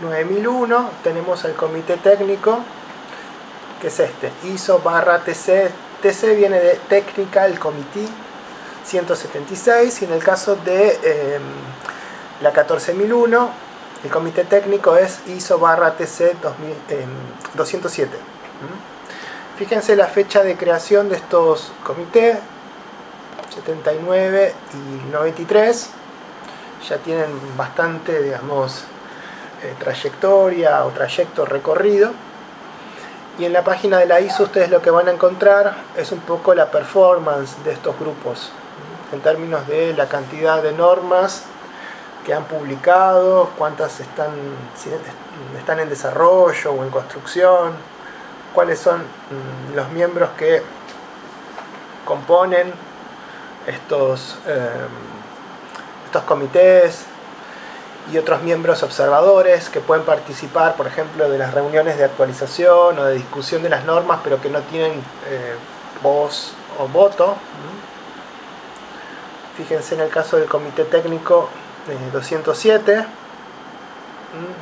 [0.01, 2.59] 9001 tenemos el comité técnico,
[3.81, 5.71] que es este, ISO barra TC,
[6.01, 8.07] TC viene de Technical Committee
[8.85, 11.41] 176 y en el caso de em,
[12.41, 13.49] la 14001
[14.03, 16.35] el comité técnico es ISO barra TC
[17.55, 18.15] 207.
[18.15, 18.97] Em,
[19.57, 22.37] Fíjense la fecha de creación de estos comités,
[23.55, 25.89] 79 y 93,
[26.87, 27.25] ya tienen
[27.57, 28.83] bastante, digamos,
[29.63, 32.11] eh, trayectoria o trayecto recorrido.
[33.39, 36.19] Y en la página de la ISO ustedes lo que van a encontrar es un
[36.19, 38.51] poco la performance de estos grupos,
[39.11, 41.43] en términos de la cantidad de normas
[42.25, 44.31] que han publicado, cuántas están,
[45.57, 47.73] están en desarrollo o en construcción,
[48.53, 50.61] cuáles son mm, los miembros que
[52.03, 52.73] componen
[53.67, 54.87] estos, eh,
[56.05, 57.05] estos comités,
[58.11, 63.03] y otros miembros observadores que pueden participar, por ejemplo, de las reuniones de actualización o
[63.03, 65.55] de discusión de las normas, pero que no tienen eh,
[66.01, 67.35] voz o voto.
[69.57, 71.49] Fíjense en el caso del comité técnico
[72.13, 73.05] 207,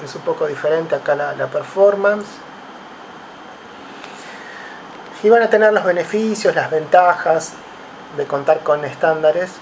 [0.03, 2.27] es un poco diferente acá la, la performance.
[5.23, 7.53] Y van a tener los beneficios, las ventajas
[8.15, 9.53] de contar con estándares.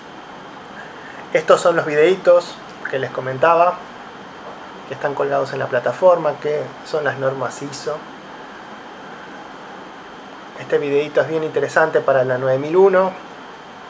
[1.32, 2.56] Estos son los videitos
[2.94, 3.74] que les comentaba,
[4.88, 7.98] que están colgados en la plataforma, que son las normas ISO.
[10.60, 13.12] Este videito es bien interesante para la 9001,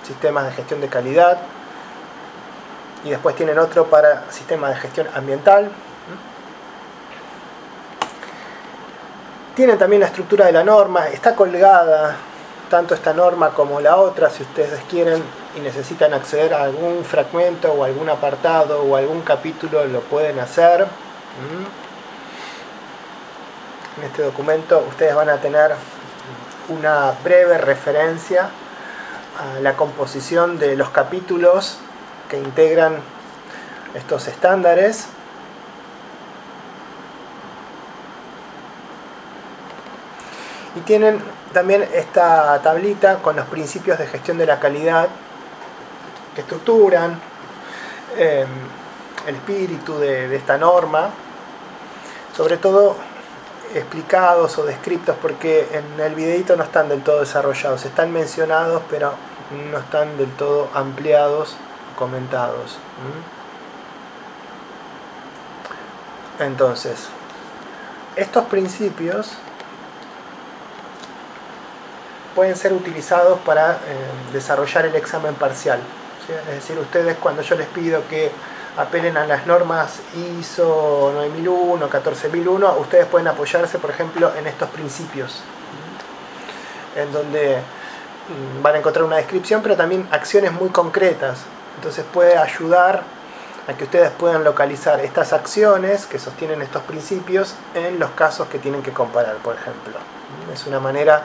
[0.07, 1.37] sistemas de gestión de calidad.
[3.03, 5.69] Y después tienen otro para sistemas de gestión ambiental.
[9.53, 12.15] Tienen también la estructura de la norma, está colgada
[12.73, 15.21] tanto esta norma como la otra, si ustedes quieren
[15.55, 20.81] y necesitan acceder a algún fragmento o algún apartado o algún capítulo, lo pueden hacer.
[20.81, 21.65] ¿Mm?
[23.99, 25.75] En este documento ustedes van a tener
[26.67, 28.49] una breve referencia
[29.37, 31.77] a la composición de los capítulos
[32.27, 32.95] que integran
[33.93, 35.09] estos estándares.
[40.75, 41.21] Y tienen
[41.53, 45.07] también esta tablita con los principios de gestión de la calidad
[46.35, 47.19] que estructuran
[48.17, 48.47] em,
[49.27, 51.09] el espíritu de, esta norma,
[52.35, 52.97] sobre todo
[53.73, 59.13] explicados o descritos porque en el videito no están del todo desarrollados, están mencionados pero
[59.71, 61.55] no están del todo ampliados,
[61.97, 62.77] comentados.
[66.39, 67.07] Entonces,
[68.15, 69.37] estos principios
[72.35, 73.77] pueden ser utilizados para eh,
[74.31, 75.79] desarrollar el examen parcial.
[76.49, 78.31] Es decir, ustedes cuando yo les pido que
[78.77, 79.99] apelen a las normas
[80.39, 85.41] ISO 9001, 14001, ustedes pueden apoyarse, por ejemplo, en estos principios,
[86.95, 91.39] en donde mm, van a encontrar una descripción, pero también acciones muy concretas.
[91.75, 93.03] Entonces puede ayudar
[93.67, 98.59] a que ustedes puedan localizar estas acciones que sostienen estos principios en los casos que
[98.59, 99.93] tienen que comparar, por ejemplo.
[100.53, 101.23] Es una manera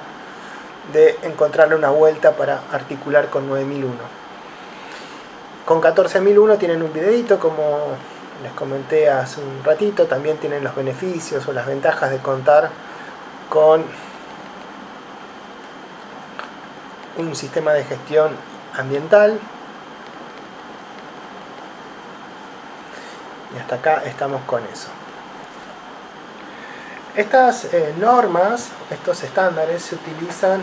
[0.93, 3.95] de encontrarle una vuelta para articular con 9001.
[5.65, 7.97] Con 14001 tienen un videito como
[8.43, 12.71] les comenté hace un ratito, también tienen los beneficios o las ventajas de contar
[13.49, 13.85] con
[17.17, 18.31] un sistema de gestión
[18.77, 19.39] ambiental.
[23.55, 24.89] Y hasta acá estamos con eso.
[27.19, 30.63] Estas eh, normas, estos estándares se utilizan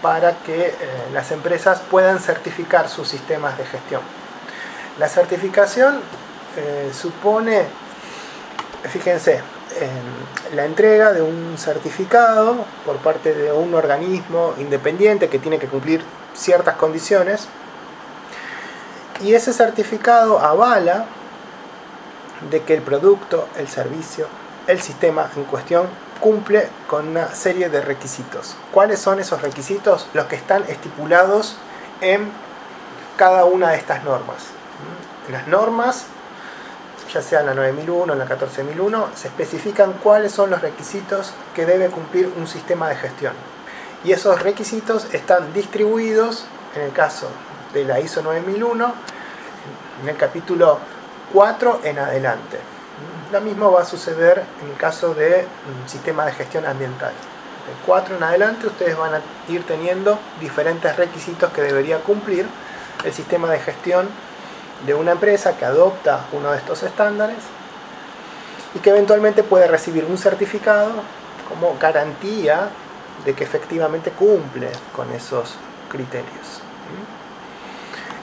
[0.00, 0.74] para que eh,
[1.12, 4.00] las empresas puedan certificar sus sistemas de gestión.
[4.98, 6.00] La certificación
[6.56, 7.64] eh, supone,
[8.84, 9.42] fíjense,
[10.54, 16.02] la entrega de un certificado por parte de un organismo independiente que tiene que cumplir
[16.32, 17.48] ciertas condiciones
[19.20, 21.04] y ese certificado avala
[22.50, 24.26] de que el producto, el servicio
[24.66, 25.86] el sistema en cuestión
[26.20, 28.56] cumple con una serie de requisitos.
[28.72, 30.08] ¿Cuáles son esos requisitos?
[30.14, 31.56] Los que están estipulados
[32.00, 32.30] en
[33.16, 34.36] cada una de estas normas.
[35.30, 36.06] Las normas,
[37.12, 41.66] ya sea la 9001 o en la 14001, se especifican cuáles son los requisitos que
[41.66, 43.34] debe cumplir un sistema de gestión.
[44.04, 46.44] Y esos requisitos están distribuidos,
[46.74, 47.28] en el caso
[47.72, 48.94] de la ISO 9001,
[50.02, 50.78] en el capítulo
[51.32, 52.75] 4 en adelante.
[53.32, 57.10] Lo mismo va a suceder en el caso de un sistema de gestión ambiental.
[57.10, 62.46] De 4 en adelante ustedes van a ir teniendo diferentes requisitos que debería cumplir
[63.04, 64.08] el sistema de gestión
[64.86, 67.38] de una empresa que adopta uno de estos estándares
[68.74, 70.92] y que eventualmente puede recibir un certificado
[71.48, 72.68] como garantía
[73.24, 75.54] de que efectivamente cumple con esos
[75.90, 76.60] criterios.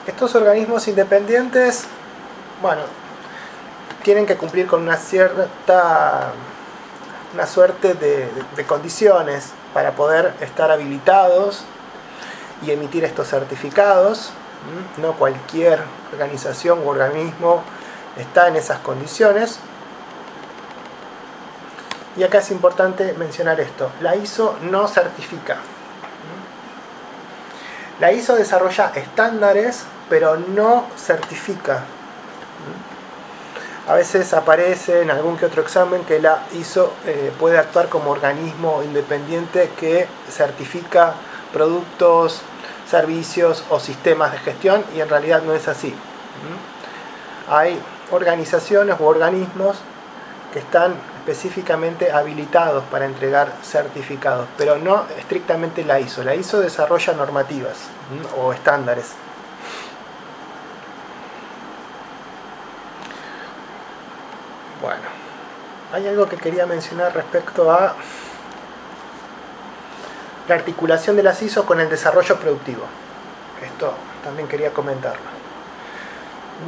[0.06, 1.84] Estos organismos independientes,
[2.62, 2.82] bueno,
[4.04, 6.32] tienen que cumplir con una cierta,
[7.32, 11.64] una suerte de, de condiciones para poder estar habilitados
[12.62, 14.30] y emitir estos certificados.
[14.98, 15.80] No cualquier
[16.12, 17.62] organización u organismo
[18.16, 19.58] está en esas condiciones.
[22.16, 23.90] Y acá es importante mencionar esto.
[24.00, 25.56] La ISO no certifica.
[28.00, 31.84] La ISO desarrolla estándares, pero no certifica.
[33.86, 38.10] A veces aparece en algún que otro examen que la ISO eh, puede actuar como
[38.10, 41.12] organismo independiente que certifica
[41.52, 42.40] productos,
[42.88, 45.94] servicios o sistemas de gestión y en realidad no es así.
[47.48, 47.78] Hay
[48.10, 49.76] organizaciones u organismos
[50.54, 56.24] que están específicamente habilitados para entregar certificados, pero no estrictamente la ISO.
[56.24, 57.76] La ISO desarrolla normativas
[58.38, 59.12] o estándares
[64.80, 65.02] Bueno,
[65.92, 67.94] hay algo que quería mencionar respecto a
[70.48, 72.84] la articulación de las ISO con el desarrollo productivo.
[73.62, 75.34] Esto también quería comentarlo.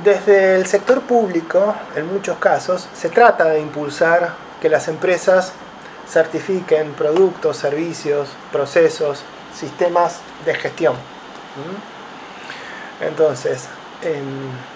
[0.05, 5.53] Desde el sector público, en muchos casos, se trata de impulsar que las empresas
[6.09, 9.23] certifiquen productos, servicios, procesos,
[9.55, 10.95] sistemas de gestión.
[10.95, 13.05] ¿Mm?
[13.05, 13.69] Entonces,
[14.03, 14.76] en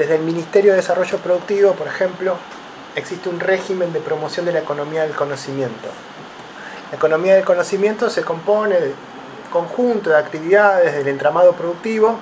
[0.00, 2.34] desde el Ministerio de Desarrollo Productivo, por ejemplo,
[2.96, 5.88] existe un régimen de promoción de la economía del conocimiento.
[6.90, 12.18] La economía del conocimiento se compone de un conjunto de actividades del entramado productivo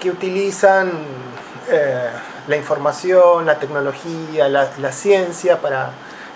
[0.00, 0.90] que utilizan
[1.68, 2.10] eh,
[2.48, 5.92] la información, la tecnología, la, ciencia para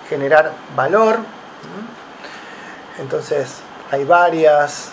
[0.09, 1.19] generar valor.
[3.01, 3.57] Entonces
[3.91, 4.91] hay varias,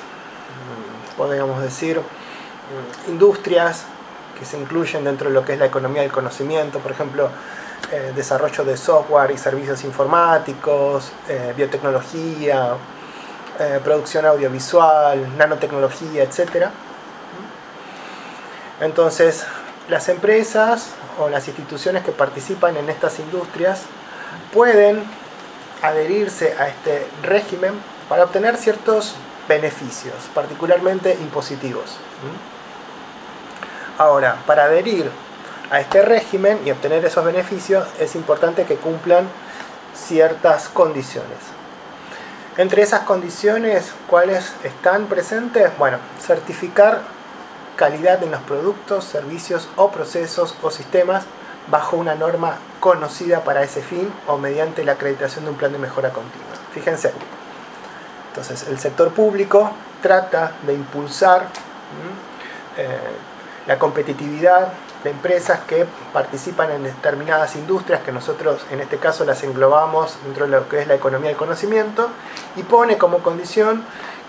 [1.13, 3.85] mm, podríamos decir, mm, industrias
[4.41, 7.29] que se incluyen dentro de lo que es la economía del conocimiento, por ejemplo,
[7.91, 12.73] eh, desarrollo de software y servicios informáticos, eh, biotecnología,
[13.59, 16.69] eh, producción audiovisual, nanotecnología, etc.
[18.79, 19.45] Entonces,
[19.87, 20.87] las empresas
[21.19, 23.83] o las instituciones que participan en estas industrias
[24.51, 25.03] pueden
[25.83, 27.75] adherirse a este régimen
[28.09, 29.13] para obtener ciertos
[29.47, 31.99] beneficios, particularmente impositivos.
[34.01, 35.11] Ahora, para adherir
[35.69, 39.29] a este régimen y obtener esos beneficios es importante que cumplan
[39.93, 41.37] ciertas condiciones.
[42.57, 45.69] Entre esas condiciones, ¿cuáles están presentes?
[45.77, 47.01] Bueno, certificar
[47.75, 51.25] calidad en los productos, servicios o procesos o sistemas
[51.69, 55.77] bajo una norma conocida para ese fin o mediante la acreditación de un plan de
[55.77, 56.47] mejora continua.
[56.73, 57.13] Fíjense.
[58.29, 59.69] Entonces, el sector público
[60.01, 61.49] trata de impulsar
[63.67, 64.69] la competitividad
[65.03, 70.45] de empresas que participan en determinadas industrias, que nosotros en este caso las englobamos dentro
[70.45, 72.09] de lo que es la economía del conocimiento,
[72.55, 73.83] y pone como condición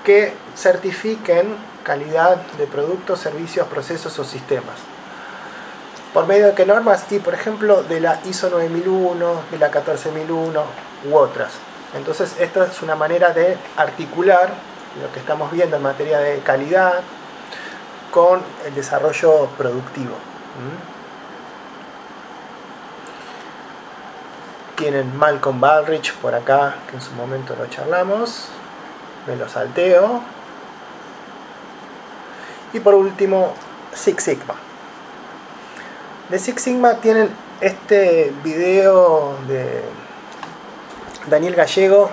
[0.04, 4.76] que certifiquen calidad de productos, servicios, procesos o sistemas.
[6.12, 7.10] ¿Por medio de qué normas?
[7.10, 10.62] Y por ejemplo de la ISO 9001, de la 14001
[11.10, 11.52] u otras.
[11.94, 14.52] Entonces esta es una manera de articular
[15.00, 17.00] lo que estamos viendo en materia de calidad,
[18.12, 20.14] con el desarrollo productivo.
[24.76, 28.48] Tienen Malcolm Baldrige por acá, que en su momento lo charlamos.
[29.26, 30.20] Me lo salteo.
[32.72, 33.54] Y por último,
[33.94, 34.54] Six Sigma.
[36.28, 37.30] De Six Sigma tienen
[37.60, 39.82] este video de
[41.28, 42.10] Daniel Gallego,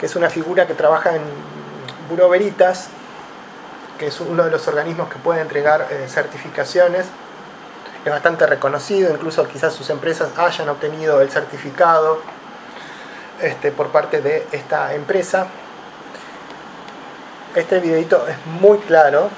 [0.00, 1.22] que es una figura que trabaja en
[2.08, 2.88] Buró Veritas,
[3.98, 7.06] que es uno de los organismos que puede entregar eh, certificaciones
[8.04, 12.20] es bastante reconocido, incluso quizás sus empresas hayan obtenido el certificado
[13.40, 15.46] este, por parte de esta empresa.
[17.54, 19.30] Este videito es muy claro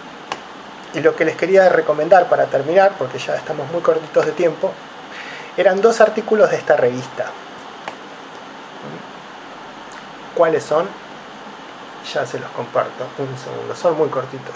[0.94, 4.72] y lo que les quería recomendar para terminar, porque ya estamos muy cortitos de tiempo,
[5.56, 7.26] eran dos artículos de esta revista.
[10.34, 10.86] ¿Cuáles son?
[12.12, 13.06] Ya se los comparto.
[13.18, 14.54] Un segundo, son muy cortitos.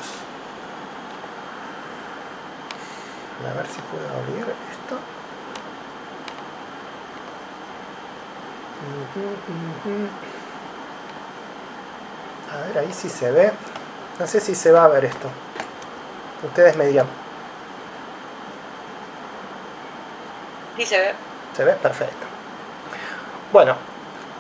[3.49, 4.97] A ver si puedo abrir esto.
[12.53, 13.53] A ver, ahí sí se ve.
[14.19, 15.29] No sé si se va a ver esto.
[16.45, 17.07] Ustedes me digan.
[20.77, 21.15] Sí se ve.
[21.57, 21.73] ¿Se ve?
[21.73, 22.27] Perfecto.
[23.53, 23.75] Bueno,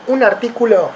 [0.06, 0.90] un artículo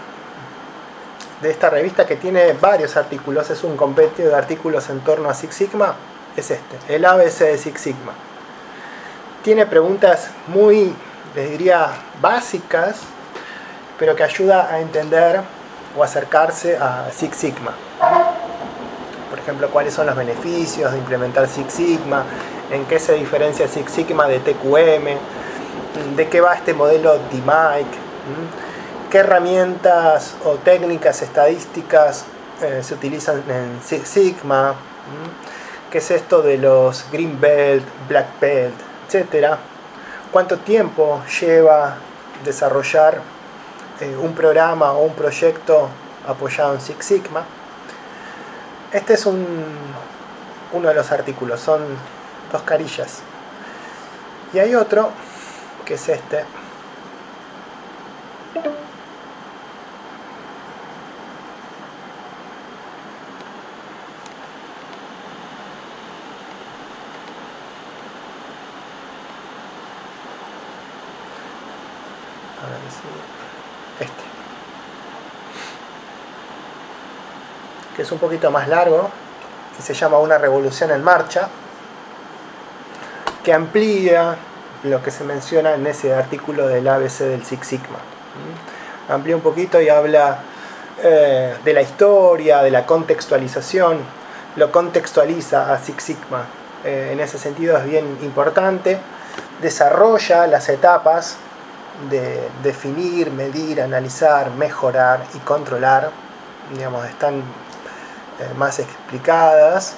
[1.41, 5.35] de esta revista que tiene varios artículos, es un compendio de artículos en torno a
[5.35, 5.95] Six Sigma,
[6.37, 8.13] es este, el ABC de Six Sigma.
[9.43, 10.95] Tiene preguntas muy,
[11.35, 11.91] les diría,
[12.21, 13.01] básicas,
[13.99, 15.41] pero que ayuda a entender
[15.97, 17.73] o acercarse a Six Sigma.
[19.31, 22.25] Por ejemplo, cuáles son los beneficios de implementar Six Sigma,
[22.71, 27.87] en qué se diferencia Six Sigma de TQM, de qué va este modelo DMIC,
[29.15, 32.25] qué herramientas o técnicas estadísticas
[32.61, 34.75] eh, se utilizan en Six Sigma,
[35.89, 38.75] qué es esto de los Green Belt, Black Belt,
[39.07, 39.57] etcétera,
[40.33, 41.95] cuánto tiempo lleva
[42.45, 43.21] desarrollar
[44.01, 45.89] eh, un programa o un proyecto
[46.27, 47.45] apoyado en Six Sigma.
[48.91, 49.47] Este es un,
[50.73, 51.83] uno de los artículos, son
[52.51, 53.21] dos carillas.
[54.53, 55.13] Y hay otro,
[55.85, 56.45] que es este.
[74.01, 74.13] este.
[77.94, 79.11] Que es un poquito más largo,
[79.77, 81.49] que se llama Una revolución en marcha,
[83.43, 84.37] que amplía
[84.85, 87.99] lo que se menciona en ese artículo del ABC del Six Sigma.
[89.09, 90.39] Amplía un poquito y habla
[91.03, 93.99] eh, de la historia, de la contextualización,
[94.57, 96.45] lo contextualiza a Six Sigma.
[96.85, 98.99] Eh, en ese sentido es bien importante.
[99.61, 101.39] Desarrolla las etapas
[102.11, 106.11] de definir, medir, analizar, mejorar y controlar,
[106.75, 107.43] digamos, están
[108.57, 109.95] más explicadas.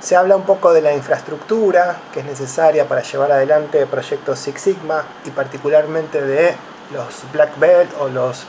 [0.00, 4.60] Se habla un poco de la infraestructura que es necesaria para llevar adelante proyectos Six
[4.60, 6.54] Sigma y particularmente de
[6.92, 8.44] los Black Belt o los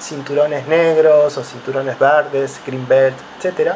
[0.00, 3.72] cinturones negros o cinturones verdes, Green Belt, etc.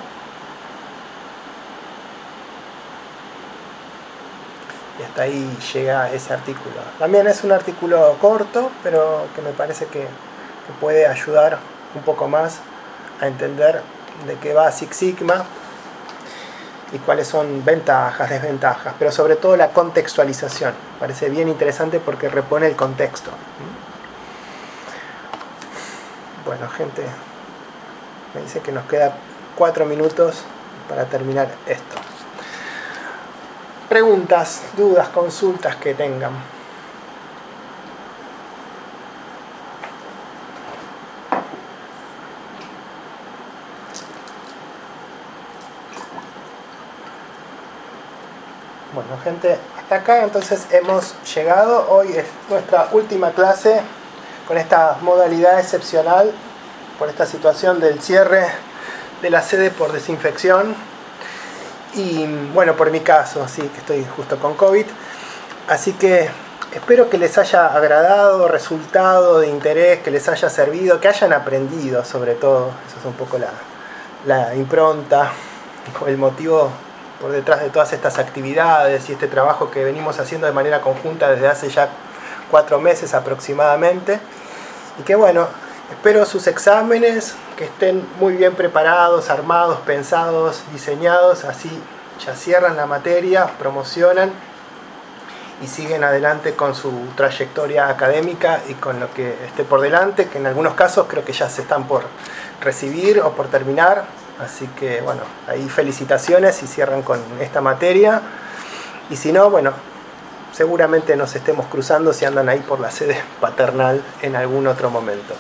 [4.99, 6.77] Y hasta ahí llega ese artículo.
[6.99, 10.07] También es un artículo corto, pero que me parece que
[10.81, 11.59] puede ayudar
[11.95, 12.61] un poco más
[13.21, 13.81] a entender
[14.27, 15.45] de qué va Six Sigma
[16.93, 20.73] y cuáles son ventajas, desventajas, pero sobre todo la contextualización.
[21.01, 23.31] Parece bien interesante porque repone el contexto.
[26.45, 27.03] Bueno, gente,
[28.35, 29.17] me dice que nos queda
[29.57, 30.43] cuatro minutos
[30.89, 31.97] para terminar esto.
[33.89, 36.56] Preguntas, dudas, consultas que tengan.
[48.97, 51.87] Bueno, gente, hasta acá entonces hemos llegado.
[51.91, 53.83] Hoy es nuestra última clase
[54.49, 56.33] con esta modalidad excepcional
[56.99, 58.47] por esta situación del cierre
[59.21, 60.75] de la sede por desinfección.
[61.93, 62.25] Y
[62.55, 64.87] bueno, por mi caso, sí, que estoy justo con COVID.
[65.69, 66.31] Así que
[66.73, 72.03] espero que les haya agradado, resultado de interés, que les haya servido, que hayan aprendido
[72.03, 72.71] sobre todo.
[72.89, 73.51] Eso es un poco la,
[74.25, 75.33] la impronta,
[76.07, 76.86] el motivo
[77.21, 81.31] por detrás de todas estas actividades y este trabajo que venimos haciendo de manera conjunta
[81.31, 81.89] desde hace ya
[82.51, 84.21] cuatro meses aproximadamente.
[84.99, 85.49] Y que bueno,
[85.91, 91.71] espero sus exámenes, que estén muy bien preparados, armados, pensados, diseñados, así
[92.25, 94.33] ya cierran la materia, promocionan
[95.63, 100.39] y siguen adelante con su trayectoria académica y con lo que esté por delante, que
[100.39, 102.05] en algunos casos creo que ya se están por
[102.61, 104.05] recibir o por terminar,
[104.41, 108.21] Así que bueno, ahí felicitaciones y cierran con esta materia.
[109.09, 109.73] Y si no, bueno,
[110.53, 115.35] seguramente nos estemos cruzando si andan ahí por la sede paternal en algún otro momento.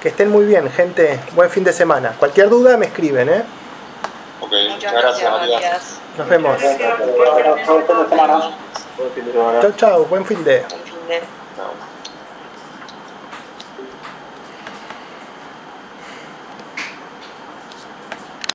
[0.00, 1.20] Que estén muy bien, gente.
[1.34, 2.14] Buen fin de semana.
[2.18, 3.44] Cualquier duda me escriben, ¿eh?
[4.40, 6.00] Ok, muchas, gracias.
[6.16, 6.56] Nos vemos.
[9.60, 10.60] Chao, chao, buen fin de.
[10.60, 11.20] Buen fin de.